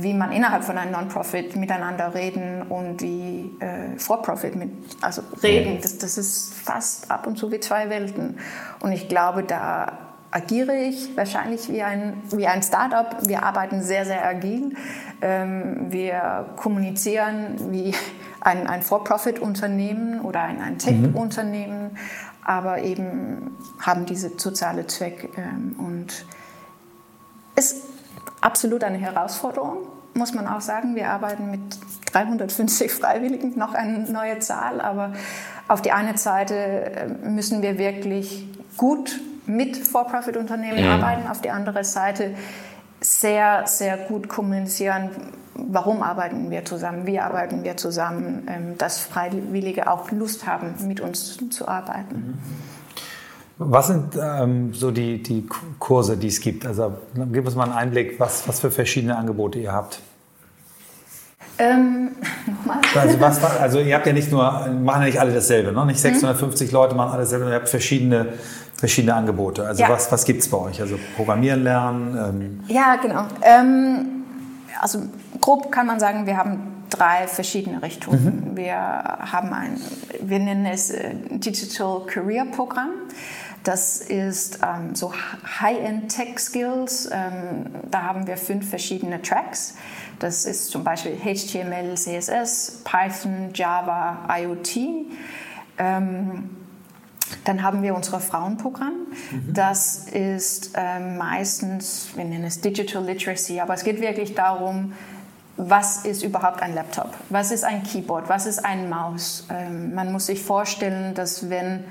wie 0.00 0.14
man 0.14 0.32
innerhalb 0.32 0.64
von 0.64 0.76
einem 0.78 0.92
Non-Profit 0.92 1.56
miteinander 1.56 2.14
reden 2.14 2.62
und 2.62 3.00
wie 3.02 3.54
äh, 3.60 3.98
For-Profit 3.98 4.56
mit, 4.56 4.70
also 5.00 5.22
reden, 5.42 5.78
das, 5.80 5.98
das 5.98 6.18
ist 6.18 6.54
fast 6.54 7.10
ab 7.10 7.26
und 7.26 7.36
zu 7.36 7.50
wie 7.50 7.60
zwei 7.60 7.90
Welten. 7.90 8.38
Und 8.80 8.92
ich 8.92 9.08
glaube, 9.08 9.42
da 9.42 9.98
agiere 10.30 10.76
ich 10.76 11.16
wahrscheinlich 11.16 11.70
wie 11.70 11.82
ein, 11.82 12.22
wie 12.30 12.46
ein 12.46 12.62
Startup. 12.62 13.16
Wir 13.26 13.42
arbeiten 13.44 13.82
sehr, 13.82 14.04
sehr 14.04 14.26
agil. 14.26 14.74
Ähm, 15.22 15.86
wir 15.90 16.46
kommunizieren 16.56 17.72
wie 17.72 17.94
ein, 18.40 18.66
ein 18.66 18.82
For-Profit-Unternehmen 18.82 20.20
oder 20.20 20.42
ein, 20.42 20.60
ein 20.60 20.78
Tech-Unternehmen. 20.78 21.92
Mhm 21.92 21.98
aber 22.44 22.82
eben 22.82 23.56
haben 23.80 24.04
diese 24.06 24.32
soziale 24.36 24.86
Zweck 24.86 25.30
ähm, 25.36 25.74
und 25.78 26.26
ist 27.56 27.82
absolut 28.44 28.84
eine 28.84 28.98
Herausforderung, 28.98 29.86
muss 30.12 30.34
man 30.34 30.46
auch 30.46 30.60
sagen. 30.60 30.94
Wir 30.94 31.10
arbeiten 31.10 31.50
mit 31.50 31.60
350 32.12 32.92
Freiwilligen, 33.00 33.58
noch 33.58 33.74
eine 33.74 33.98
neue 34.10 34.38
Zahl, 34.38 34.80
aber 34.80 35.12
auf 35.66 35.82
die 35.82 35.92
eine 35.92 36.16
Seite 36.18 36.54
äh, 36.54 37.08
müssen 37.08 37.62
wir 37.62 37.78
wirklich 37.78 38.46
gut 38.76 39.20
mit 39.46 39.76
For-Profit-Unternehmen 39.76 40.78
ja. 40.78 40.96
Mhm. 40.96 41.02
arbeiten, 41.02 41.28
auf 41.28 41.40
die 41.40 41.50
andere 41.50 41.84
Seite 41.84 42.34
sehr, 43.00 43.66
sehr 43.66 43.96
gut 43.96 44.28
kommunizieren, 44.28 45.10
warum 45.54 46.02
arbeiten 46.02 46.50
wir 46.50 46.64
zusammen, 46.64 47.06
wie 47.06 47.20
arbeiten 47.20 47.62
wir 47.62 47.76
zusammen, 47.76 48.46
ähm, 48.48 48.78
dass 48.78 48.98
Freiwillige 48.98 49.90
auch 49.90 50.10
Lust 50.10 50.46
haben, 50.46 50.74
mit 50.86 51.00
uns 51.00 51.38
zu 51.50 51.68
arbeiten. 51.68 52.38
Was 53.70 53.88
sind 53.88 54.18
ähm, 54.20 54.74
so 54.74 54.90
die, 54.90 55.22
die 55.22 55.46
Kurse, 55.78 56.16
die 56.16 56.28
es 56.28 56.40
gibt? 56.40 56.66
Also 56.66 56.94
gib 57.32 57.46
uns 57.46 57.54
mal 57.54 57.64
einen 57.64 57.72
Einblick, 57.72 58.18
was, 58.20 58.46
was 58.48 58.60
für 58.60 58.70
verschiedene 58.70 59.16
Angebote 59.16 59.58
ihr 59.58 59.72
habt. 59.72 60.00
Ähm, 61.58 62.10
nochmal. 62.46 62.80
Also, 62.94 63.20
was, 63.20 63.44
also 63.44 63.80
ihr 63.80 63.94
habt 63.94 64.06
ja 64.06 64.12
nicht 64.12 64.30
nur, 64.30 64.42
machen 64.42 65.02
ja 65.02 65.06
nicht 65.06 65.20
alle 65.20 65.32
dasselbe, 65.32 65.72
ne? 65.72 65.86
nicht 65.86 66.00
650 66.00 66.68
mhm. 66.68 66.74
Leute 66.74 66.94
machen 66.94 67.12
alles 67.12 67.30
dasselbe, 67.30 67.50
ihr 67.50 67.56
habt 67.56 67.68
verschiedene, 67.68 68.34
verschiedene 68.74 69.14
Angebote. 69.14 69.64
Also 69.64 69.82
ja. 69.82 69.88
was, 69.88 70.10
was 70.10 70.24
gibt 70.24 70.42
es 70.42 70.50
bei 70.50 70.58
euch? 70.58 70.80
Also 70.80 70.98
Programmieren 71.16 71.62
lernen? 71.62 72.16
Ähm. 72.16 72.74
Ja, 72.74 72.96
genau. 72.96 73.26
Ähm, 73.42 74.24
also 74.80 75.02
grob 75.40 75.70
kann 75.70 75.86
man 75.86 76.00
sagen, 76.00 76.26
wir 76.26 76.36
haben 76.36 76.74
drei 76.90 77.26
verschiedene 77.26 77.82
Richtungen. 77.82 78.50
Mhm. 78.50 78.56
Wir 78.56 78.76
haben 78.76 79.52
ein, 79.52 79.80
wir 80.20 80.38
nennen 80.38 80.66
es 80.66 80.90
äh, 80.90 81.14
Digital 81.30 82.02
Career 82.06 82.46
Programm. 82.46 82.90
Das 83.64 83.98
ist 83.98 84.58
ähm, 84.62 84.94
so 84.94 85.12
High-End 85.60 86.14
Tech 86.14 86.38
Skills. 86.38 87.08
Ähm, 87.10 87.66
da 87.90 88.02
haben 88.02 88.26
wir 88.26 88.36
fünf 88.36 88.68
verschiedene 88.68 89.20
Tracks. 89.22 89.74
Das 90.18 90.44
ist 90.44 90.70
zum 90.70 90.84
Beispiel 90.84 91.16
HTML, 91.16 91.96
CSS, 91.96 92.82
Python, 92.84 93.50
Java, 93.54 94.28
IoT. 94.38 94.76
Ähm, 95.78 96.50
dann 97.44 97.62
haben 97.62 97.82
wir 97.82 97.94
unser 97.94 98.20
Frauenprogramm. 98.20 99.06
Mhm. 99.30 99.54
Das 99.54 100.08
ist 100.08 100.72
ähm, 100.76 101.16
meistens, 101.16 102.10
wir 102.14 102.24
nennen 102.24 102.44
es 102.44 102.60
Digital 102.60 103.02
Literacy, 103.02 103.60
aber 103.60 103.74
es 103.74 103.82
geht 103.82 104.00
wirklich 104.00 104.34
darum, 104.34 104.92
was 105.56 106.04
ist 106.04 106.22
überhaupt 106.22 106.60
ein 106.62 106.74
Laptop? 106.74 107.14
Was 107.30 107.50
ist 107.50 107.64
ein 107.64 107.82
Keyboard? 107.82 108.28
Was 108.28 108.44
ist 108.44 108.64
ein 108.64 108.90
Maus? 108.90 109.46
Ähm, 109.50 109.94
man 109.94 110.12
muss 110.12 110.26
sich 110.26 110.42
vorstellen, 110.42 111.14
dass 111.14 111.48
wenn 111.48 111.84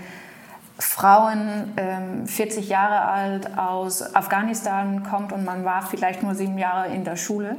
Frauen 0.80 1.74
ähm, 1.78 2.28
40 2.28 2.67
Jahre 2.67 3.05
alt 3.05 3.57
aus 3.57 4.15
Afghanistan 4.15 5.03
kommt 5.03 5.32
und 5.32 5.45
man 5.45 5.63
war 5.65 5.84
vielleicht 5.84 6.24
nur 6.24 6.34
sieben 6.34 6.57
Jahre 6.57 6.93
in 6.93 7.03
der 7.03 7.15
Schule, 7.15 7.57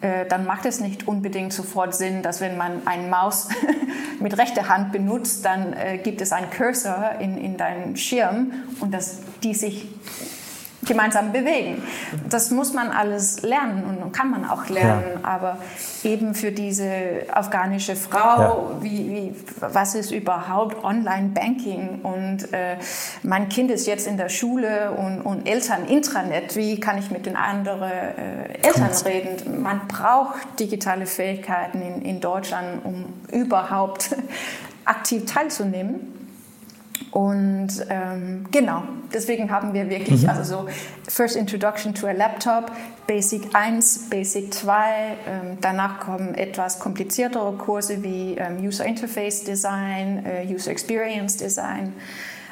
äh, 0.00 0.26
dann 0.26 0.46
macht 0.46 0.64
es 0.66 0.80
nicht 0.80 1.08
unbedingt 1.08 1.52
sofort 1.52 1.94
Sinn, 1.94 2.22
dass 2.22 2.40
wenn 2.40 2.56
man 2.56 2.86
ein 2.86 3.10
Maus 3.10 3.48
mit 4.20 4.38
rechter 4.38 4.68
Hand 4.68 4.92
benutzt, 4.92 5.44
dann 5.44 5.72
äh, 5.72 5.98
gibt 5.98 6.20
es 6.20 6.32
einen 6.32 6.50
Cursor 6.50 7.16
in, 7.18 7.36
in 7.36 7.56
deinen 7.56 7.96
Schirm 7.96 8.52
und 8.80 8.94
dass 8.94 9.18
die 9.42 9.54
sich 9.54 9.88
gemeinsam 10.84 11.32
bewegen. 11.32 11.82
Das 12.28 12.50
muss 12.50 12.72
man 12.72 12.90
alles 12.90 13.42
lernen 13.42 13.84
und 13.84 14.12
kann 14.12 14.30
man 14.30 14.48
auch 14.48 14.68
lernen, 14.68 15.20
ja. 15.22 15.28
aber 15.28 15.58
eben 16.02 16.34
für 16.34 16.50
diese 16.50 17.26
afghanische 17.32 17.94
Frau, 17.94 18.72
ja. 18.74 18.82
wie, 18.82 19.08
wie, 19.08 19.34
was 19.60 19.94
ist 19.94 20.10
überhaupt 20.10 20.82
Online-Banking 20.82 22.00
und 22.02 22.52
äh, 22.52 22.76
mein 23.22 23.48
Kind 23.48 23.70
ist 23.70 23.86
jetzt 23.86 24.08
in 24.08 24.16
der 24.16 24.28
Schule 24.28 24.90
und, 24.92 25.20
und 25.20 25.46
Eltern 25.46 25.86
Intranet, 25.86 26.56
wie 26.56 26.80
kann 26.80 26.98
ich 26.98 27.10
mit 27.10 27.26
den 27.26 27.36
anderen 27.36 27.82
äh, 27.82 28.58
Eltern 28.62 28.90
reden? 29.04 29.62
Man 29.62 29.86
braucht 29.86 30.58
digitale 30.58 31.06
Fähigkeiten 31.06 31.80
in, 31.80 32.02
in 32.02 32.20
Deutschland, 32.20 32.84
um 32.84 33.04
überhaupt 33.30 34.16
aktiv 34.84 35.26
teilzunehmen. 35.26 36.21
Und 37.10 37.68
ähm, 37.88 38.46
genau, 38.50 38.82
deswegen 39.12 39.50
haben 39.50 39.74
wir 39.74 39.90
wirklich, 39.90 40.22
mhm. 40.22 40.28
also 40.30 40.44
so 40.44 40.68
First 41.08 41.36
Introduction 41.36 41.94
to 41.94 42.06
a 42.06 42.12
Laptop, 42.12 42.70
Basic 43.06 43.54
1, 43.54 44.08
Basic 44.08 44.52
2, 44.54 44.74
ähm, 45.26 45.58
danach 45.60 46.00
kommen 46.00 46.34
etwas 46.34 46.78
kompliziertere 46.78 47.52
Kurse 47.52 48.02
wie 48.02 48.36
ähm, 48.36 48.64
User 48.64 48.84
Interface 48.84 49.44
Design, 49.44 50.24
äh, 50.24 50.46
User 50.46 50.70
Experience 50.70 51.36
Design, 51.36 51.92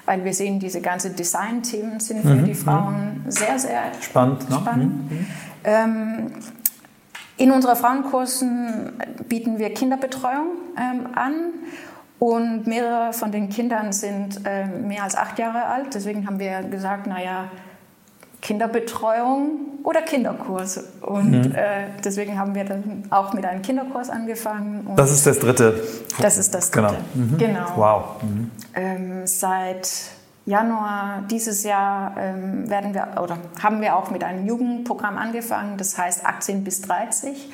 weil 0.06 0.24
wir 0.24 0.34
sehen, 0.34 0.58
diese 0.58 0.80
ganzen 0.80 1.16
Design-Themen 1.16 2.00
sind 2.00 2.22
für 2.22 2.34
mhm. 2.34 2.44
die 2.44 2.54
Frauen 2.54 3.22
mhm. 3.24 3.30
sehr, 3.30 3.58
sehr 3.58 3.82
spannend. 4.00 4.42
spannend. 4.42 5.10
Ne? 5.12 6.30
In 7.40 7.52
unseren 7.52 7.74
Frauenkursen 7.74 8.92
bieten 9.26 9.58
wir 9.58 9.72
Kinderbetreuung 9.72 10.48
ähm, 10.76 11.06
an 11.14 11.54
und 12.20 12.66
mehrere 12.66 13.14
von 13.14 13.32
den 13.32 13.48
Kindern 13.48 13.92
sind 13.94 14.42
äh, 14.44 14.66
mehr 14.66 15.04
als 15.04 15.16
acht 15.16 15.38
Jahre 15.38 15.64
alt. 15.64 15.94
Deswegen 15.94 16.26
haben 16.26 16.38
wir 16.38 16.62
gesagt, 16.64 17.06
naja, 17.06 17.46
Kinderbetreuung 18.42 19.78
oder 19.82 20.02
Kinderkurs. 20.02 20.84
Und 21.00 21.30
mhm. 21.30 21.54
äh, 21.54 21.86
deswegen 22.04 22.38
haben 22.38 22.54
wir 22.54 22.64
dann 22.64 23.04
auch 23.08 23.32
mit 23.32 23.46
einem 23.46 23.62
Kinderkurs 23.62 24.10
angefangen. 24.10 24.86
das 24.96 25.10
ist 25.10 25.26
das 25.26 25.38
dritte. 25.38 25.82
Das 26.20 26.36
ist 26.36 26.54
das 26.54 26.70
dritte. 26.70 26.98
Genau. 27.14 27.26
Mhm. 27.26 27.38
genau. 27.38 27.66
Wow. 27.76 28.04
Mhm. 28.22 28.50
Ähm, 28.74 29.26
seit 29.26 29.90
Januar 30.44 31.22
dieses 31.30 31.64
Jahr 31.64 32.14
ähm, 32.18 32.68
werden 32.68 32.92
wir 32.92 33.08
oder 33.22 33.38
haben 33.62 33.80
wir 33.80 33.96
auch 33.96 34.10
mit 34.10 34.24
einem 34.24 34.46
Jugendprogramm 34.46 35.16
angefangen. 35.16 35.78
Das 35.78 35.96
heißt 35.96 36.26
18 36.26 36.64
bis 36.64 36.82
30 36.82 37.50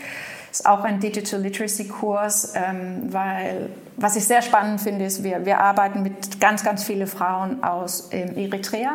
ist 0.51 0.67
auch 0.67 0.83
ein 0.83 0.99
Digital 0.99 1.41
Literacy 1.41 1.87
Kurs, 1.87 2.53
ähm, 2.57 3.12
weil 3.12 3.71
was 3.97 4.16
ich 4.16 4.26
sehr 4.26 4.42
spannend 4.42 4.80
finde, 4.80 5.05
ist, 5.05 5.24
wir, 5.24 5.44
wir 5.47 5.61
arbeiten 5.61 6.03
mit 6.03 6.40
ganz, 6.40 6.62
ganz 6.62 6.84
vielen 6.84 7.07
Frauen 7.07 7.62
aus 7.64 8.09
ähm, 8.12 8.36
Eritrea 8.36 8.92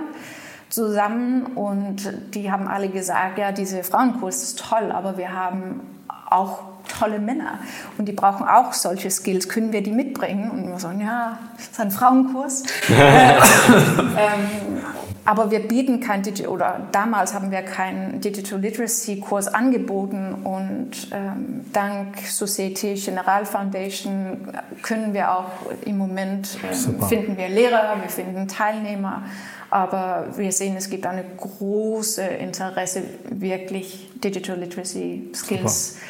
zusammen 0.69 1.47
und 1.55 1.97
die 2.33 2.51
haben 2.51 2.67
alle 2.67 2.89
gesagt, 2.89 3.37
ja, 3.37 3.51
dieser 3.51 3.83
Frauenkurs 3.83 4.43
ist 4.43 4.59
toll, 4.59 4.91
aber 4.91 5.17
wir 5.17 5.33
haben 5.33 5.81
auch 6.29 6.59
tolle 6.87 7.19
Männer 7.19 7.59
und 7.97 8.07
die 8.07 8.13
brauchen 8.13 8.47
auch 8.47 8.73
solche 8.73 9.11
Skills. 9.11 9.49
Können 9.49 9.73
wir 9.73 9.83
die 9.83 9.91
mitbringen? 9.91 10.49
Und 10.49 10.67
wir 10.67 10.79
sagen, 10.79 11.01
ja, 11.01 11.37
das 11.57 11.67
ist 11.67 11.79
ein 11.79 11.91
Frauenkurs. 11.91 12.63
ähm, 12.89 14.81
aber 15.23 15.51
wir 15.51 15.59
bieten 15.59 15.99
kein 15.99 16.23
Digital, 16.23 16.51
oder 16.51 16.87
damals 16.91 17.33
haben 17.33 17.51
wir 17.51 17.61
keinen 17.61 18.21
Digital 18.21 18.59
Literacy 18.59 19.19
Kurs 19.19 19.47
angeboten 19.47 20.33
und 20.43 21.09
ähm, 21.11 21.65
dank 21.71 22.17
Societe 22.27 22.95
General 22.95 23.45
Foundation 23.45 24.51
können 24.81 25.13
wir 25.13 25.31
auch 25.31 25.51
im 25.85 25.97
Moment, 25.97 26.57
ähm, 26.63 27.01
finden 27.03 27.37
wir 27.37 27.49
Lehrer, 27.49 27.97
wir 28.01 28.09
finden 28.09 28.47
Teilnehmer, 28.47 29.23
aber 29.69 30.27
wir 30.37 30.51
sehen, 30.51 30.75
es 30.75 30.89
gibt 30.89 31.05
eine 31.05 31.23
große 31.37 32.23
Interesse, 32.23 33.03
wirklich 33.29 34.09
Digital 34.23 34.59
Literacy 34.59 35.29
Skills. 35.35 35.93
Super. 35.93 36.05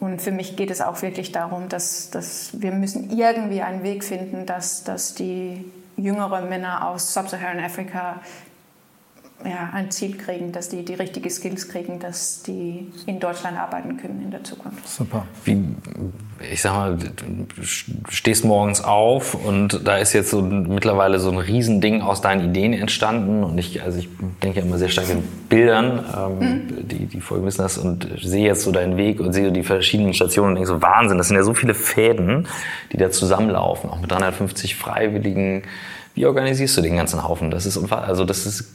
Und 0.00 0.22
für 0.22 0.30
mich 0.30 0.56
geht 0.56 0.70
es 0.70 0.80
auch 0.80 1.02
wirklich 1.02 1.32
darum, 1.32 1.68
dass, 1.68 2.10
dass 2.10 2.50
wir 2.52 2.70
müssen 2.70 3.10
irgendwie 3.10 3.62
einen 3.62 3.82
Weg 3.82 4.04
finden, 4.04 4.46
dass, 4.46 4.84
dass 4.84 5.14
die 5.14 5.64
jüngeren 5.96 6.48
Männer 6.48 6.86
aus 6.88 7.12
Sub-Saharan 7.12 7.58
Afrika 7.58 8.20
ja, 9.44 9.70
ein 9.72 9.90
Ziel 9.92 10.16
kriegen, 10.16 10.50
dass 10.50 10.68
die 10.68 10.84
die 10.84 10.94
richtigen 10.94 11.30
Skills 11.30 11.68
kriegen, 11.68 12.00
dass 12.00 12.42
die 12.42 12.90
in 13.06 13.20
Deutschland 13.20 13.56
arbeiten 13.56 13.96
können 13.96 14.20
in 14.20 14.32
der 14.32 14.42
Zukunft. 14.42 14.88
Super. 14.88 15.26
Wie, 15.44 15.64
ich 16.52 16.60
sag 16.60 16.72
mal, 16.72 16.96
du 16.96 17.62
stehst 17.62 18.44
morgens 18.44 18.82
auf 18.82 19.34
und 19.34 19.86
da 19.86 19.98
ist 19.98 20.12
jetzt 20.12 20.30
so 20.30 20.42
mittlerweile 20.42 21.20
so 21.20 21.30
ein 21.30 21.38
Riesending 21.38 22.02
aus 22.02 22.20
deinen 22.20 22.50
Ideen 22.50 22.72
entstanden 22.72 23.44
und 23.44 23.58
ich, 23.58 23.80
also 23.82 23.98
ich 23.98 24.08
denke 24.42 24.58
immer 24.58 24.76
sehr 24.76 24.88
stark 24.88 25.08
in 25.08 25.22
Bildern, 25.48 26.04
ähm, 26.16 26.38
mhm. 26.38 26.88
die, 26.88 27.06
die 27.06 27.20
Folgen 27.20 27.46
wissen 27.46 27.62
das 27.62 27.78
und 27.78 28.08
sehe 28.20 28.44
jetzt 28.44 28.62
so 28.62 28.72
deinen 28.72 28.96
Weg 28.96 29.20
und 29.20 29.32
sehe 29.32 29.52
die 29.52 29.62
verschiedenen 29.62 30.14
Stationen 30.14 30.50
und 30.50 30.54
denke 30.56 30.68
so, 30.68 30.82
Wahnsinn, 30.82 31.16
das 31.16 31.28
sind 31.28 31.36
ja 31.36 31.44
so 31.44 31.54
viele 31.54 31.74
Fäden, 31.74 32.48
die 32.92 32.96
da 32.96 33.12
zusammenlaufen, 33.12 33.88
auch 33.88 34.00
mit 34.00 34.10
350 34.10 34.74
Freiwilligen, 34.74 35.62
wie 36.18 36.26
organisierst 36.26 36.76
du 36.76 36.80
den 36.80 36.96
ganzen 36.96 37.22
Haufen? 37.22 37.48
Das 37.52 37.64
ist 37.64 37.78
also 37.92 38.24
das 38.24 38.44
ist 38.44 38.74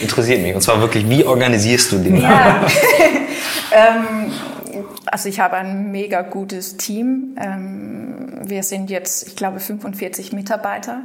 interessiert 0.00 0.40
mich. 0.40 0.54
Und 0.54 0.62
zwar 0.62 0.80
wirklich, 0.80 1.08
wie 1.10 1.24
organisierst 1.24 1.92
du 1.92 1.98
den? 1.98 2.16
Ja. 2.16 2.64
ähm, 3.72 4.32
also 5.04 5.28
ich 5.28 5.40
habe 5.40 5.56
ein 5.56 5.92
mega 5.92 6.22
gutes 6.22 6.78
Team. 6.78 7.36
Ähm, 7.38 8.40
wir 8.44 8.62
sind 8.62 8.88
jetzt, 8.88 9.28
ich 9.28 9.36
glaube, 9.36 9.60
45 9.60 10.32
Mitarbeiter. 10.32 11.02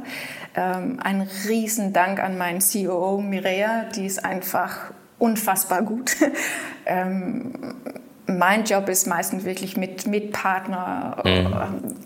Ähm, 0.56 0.98
ein 1.02 1.28
Riesendank 1.46 2.20
an 2.20 2.38
meinen 2.38 2.62
CEO 2.62 3.20
Mireia, 3.20 3.84
die 3.94 4.06
ist 4.06 4.24
einfach 4.24 4.92
unfassbar 5.18 5.82
gut. 5.82 6.16
Ähm, 6.86 7.52
mein 8.30 8.64
Job 8.64 8.88
ist 8.88 9.06
meistens 9.06 9.44
wirklich 9.44 9.76
mit, 9.76 10.06
mit 10.06 10.32
Partner 10.32 11.16
mhm. 11.24 11.30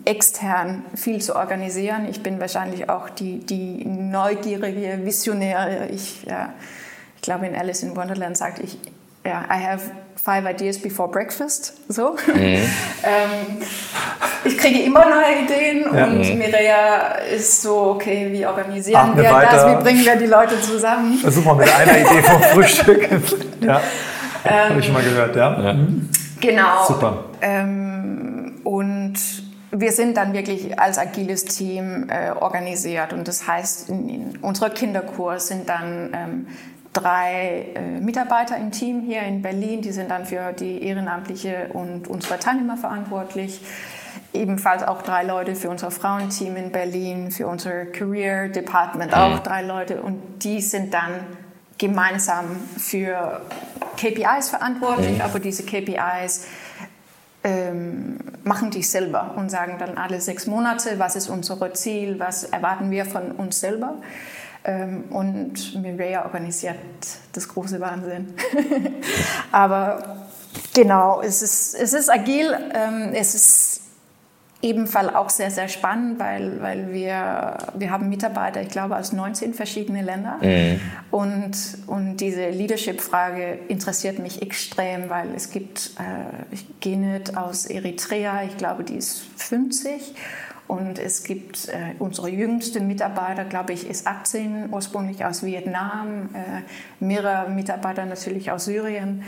äh, 0.05 0.09
extern 0.09 0.83
viel 0.95 1.21
zu 1.21 1.35
organisieren. 1.35 2.07
Ich 2.09 2.23
bin 2.23 2.39
wahrscheinlich 2.39 2.89
auch 2.89 3.09
die, 3.09 3.39
die 3.39 3.85
neugierige 3.85 5.05
Visionäre. 5.05 5.87
Ich, 5.91 6.23
ja, 6.23 6.53
ich 7.15 7.21
glaube, 7.21 7.47
in 7.47 7.55
Alice 7.55 7.83
in 7.83 7.95
Wonderland 7.95 8.37
sagt 8.37 8.59
ich, 8.59 8.77
ja, 9.25 9.43
I 9.49 9.63
have 9.63 9.91
five 10.23 10.45
ideas 10.49 10.77
before 10.77 11.09
breakfast. 11.09 11.73
So. 11.87 12.15
Mhm. 12.27 12.35
ähm, 13.03 13.61
ich 14.43 14.57
kriege 14.57 14.81
immer 14.83 15.05
neue 15.05 15.43
Ideen 15.43 15.85
ja. 15.95 16.05
und 16.05 16.17
mhm. 16.17 16.37
Mireia 16.37 17.15
ist 17.35 17.61
so, 17.61 17.91
okay, 17.91 18.29
wie 18.31 18.45
organisieren 18.45 19.11
Ach, 19.13 19.17
wir 19.17 19.23
das, 19.23 19.67
wie 19.67 19.83
bringen 19.83 20.05
wir 20.05 20.15
die 20.15 20.25
Leute 20.25 20.59
zusammen? 20.61 21.17
Versuch 21.19 21.45
mal 21.45 21.55
mit 21.55 21.73
einer 21.73 21.99
Idee 21.99 22.21
vom 22.23 22.41
Frühstück. 22.53 23.09
ja. 23.61 23.81
Ähm, 24.45 24.69
Habe 24.69 24.79
ich 24.79 24.85
schon 24.85 24.93
mal 24.93 25.03
gehört, 25.03 25.35
ja. 25.35 25.61
ja. 25.61 25.73
Mhm. 25.73 26.09
Genau. 26.39 26.85
Super. 26.87 27.25
Ähm, 27.41 28.61
und 28.63 29.15
wir 29.71 29.91
sind 29.91 30.17
dann 30.17 30.33
wirklich 30.33 30.79
als 30.79 30.97
agiles 30.97 31.45
Team 31.45 32.07
äh, 32.09 32.31
organisiert. 32.31 33.13
Und 33.13 33.27
das 33.27 33.47
heißt, 33.47 33.89
in, 33.89 34.09
in 34.09 34.37
unserer 34.37 34.69
Kinderkurs 34.69 35.47
sind 35.47 35.67
dann 35.67 36.11
ähm, 36.13 36.47
drei 36.93 37.65
äh, 37.75 37.99
Mitarbeiter 37.99 38.57
im 38.57 38.71
Team 38.71 39.01
hier 39.01 39.23
in 39.23 39.41
Berlin. 39.41 39.81
Die 39.81 39.91
sind 39.91 40.09
dann 40.11 40.25
für 40.25 40.53
die 40.53 40.83
Ehrenamtliche 40.83 41.69
und 41.73 42.07
unsere 42.07 42.39
Teilnehmer 42.39 42.77
verantwortlich. 42.77 43.61
Ebenfalls 44.33 44.83
auch 44.83 45.01
drei 45.01 45.23
Leute 45.23 45.55
für 45.55 45.69
unser 45.69 45.91
Frauenteam 45.91 46.57
in 46.57 46.71
Berlin, 46.71 47.31
für 47.31 47.47
unser 47.47 47.85
Career 47.85 48.49
Department 48.49 49.13
auch 49.13 49.39
drei 49.39 49.61
Leute. 49.61 50.01
Und 50.01 50.43
die 50.43 50.61
sind 50.61 50.93
dann 50.93 51.11
gemeinsam 51.77 52.45
für 52.77 53.41
KPIs 53.95 54.49
verantwortlich, 54.49 55.15
mhm. 55.15 55.21
aber 55.21 55.39
diese 55.39 55.63
KPIs 55.63 56.45
ähm, 57.43 58.17
machen 58.43 58.71
die 58.71 58.83
selber 58.83 59.35
und 59.37 59.49
sagen 59.49 59.77
dann 59.77 59.97
alle 59.97 60.19
sechs 60.19 60.47
Monate, 60.47 60.97
was 60.97 61.15
ist 61.15 61.29
unser 61.29 61.73
Ziel, 61.73 62.19
was 62.19 62.43
erwarten 62.43 62.89
wir 62.91 63.05
von 63.05 63.31
uns 63.31 63.59
selber. 63.59 63.95
Ähm, 64.63 65.03
und 65.11 65.79
Mireia 65.79 66.25
organisiert 66.25 66.77
das 67.33 67.47
große 67.47 67.79
Wahnsinn. 67.79 68.33
aber 69.51 70.25
genau, 70.73 71.21
es 71.21 71.43
ist, 71.43 71.75
es 71.75 71.93
ist 71.93 72.09
agil, 72.09 72.51
ähm, 72.73 73.11
es 73.13 73.35
ist 73.35 73.74
ebenfalls 74.65 75.13
auch 75.13 75.29
sehr, 75.29 75.51
sehr 75.51 75.67
spannend, 75.67 76.19
weil, 76.19 76.59
weil 76.59 76.91
wir, 76.91 77.57
wir 77.75 77.91
haben 77.91 78.09
Mitarbeiter, 78.09 78.61
ich 78.63 78.69
glaube, 78.69 78.97
aus 78.97 79.13
19 79.13 79.53
verschiedenen 79.53 80.03
Ländern. 80.03 80.39
Mhm. 80.41 80.81
Und, 81.11 81.51
und 81.85 82.17
diese 82.17 82.49
Leadership-Frage 82.49 83.59
interessiert 83.67 84.17
mich 84.17 84.41
extrem, 84.41 85.09
weil 85.09 85.29
es 85.35 85.51
gibt, 85.51 85.91
äh, 85.99 86.53
ich 86.53 86.65
gehe 86.79 86.97
nicht 86.97 87.37
aus 87.37 87.67
Eritrea, 87.67 88.43
ich 88.43 88.57
glaube, 88.57 88.83
die 88.83 88.95
ist 88.95 89.21
50. 89.37 90.15
Und 90.67 90.97
es 90.97 91.23
gibt 91.23 91.67
äh, 91.67 91.93
unsere 91.99 92.29
jüngste 92.29 92.79
Mitarbeiter, 92.79 93.45
glaube 93.45 93.73
ich, 93.73 93.87
ist 93.87 94.07
18, 94.07 94.69
ursprünglich 94.71 95.23
aus 95.23 95.43
Vietnam, 95.43 96.29
äh, 96.33 96.63
mehrere 96.99 97.51
Mitarbeiter 97.51 98.03
natürlich 98.07 98.49
aus 98.49 98.65
Syrien. 98.65 99.23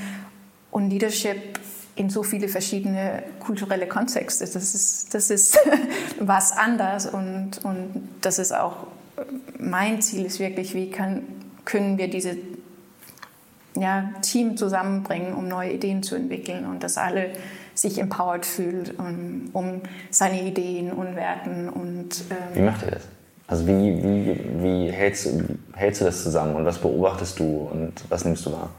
Und 0.71 0.89
Leadership 0.89 1.59
in 1.97 2.09
so 2.09 2.23
viele 2.23 2.47
verschiedene 2.47 3.23
kulturelle 3.39 3.87
Kontexte. 3.87 4.45
Das 4.45 4.55
ist, 4.55 5.13
das 5.13 5.29
ist 5.29 5.59
was 6.19 6.51
anders 6.51 7.05
und, 7.05 7.63
und 7.63 8.09
das 8.21 8.39
ist 8.39 8.53
auch 8.53 8.87
mein 9.59 10.01
Ziel 10.01 10.25
ist 10.25 10.39
wirklich, 10.39 10.73
wie 10.73 10.89
kann, 10.89 11.23
können 11.65 11.97
wir 11.97 12.09
diese 12.09 12.37
ja, 13.75 14.09
Team 14.21 14.57
zusammenbringen, 14.57 15.33
um 15.33 15.47
neue 15.47 15.73
Ideen 15.73 16.03
zu 16.03 16.15
entwickeln 16.15 16.65
und 16.65 16.83
dass 16.83 16.97
alle 16.97 17.31
sich 17.73 17.99
empowered 17.99 18.45
fühlt, 18.45 18.97
um, 18.97 19.49
um 19.53 19.81
seine 20.09 20.41
Ideen 20.41 20.91
und 20.91 21.15
Werten 21.15 21.69
und 21.69 22.23
ähm 22.29 22.55
wie 22.55 22.61
macht 22.61 22.83
ihr 22.83 22.91
das? 22.91 23.03
Also 23.47 23.65
wie, 23.67 24.03
wie, 24.03 24.39
wie 24.61 24.91
hältst, 24.91 25.29
hältst 25.73 26.01
du 26.01 26.05
das 26.05 26.23
zusammen 26.23 26.55
und 26.55 26.65
was 26.65 26.79
beobachtest 26.79 27.39
du 27.39 27.69
und 27.71 27.93
was 28.09 28.25
nimmst 28.25 28.45
du 28.45 28.51
wahr? 28.51 28.69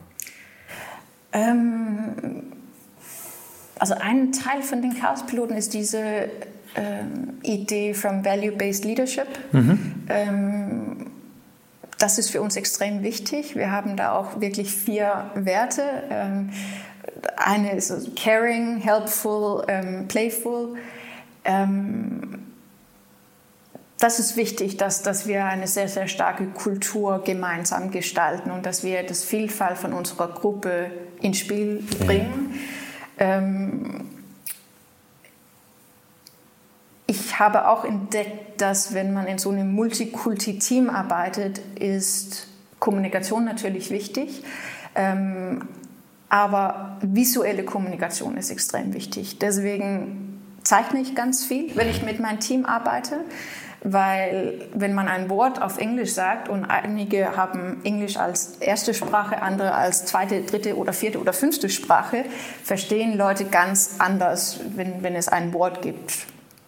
Ähm, 1.32 2.52
also 3.78 3.94
ein 3.94 4.32
Teil 4.32 4.62
von 4.62 4.82
den 4.82 4.98
Chaos-Piloten 4.98 5.54
ist 5.54 5.74
diese 5.74 6.30
ähm, 6.74 7.38
Idee 7.42 7.94
from 7.94 8.24
Value-Based 8.24 8.84
Leadership. 8.84 9.28
Mhm. 9.52 9.94
Ähm, 10.08 11.06
das 11.98 12.18
ist 12.18 12.30
für 12.30 12.40
uns 12.40 12.56
extrem 12.56 13.02
wichtig. 13.02 13.56
Wir 13.56 13.72
haben 13.72 13.96
da 13.96 14.12
auch 14.12 14.40
wirklich 14.40 14.72
vier 14.72 15.30
Werte. 15.34 15.82
Ähm, 16.10 16.50
eine 17.36 17.72
ist 17.72 18.14
caring, 18.16 18.76
helpful, 18.78 19.64
ähm, 19.68 20.06
playful. 20.06 20.76
Ähm, 21.44 22.46
das 23.98 24.20
ist 24.20 24.36
wichtig, 24.36 24.76
dass, 24.76 25.02
dass 25.02 25.26
wir 25.26 25.44
eine 25.44 25.66
sehr, 25.66 25.88
sehr 25.88 26.06
starke 26.06 26.46
Kultur 26.46 27.22
gemeinsam 27.24 27.90
gestalten 27.90 28.52
und 28.52 28.64
dass 28.64 28.84
wir 28.84 29.02
das 29.02 29.24
Vielfalt 29.24 29.76
von 29.76 29.92
unserer 29.92 30.28
Gruppe 30.28 30.92
ins 31.20 31.38
Spiel 31.38 31.82
bringen. 32.06 32.52
Mhm. 32.52 32.77
Ich 37.06 37.38
habe 37.38 37.68
auch 37.68 37.84
entdeckt, 37.84 38.60
dass 38.60 38.94
wenn 38.94 39.12
man 39.12 39.26
in 39.26 39.38
so 39.38 39.50
einem 39.50 39.72
Multikulti-Team 39.72 40.90
arbeitet, 40.90 41.60
ist 41.78 42.48
Kommunikation 42.78 43.44
natürlich 43.44 43.90
wichtig. 43.90 44.44
Ähm, 44.94 45.66
aber 46.28 46.98
visuelle 47.00 47.64
Kommunikation 47.64 48.36
ist 48.36 48.50
extrem 48.50 48.92
wichtig. 48.92 49.38
Deswegen 49.38 50.42
zeichne 50.62 51.00
ich 51.00 51.14
ganz 51.14 51.46
viel, 51.46 51.74
wenn 51.76 51.88
ich 51.88 52.02
mit 52.02 52.20
meinem 52.20 52.40
Team 52.40 52.66
arbeite 52.66 53.20
weil 53.82 54.66
wenn 54.74 54.94
man 54.94 55.08
ein 55.08 55.30
Wort 55.30 55.62
auf 55.62 55.78
Englisch 55.78 56.12
sagt 56.12 56.48
und 56.48 56.64
einige 56.64 57.36
haben 57.36 57.80
Englisch 57.84 58.16
als 58.16 58.56
erste 58.56 58.92
Sprache, 58.92 59.40
andere 59.40 59.74
als 59.74 60.04
zweite, 60.04 60.42
dritte 60.42 60.76
oder 60.76 60.92
vierte 60.92 61.20
oder 61.20 61.32
fünfte 61.32 61.68
Sprache, 61.68 62.24
verstehen 62.64 63.16
Leute 63.16 63.44
ganz 63.44 63.96
anders, 63.98 64.60
wenn, 64.74 65.02
wenn 65.02 65.14
es 65.14 65.28
ein 65.28 65.52
Wort 65.52 65.82
gibt. 65.82 66.12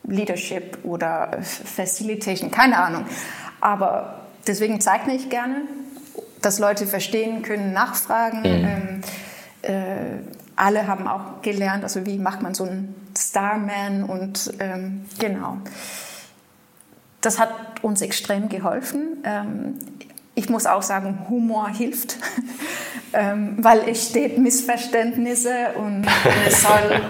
Leadership 0.05 0.79
oder 0.85 1.39
Facilitation, 1.43 2.51
keine 2.51 2.79
Ahnung. 2.79 3.05
Aber 3.61 4.21
deswegen 4.47 4.81
zeichne 4.81 5.15
ich 5.15 5.31
gerne, 5.31 5.63
dass 6.43 6.59
Leute 6.59 6.87
verstehen 6.87 7.43
können, 7.43 7.73
nachfragen. 7.73 8.41
Mhm. 8.41 8.47
Ähm, 8.47 9.01
äh, 9.63 10.19
alle 10.57 10.87
haben 10.87 11.07
auch 11.07 11.43
gelernt, 11.43 11.85
also 11.85 12.07
wie 12.07 12.19
macht 12.19 12.43
man 12.43 12.55
so 12.55 12.65
einen 12.65 12.95
Starman 13.17 14.05
und 14.05 14.53
ähm, 14.59 15.07
genau. 15.19 15.59
Das 17.21 17.39
hat 17.39 17.51
uns 17.83 18.01
extrem 18.01 18.49
geholfen. 18.49 19.18
Ähm, 19.25 19.75
ich 20.35 20.49
muss 20.49 20.66
auch 20.66 20.83
sagen, 20.83 21.27
Humor 21.29 21.68
hilft, 21.68 22.16
ähm, 23.12 23.57
weil 23.61 23.89
es 23.89 24.09
steht 24.09 24.39
Missverständnisse 24.39 25.73
und 25.77 26.07
es 26.47 26.62
soll 26.62 27.01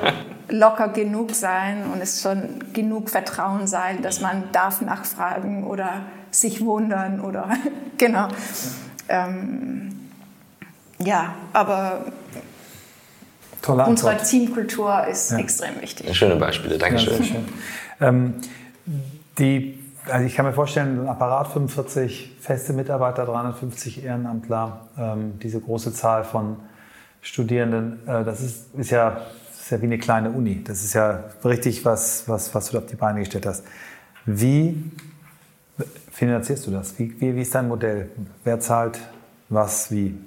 locker 0.49 0.89
genug 0.89 1.35
sein 1.35 1.85
und 1.93 2.01
es 2.01 2.23
soll 2.23 2.49
genug 2.73 3.11
Vertrauen 3.11 3.67
sein, 3.67 4.03
dass 4.03 4.21
man 4.21 4.51
darf 4.53 4.81
nachfragen 4.81 5.65
oder 5.65 6.03
sich 6.31 6.65
wundern 6.65 7.21
oder 7.21 7.51
genau. 7.99 8.29
Ähm, 9.09 10.09
ja, 10.99 11.35
aber 11.53 12.07
Tolle 13.63 13.87
unsere 13.87 14.17
Teamkultur 14.17 15.07
ist 15.07 15.33
ja. 15.33 15.39
extrem 15.39 15.81
wichtig. 15.81 16.17
Schöne 16.17 16.37
Beispiele, 16.37 16.79
Dankeschön. 16.79 17.45
Ja, 18.01 18.09
ähm, 18.09 18.35
die 19.39 19.80
also 20.07 20.27
ich 20.27 20.35
kann 20.35 20.47
mir 20.47 20.53
vorstellen, 20.53 21.01
ein 21.01 21.09
Apparat 21.09 21.49
45 21.49 22.37
feste 22.41 22.73
Mitarbeiter, 22.73 23.27
350 23.27 24.05
Ehrenamtler, 24.05 24.87
ähm, 24.99 25.39
diese 25.41 25.61
große 25.61 25.93
Zahl 25.93 26.25
von 26.25 26.57
Studierenden, 27.23 28.07
äh, 28.07 28.25
das 28.25 28.41
ist, 28.41 28.75
ist, 28.75 28.91
ja, 28.91 29.21
ist 29.53 29.71
ja 29.71 29.81
wie 29.81 29.87
eine 29.87 29.99
kleine 29.99 30.31
Uni. 30.31 30.65
Das 30.65 30.83
ist 30.83 30.95
ja 30.95 31.25
richtig 31.45 31.85
was, 31.85 32.29
was, 32.29 32.55
was 32.55 32.71
du 32.71 32.79
auf 32.79 32.87
die 32.87 32.97
Beine 32.97 33.21
gestellt 33.21 33.47
hast. 33.47 33.65
Wie 34.25 34.91
finanzierst 36.11 36.67
du 36.67 36.71
das? 36.71 36.99
Wie, 36.99 37.21
wie, 37.21 37.37
wie 37.37 37.43
ist 37.43 37.55
dein 37.55 37.69
Modell? 37.69 38.11
Wer 38.45 38.61
zahlt 38.61 39.01
was 39.49 39.91
wie? 39.91 40.19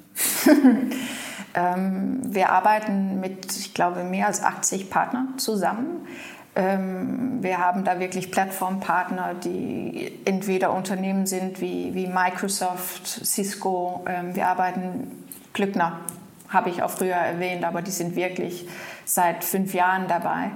ähm, 1.56 2.20
wir 2.24 2.52
arbeiten 2.52 3.20
mit, 3.20 3.46
ich 3.58 3.74
glaube, 3.74 4.04
mehr 4.04 4.28
als 4.28 4.44
80 4.44 4.90
Partnern 4.90 5.38
zusammen. 5.38 6.08
Ähm, 6.56 7.42
wir 7.42 7.58
haben 7.58 7.84
da 7.84 8.00
wirklich 8.00 8.32
Plattformpartner, 8.32 9.34
die 9.34 10.20
entweder 10.26 10.74
Unternehmen 10.74 11.26
sind 11.26 11.62
wie, 11.62 11.96
wie 11.96 12.08
Microsoft, 12.08 13.08
Cisco. 13.08 14.06
Ähm, 14.08 14.36
wir 14.36 14.48
arbeiten, 14.48 15.26
Glückner 15.54 16.00
habe 16.50 16.70
ich 16.70 16.84
auch 16.84 16.92
früher 16.92 17.16
erwähnt, 17.16 17.64
aber 17.64 17.82
die 17.82 17.92
sind 17.92 18.16
wirklich 18.16 18.68
seit 19.06 19.44
fünf 19.44 19.74
Jahren 19.74 20.08
dabei 20.08 20.52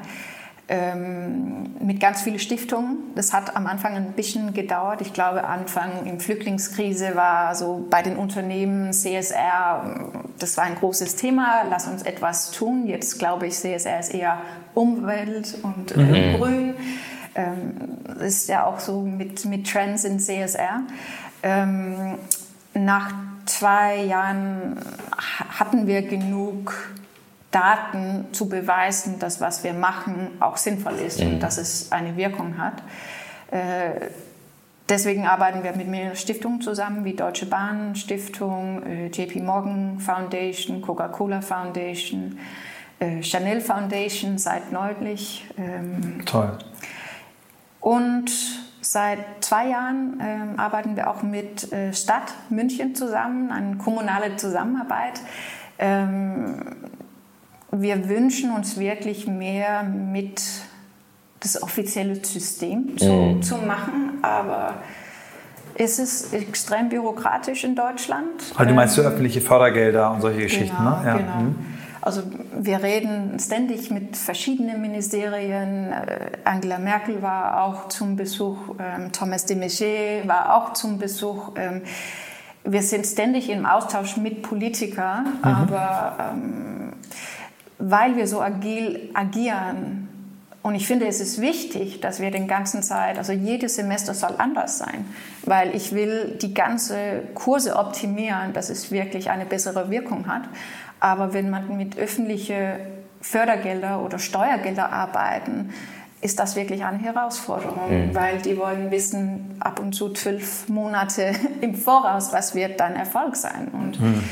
ähm, 0.70 1.76
mit 1.80 2.00
ganz 2.00 2.22
vielen 2.22 2.40
Stiftungen. 2.40 2.98
Das 3.16 3.34
hat 3.34 3.56
am 3.56 3.68
Anfang 3.68 3.96
ein 3.96 4.12
bisschen 4.14 4.54
gedauert. 4.54 5.02
Ich 5.02 5.14
glaube, 5.14 5.46
Anfang 5.46 6.06
in 6.06 6.20
Flüchtlingskrise 6.20 7.16
war 7.16 7.56
so 7.56 7.86
bei 7.90 8.02
den 8.02 8.18
Unternehmen 8.18 8.92
CSR, 8.92 10.12
das 10.40 10.58
war 10.58 10.66
ein 10.66 10.76
großes 10.76 11.16
Thema. 11.16 11.64
Lass 11.70 11.88
uns 11.88 12.04
etwas 12.04 12.52
tun. 12.52 12.86
Jetzt 12.86 13.18
glaube 13.18 13.48
ich, 13.48 13.56
CSR 13.56 14.00
ist 14.00 14.14
eher 14.14 14.42
Umwelt 14.78 15.58
und 15.64 15.96
äh, 15.96 16.00
mhm. 16.00 16.38
Grün. 16.38 16.74
Ähm, 17.36 18.20
ist 18.20 18.48
ja 18.48 18.66
auch 18.66 18.80
so 18.80 19.02
mit, 19.02 19.46
mit 19.46 19.70
Trends 19.70 20.04
in 20.04 20.20
CSR. 20.20 20.82
Ähm, 21.44 22.16
nach 22.74 23.14
zwei 23.46 24.04
Jahren 24.04 24.80
hatten 25.58 25.88
wir 25.88 26.02
genug 26.04 26.74
Daten 27.52 28.26
zu 28.34 28.50
beweisen, 28.50 29.20
dass 29.20 29.42
was 29.42 29.64
wir 29.64 29.74
machen 29.74 30.30
auch 30.40 30.58
sinnvoll 30.58 30.96
ist 30.96 31.20
mhm. 31.20 31.34
und 31.34 31.40
dass 31.40 31.58
es 31.58 31.92
eine 31.92 32.18
Wirkung 32.18 32.58
hat. 32.58 32.84
Äh, 33.52 34.10
deswegen 34.90 35.26
arbeiten 35.26 35.64
wir 35.64 35.76
mit 35.76 35.88
mehreren 35.88 36.16
Stiftungen 36.16 36.62
zusammen, 36.62 37.06
wie 37.06 37.14
Deutsche 37.14 37.46
Bahn 37.46 37.96
Stiftung, 37.96 38.84
äh, 38.84 39.08
JP 39.08 39.42
Morgan 39.42 40.00
Foundation, 40.00 40.82
Coca-Cola 40.82 41.42
Foundation, 41.42 42.38
äh, 43.00 43.22
Chanel 43.22 43.62
Foundation 43.62 44.38
seit 44.38 44.72
neulich. 44.72 45.46
Ähm, 45.58 46.26
Toll. 46.26 46.58
Und 47.80 48.32
Seit 48.90 49.20
zwei 49.42 49.68
Jahren 49.68 50.22
ähm, 50.22 50.58
arbeiten 50.58 50.96
wir 50.96 51.10
auch 51.10 51.22
mit 51.22 51.74
äh, 51.74 51.92
Stadt 51.94 52.34
München 52.50 52.96
zusammen, 52.96 53.52
eine 53.52 53.76
kommunale 53.76 54.38
Zusammenarbeit. 54.38 55.20
Ähm, 55.78 56.62
wir 57.72 58.08
wünschen 58.08 58.52
uns 58.52 58.80
wirklich 58.80 59.28
mehr 59.28 59.84
mit 59.84 60.42
das 61.42 61.62
offizielle 61.62 62.16
System 62.24 62.98
zu, 62.98 63.12
mhm. 63.12 63.42
zu 63.42 63.58
machen, 63.58 64.20
aber 64.22 64.76
es 65.76 66.00
ist 66.00 66.34
extrem 66.34 66.88
bürokratisch 66.88 67.66
in 67.66 67.76
Deutschland. 67.76 68.42
Also 68.56 68.70
du 68.70 68.74
meinst 68.74 68.98
ähm, 68.98 69.04
so 69.04 69.10
öffentliche 69.10 69.42
Fördergelder 69.42 70.12
und 70.12 70.22
solche 70.22 70.44
Geschichten, 70.44 70.78
genau, 70.78 71.02
ne? 71.02 71.06
Ja. 71.06 71.18
Genau. 71.18 71.36
Mhm. 71.42 71.77
Also 72.08 72.24
wir 72.58 72.82
reden 72.84 73.38
ständig 73.38 73.92
mit 73.92 74.16
verschiedenen 74.16 74.80
Ministerien. 74.80 75.92
Äh, 75.92 76.30
Angela 76.46 76.78
Merkel 76.78 77.22
war 77.22 77.66
auch 77.66 77.90
zum 77.90 78.16
Besuch, 78.16 78.76
ähm, 78.80 79.12
Thomas 79.12 79.46
de 79.46 79.58
Maizière 79.58 80.26
war 80.26 80.56
auch 80.56 80.72
zum 80.72 81.00
Besuch. 81.00 81.52
Ähm, 81.58 81.82
wir 82.64 82.82
sind 82.82 83.06
ständig 83.06 83.50
im 83.50 83.66
Austausch 83.66 84.16
mit 84.16 84.42
Politikern, 84.42 85.26
mhm. 85.26 85.44
aber 85.44 86.16
ähm, 86.32 86.94
weil 87.78 88.16
wir 88.16 88.26
so 88.26 88.40
agil 88.40 89.10
agieren. 89.14 90.08
Und 90.64 90.76
ich 90.76 90.88
finde, 90.88 91.08
es 91.08 91.20
ist 91.20 91.42
wichtig, 91.42 92.00
dass 92.00 92.22
wir 92.22 92.32
den 92.32 92.48
ganzen 92.48 92.84
Zeit, 92.84 93.18
also 93.18 93.34
jedes 93.34 93.76
Semester 93.76 94.14
soll 94.14 94.36
anders 94.38 94.78
sein, 94.78 95.06
weil 95.44 95.76
ich 95.76 95.94
will 95.94 96.38
die 96.42 96.54
ganze 96.54 97.24
Kurse 97.34 97.76
optimieren, 97.76 98.54
dass 98.54 98.70
es 98.70 98.92
wirklich 98.92 99.30
eine 99.30 99.46
bessere 99.46 99.90
Wirkung 99.90 100.28
hat. 100.28 100.44
Aber 101.00 101.34
wenn 101.34 101.50
man 101.50 101.78
mit 101.78 101.98
öffentlichen 101.98 102.80
Fördergelder 103.22 104.04
oder 104.04 104.20
Steuergelder 104.20 104.92
arbeiten, 104.92 105.74
ist 106.22 106.40
das 106.40 106.56
wirklich 106.56 106.84
eine 106.84 106.98
Herausforderung, 106.98 108.08
mhm. 108.08 108.16
weil 108.16 108.40
die 108.42 108.58
wollen 108.58 108.90
wissen, 108.90 109.56
ab 109.60 109.80
und 109.80 109.94
zu 109.94 110.10
zwölf 110.14 110.68
Monate 110.68 111.34
im 111.62 111.76
Voraus, 111.76 112.34
was 112.34 112.56
wird 112.56 112.80
dein 112.80 112.96
Erfolg 112.96 113.36
sein. 113.36 113.68
Und 113.72 114.00
mhm 114.00 114.24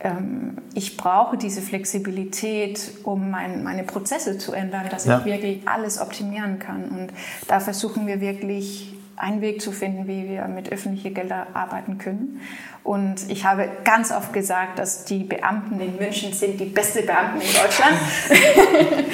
ähm, 0.00 0.58
ich 0.74 0.96
brauche 0.96 1.36
diese 1.36 1.62
Flexibilität, 1.62 2.92
um 3.04 3.30
mein, 3.30 3.62
meine 3.62 3.82
Prozesse 3.82 4.38
zu 4.38 4.52
ändern, 4.52 4.86
dass 4.90 5.06
ja. 5.06 5.18
ich 5.18 5.24
wirklich 5.24 5.66
alles 5.66 6.00
optimieren 6.00 6.58
kann. 6.58 6.84
Und 6.84 7.12
da 7.48 7.60
versuchen 7.60 8.06
wir 8.06 8.20
wirklich 8.20 8.95
einen 9.16 9.40
Weg 9.40 9.60
zu 9.60 9.72
finden, 9.72 10.06
wie 10.06 10.28
wir 10.28 10.46
mit 10.46 10.70
öffentlichen 10.70 11.14
Geldern 11.14 11.46
arbeiten 11.54 11.98
können. 11.98 12.40
Und 12.84 13.30
ich 13.30 13.44
habe 13.44 13.68
ganz 13.84 14.12
oft 14.12 14.32
gesagt, 14.32 14.78
dass 14.78 15.04
die 15.04 15.24
Beamten 15.24 15.80
in 15.80 15.96
München 15.96 16.32
sind 16.32 16.60
die 16.60 16.66
besten 16.66 17.06
Beamten 17.06 17.40
in 17.40 17.52
Deutschland. 17.52 17.96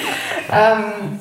ähm, 0.51 1.19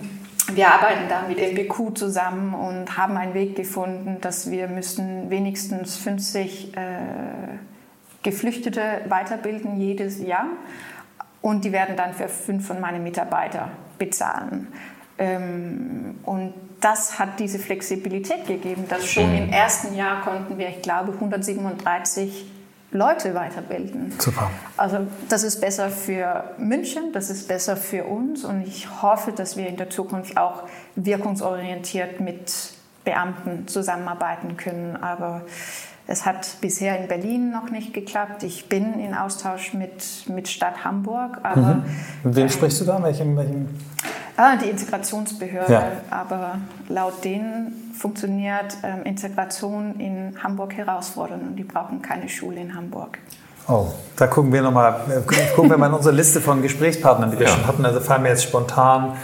wir 0.54 0.68
arbeiten 0.68 1.08
da 1.08 1.22
mit 1.28 1.38
MBQ 1.38 1.96
zusammen 1.96 2.54
und 2.54 2.96
haben 2.96 3.16
einen 3.16 3.34
Weg 3.34 3.56
gefunden, 3.56 4.18
dass 4.20 4.50
wir 4.50 4.68
müssen 4.68 5.30
wenigstens 5.30 5.96
50 5.96 6.76
äh, 6.76 6.80
Geflüchtete 8.22 9.02
weiterbilden 9.08 9.80
jedes 9.80 10.20
Jahr 10.20 10.46
und 11.40 11.64
die 11.64 11.72
werden 11.72 11.96
dann 11.96 12.14
für 12.14 12.28
fünf 12.28 12.66
von 12.66 12.80
meinen 12.80 13.02
Mitarbeitern 13.02 13.70
bezahlen. 13.98 14.68
Ähm, 15.18 16.11
und 16.24 16.54
das 16.80 17.18
hat 17.18 17.38
diese 17.38 17.58
Flexibilität 17.58 18.46
gegeben, 18.46 18.86
dass 18.88 19.06
schon 19.06 19.34
im 19.36 19.50
ersten 19.50 19.94
Jahr 19.94 20.22
konnten 20.22 20.58
wir, 20.58 20.68
ich 20.68 20.82
glaube, 20.82 21.12
137 21.12 22.46
Leute 22.92 23.34
weiterbilden. 23.34 24.12
Super. 24.18 24.50
Also 24.76 24.98
das 25.28 25.44
ist 25.44 25.60
besser 25.60 25.88
für 25.88 26.44
München, 26.58 27.12
das 27.12 27.30
ist 27.30 27.48
besser 27.48 27.76
für 27.76 28.04
uns 28.04 28.44
und 28.44 28.66
ich 28.66 29.02
hoffe, 29.02 29.32
dass 29.32 29.56
wir 29.56 29.66
in 29.66 29.76
der 29.76 29.88
Zukunft 29.88 30.36
auch 30.36 30.64
wirkungsorientiert 30.94 32.20
mit 32.20 32.74
Beamten 33.04 33.66
zusammenarbeiten 33.66 34.58
können. 34.58 34.96
Aber 34.96 35.42
es 36.06 36.26
hat 36.26 36.60
bisher 36.60 37.00
in 37.00 37.08
Berlin 37.08 37.50
noch 37.50 37.70
nicht 37.70 37.94
geklappt. 37.94 38.42
Ich 38.42 38.68
bin 38.68 39.00
in 39.00 39.14
Austausch 39.14 39.72
mit, 39.72 40.28
mit 40.28 40.48
Stadt 40.48 40.84
Hamburg. 40.84 41.38
Aber, 41.42 41.76
mhm. 41.76 41.84
Mit 42.24 42.36
wem 42.36 42.46
äh, 42.46 42.50
sprichst 42.50 42.80
du 42.82 42.84
da? 42.84 43.02
Welchem, 43.02 43.36
welchem? 43.36 43.68
Ah, 44.36 44.56
die 44.56 44.70
Integrationsbehörde. 44.70 45.72
Ja. 45.72 45.90
Aber 46.10 46.58
laut 46.88 47.24
denen 47.24 47.92
funktioniert 47.94 48.76
ähm, 48.82 49.02
Integration 49.04 50.00
in 50.00 50.34
Hamburg 50.42 50.76
herausfordernd 50.76 51.42
und 51.42 51.56
die 51.56 51.64
brauchen 51.64 52.00
keine 52.02 52.28
Schule 52.28 52.60
in 52.60 52.74
Hamburg. 52.74 53.18
Oh, 53.68 53.86
da 54.16 54.26
gucken 54.26 54.52
wir 54.52 54.62
nochmal, 54.62 54.94
äh, 55.08 55.52
gucken 55.54 55.70
wir 55.70 55.78
mal 55.78 55.86
in 55.86 55.94
unsere 55.94 56.14
Liste 56.14 56.40
von 56.40 56.62
Gesprächspartnern, 56.62 57.30
die 57.30 57.38
wir 57.38 57.46
ja. 57.46 57.52
schon 57.52 57.66
hatten. 57.66 57.84
Also 57.84 58.00
fallen 58.00 58.22
mir 58.22 58.30
jetzt 58.30 58.42
spontan 58.42 59.16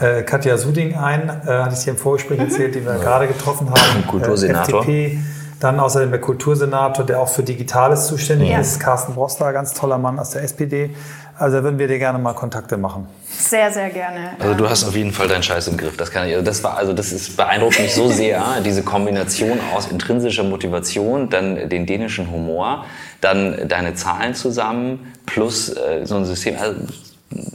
äh, 0.00 0.22
Katja 0.22 0.58
Suding 0.58 0.96
ein, 0.96 1.28
äh, 1.28 1.62
hatte 1.62 1.74
ich 1.74 1.84
dir 1.84 1.90
im 1.90 1.96
Vorgespräch 1.96 2.38
mhm. 2.38 2.46
erzählt, 2.46 2.74
die 2.74 2.84
wir 2.84 2.96
ja. 2.96 2.98
gerade 2.98 3.26
getroffen 3.26 3.70
haben. 3.70 4.06
Kultursenator. 4.06 4.86
Äh, 4.86 5.06
FDP. 5.06 5.18
Dann 5.60 5.78
außerdem 5.78 6.10
der 6.10 6.20
Kultursenator, 6.20 7.04
der 7.04 7.20
auch 7.20 7.28
für 7.28 7.42
Digitales 7.42 8.06
zuständig 8.06 8.48
ja. 8.48 8.60
ist, 8.60 8.80
Carsten 8.80 9.14
Brosler, 9.14 9.52
ganz 9.52 9.74
toller 9.74 9.98
Mann 9.98 10.18
aus 10.18 10.30
der 10.30 10.42
SPD. 10.42 10.94
Also 11.40 11.56
da 11.56 11.62
würden 11.62 11.78
wir 11.78 11.88
dir 11.88 11.98
gerne 11.98 12.18
mal 12.18 12.34
Kontakte 12.34 12.76
machen. 12.76 13.08
Sehr, 13.26 13.72
sehr 13.72 13.88
gerne. 13.88 14.32
Also 14.38 14.52
du 14.52 14.68
hast 14.68 14.84
auf 14.84 14.94
jeden 14.94 15.10
Fall 15.10 15.26
deinen 15.26 15.42
Scheiß 15.42 15.68
im 15.68 15.78
Griff. 15.78 15.96
Das 15.96 16.10
kann 16.10 16.28
ich. 16.28 16.34
Also 16.34 16.44
das 16.44 16.62
war, 16.62 16.76
also 16.76 16.92
das 16.92 17.12
ist 17.12 17.34
beeindruckt 17.34 17.80
mich 17.80 17.94
so 17.94 18.10
sehr. 18.10 18.44
diese 18.64 18.82
Kombination 18.82 19.58
aus 19.74 19.90
intrinsischer 19.90 20.44
Motivation, 20.44 21.30
dann 21.30 21.70
den 21.70 21.86
dänischen 21.86 22.30
Humor, 22.30 22.84
dann 23.22 23.66
deine 23.66 23.94
Zahlen 23.94 24.34
zusammen 24.34 25.14
plus 25.24 25.70
äh, 25.70 26.04
so 26.04 26.16
ein 26.16 26.26
System. 26.26 26.56
Also 26.60 26.74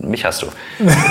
mich 0.02 0.26
hast 0.26 0.42
du. 0.42 0.48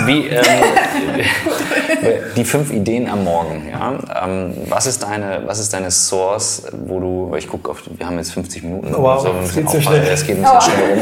Wie, 0.06 0.26
ähm, 0.26 0.42
die 2.36 2.44
fünf 2.44 2.72
Ideen 2.72 3.08
am 3.08 3.22
Morgen. 3.22 3.68
Ja? 3.70 3.98
Ähm, 4.24 4.52
was, 4.68 4.86
ist 4.86 5.04
deine, 5.04 5.42
was 5.46 5.60
ist 5.60 5.72
deine 5.72 5.92
Source, 5.92 6.64
wo 6.72 6.98
du, 6.98 7.36
ich 7.36 7.46
gucke 7.46 7.70
auf, 7.70 7.84
wir 7.86 8.04
haben 8.04 8.16
jetzt 8.16 8.32
50 8.32 8.64
Minuten, 8.64 8.92
wow, 8.96 9.22
so 9.22 9.32
bisschen 9.32 9.68
so 9.68 9.80
schnell. 9.80 10.02
es 10.10 10.26
geht 10.26 10.38
ein 10.38 10.42
bisschen 10.42 10.56
oh. 10.56 10.60
schnell. 10.60 11.00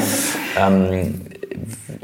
Ähm, 0.59 1.21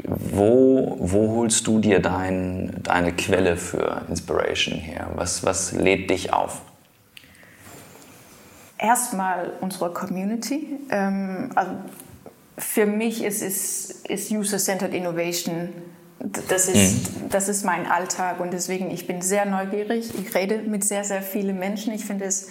wo, 0.03 0.97
wo 0.99 1.35
holst 1.35 1.67
du 1.67 1.79
dir 1.79 1.99
dein, 1.99 2.81
deine 2.83 3.13
Quelle 3.13 3.57
für 3.57 4.01
Inspiration 4.09 4.77
her? 4.77 5.11
Was, 5.15 5.43
was 5.43 5.71
lädt 5.71 6.09
dich 6.09 6.33
auf? 6.33 6.61
Erstmal 8.77 9.53
unsere 9.61 9.91
Community. 9.91 10.79
Ähm, 10.89 11.51
also 11.55 11.71
für 12.57 12.85
mich 12.85 13.23
ist, 13.23 13.41
ist, 13.41 14.07
ist 14.07 14.31
User-Centered 14.31 14.93
Innovation, 14.93 15.69
das 16.19 16.67
ist, 16.67 17.21
mhm. 17.21 17.29
das 17.29 17.47
ist 17.47 17.63
mein 17.63 17.89
Alltag 17.89 18.41
und 18.41 18.51
deswegen, 18.51 18.91
ich 18.91 19.07
bin 19.07 19.21
sehr 19.21 19.45
neugierig. 19.45 20.13
Ich 20.19 20.35
rede 20.35 20.57
mit 20.57 20.83
sehr, 20.83 21.05
sehr 21.05 21.21
vielen 21.21 21.57
Menschen. 21.57 21.93
Ich 21.93 22.03
finde 22.03 22.25
es 22.25 22.49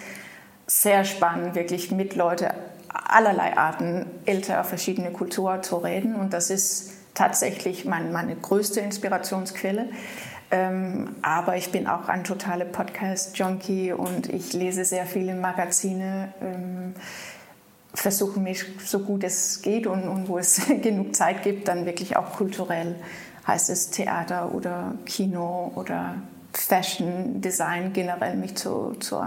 sehr 0.66 1.04
spannend, 1.04 1.54
wirklich 1.54 1.90
mit 1.90 2.16
Leuten 2.16 2.48
allerlei 2.88 3.56
Arten, 3.56 4.06
älter, 4.24 4.64
verschiedene 4.64 5.10
Kulturen 5.10 5.62
zu 5.62 5.76
reden 5.76 6.14
und 6.14 6.32
das 6.32 6.50
ist 6.50 6.92
tatsächlich 7.18 7.84
mein, 7.84 8.12
meine 8.12 8.36
größte 8.36 8.80
Inspirationsquelle. 8.80 9.88
Ähm, 10.50 11.16
aber 11.20 11.56
ich 11.56 11.72
bin 11.72 11.86
auch 11.86 12.08
ein 12.08 12.24
totaler 12.24 12.64
Podcast-Junkie 12.64 13.92
und 13.92 14.32
ich 14.32 14.52
lese 14.52 14.84
sehr 14.84 15.04
viele 15.04 15.34
Magazine. 15.34 16.32
Ähm, 16.40 16.94
versuche 17.92 18.38
mich 18.38 18.64
so 18.84 19.00
gut 19.00 19.24
es 19.24 19.60
geht 19.62 19.86
und, 19.86 20.08
und 20.08 20.28
wo 20.28 20.38
es 20.38 20.62
genug 20.82 21.16
Zeit 21.16 21.42
gibt, 21.42 21.68
dann 21.68 21.84
wirklich 21.84 22.16
auch 22.16 22.34
kulturell, 22.36 22.94
heißt 23.46 23.68
es 23.70 23.90
Theater 23.90 24.54
oder 24.54 24.94
Kino 25.04 25.72
oder 25.74 26.14
Fashion, 26.52 27.40
Design 27.40 27.92
generell 27.92 28.36
mich 28.36 28.54
zu, 28.54 28.94
zu 29.00 29.20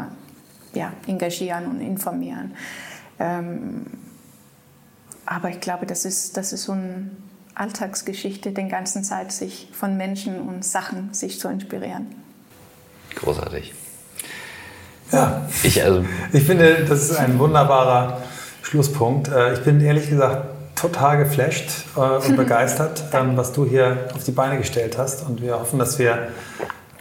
ja, 0.74 0.94
engagieren 1.08 1.66
und 1.66 1.82
informieren. 1.82 2.56
Ähm, 3.20 3.86
aber 5.26 5.50
ich 5.50 5.60
glaube, 5.60 5.86
das 5.86 6.06
ist, 6.06 6.38
das 6.38 6.54
ist 6.54 6.64
so 6.64 6.72
eine 6.72 7.12
Alltagsgeschichte, 7.62 8.52
den 8.52 8.70
ganzen 8.70 9.04
Zeit 9.04 9.32
sich 9.32 9.70
von 9.72 9.96
Menschen 9.96 10.42
und 10.42 10.66
Sachen 10.66 11.14
sich 11.14 11.40
zu 11.40 11.48
inspirieren. 11.48 12.08
Großartig. 13.16 13.74
Ja, 15.12 15.48
ich, 15.64 15.84
also 15.84 16.04
ich 16.34 16.44
finde, 16.44 16.86
das 16.86 17.04
ist 17.04 17.18
ein 17.18 17.38
wunderbarer 17.38 18.22
Schlusspunkt. 18.64 19.28
Äh, 19.28 19.54
ich 19.54 19.64
bin 19.64 19.80
ehrlich 19.80 20.10
gesagt 20.10 20.46
total 20.76 21.18
geflasht 21.20 21.70
äh, 21.96 22.00
und 22.00 22.36
begeistert, 22.38 23.04
was 23.12 23.52
du 23.54 23.66
hier 23.66 24.10
auf 24.16 24.24
die 24.24 24.32
Beine 24.32 24.58
gestellt 24.58 24.98
hast. 24.98 25.28
Und 25.28 25.42
wir 25.42 25.60
hoffen, 25.60 25.78
dass 25.78 26.00
wir 26.00 26.30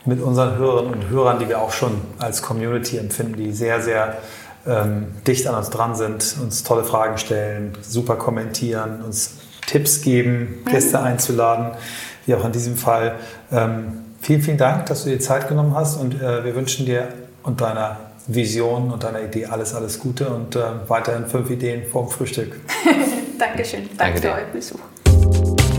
mit 0.04 0.20
unseren 0.20 0.56
Hörerinnen 0.56 0.94
und 0.94 1.08
Hörern, 1.08 1.38
die 1.38 1.48
wir 1.48 1.61
auch 1.61 1.72
schon 1.72 2.00
als 2.18 2.42
Community 2.42 2.98
empfinden, 2.98 3.36
die 3.36 3.52
sehr, 3.52 3.80
sehr 3.80 4.18
ähm, 4.66 5.06
dicht 5.26 5.46
an 5.46 5.54
uns 5.54 5.70
dran 5.70 5.94
sind, 5.94 6.36
uns 6.42 6.64
tolle 6.64 6.84
Fragen 6.84 7.16
stellen, 7.16 7.72
super 7.80 8.16
kommentieren, 8.16 9.02
uns 9.02 9.39
Tipps 9.71 10.03
geben, 10.03 10.64
Gäste 10.68 10.99
mhm. 10.99 11.05
einzuladen, 11.05 11.71
wie 12.27 12.35
auch 12.35 12.45
in 12.45 12.51
diesem 12.51 12.77
Fall. 12.77 13.14
Ähm, 13.53 14.01
vielen, 14.21 14.43
vielen 14.43 14.59
Dank, 14.59 14.87
dass 14.87 15.05
du 15.05 15.11
dir 15.11 15.21
Zeit 15.21 15.49
genommen 15.49 15.77
hast 15.77 15.97
und 15.97 16.21
äh, 16.21 16.45
wir 16.45 16.57
wünschen 16.57 16.87
dir 16.87 17.09
und 17.45 17.61
deiner 17.61 17.99
Vision 18.27 18.91
und 18.91 19.05
deiner 19.05 19.23
Idee 19.23 19.47
alles, 19.47 19.75
alles 19.75 20.01
Gute 20.01 20.29
und 20.29 20.57
äh, 20.57 20.61
weiterhin 20.89 21.27
fünf 21.27 21.51
Ideen 21.51 21.87
vorm 21.87 22.09
Frühstück. 22.09 22.57
Dankeschön. 23.39 23.89
Danke, 23.97 24.21
Danke 24.21 24.21
für 24.21 24.35
euren 24.35 24.53
Besuch. 24.53 25.70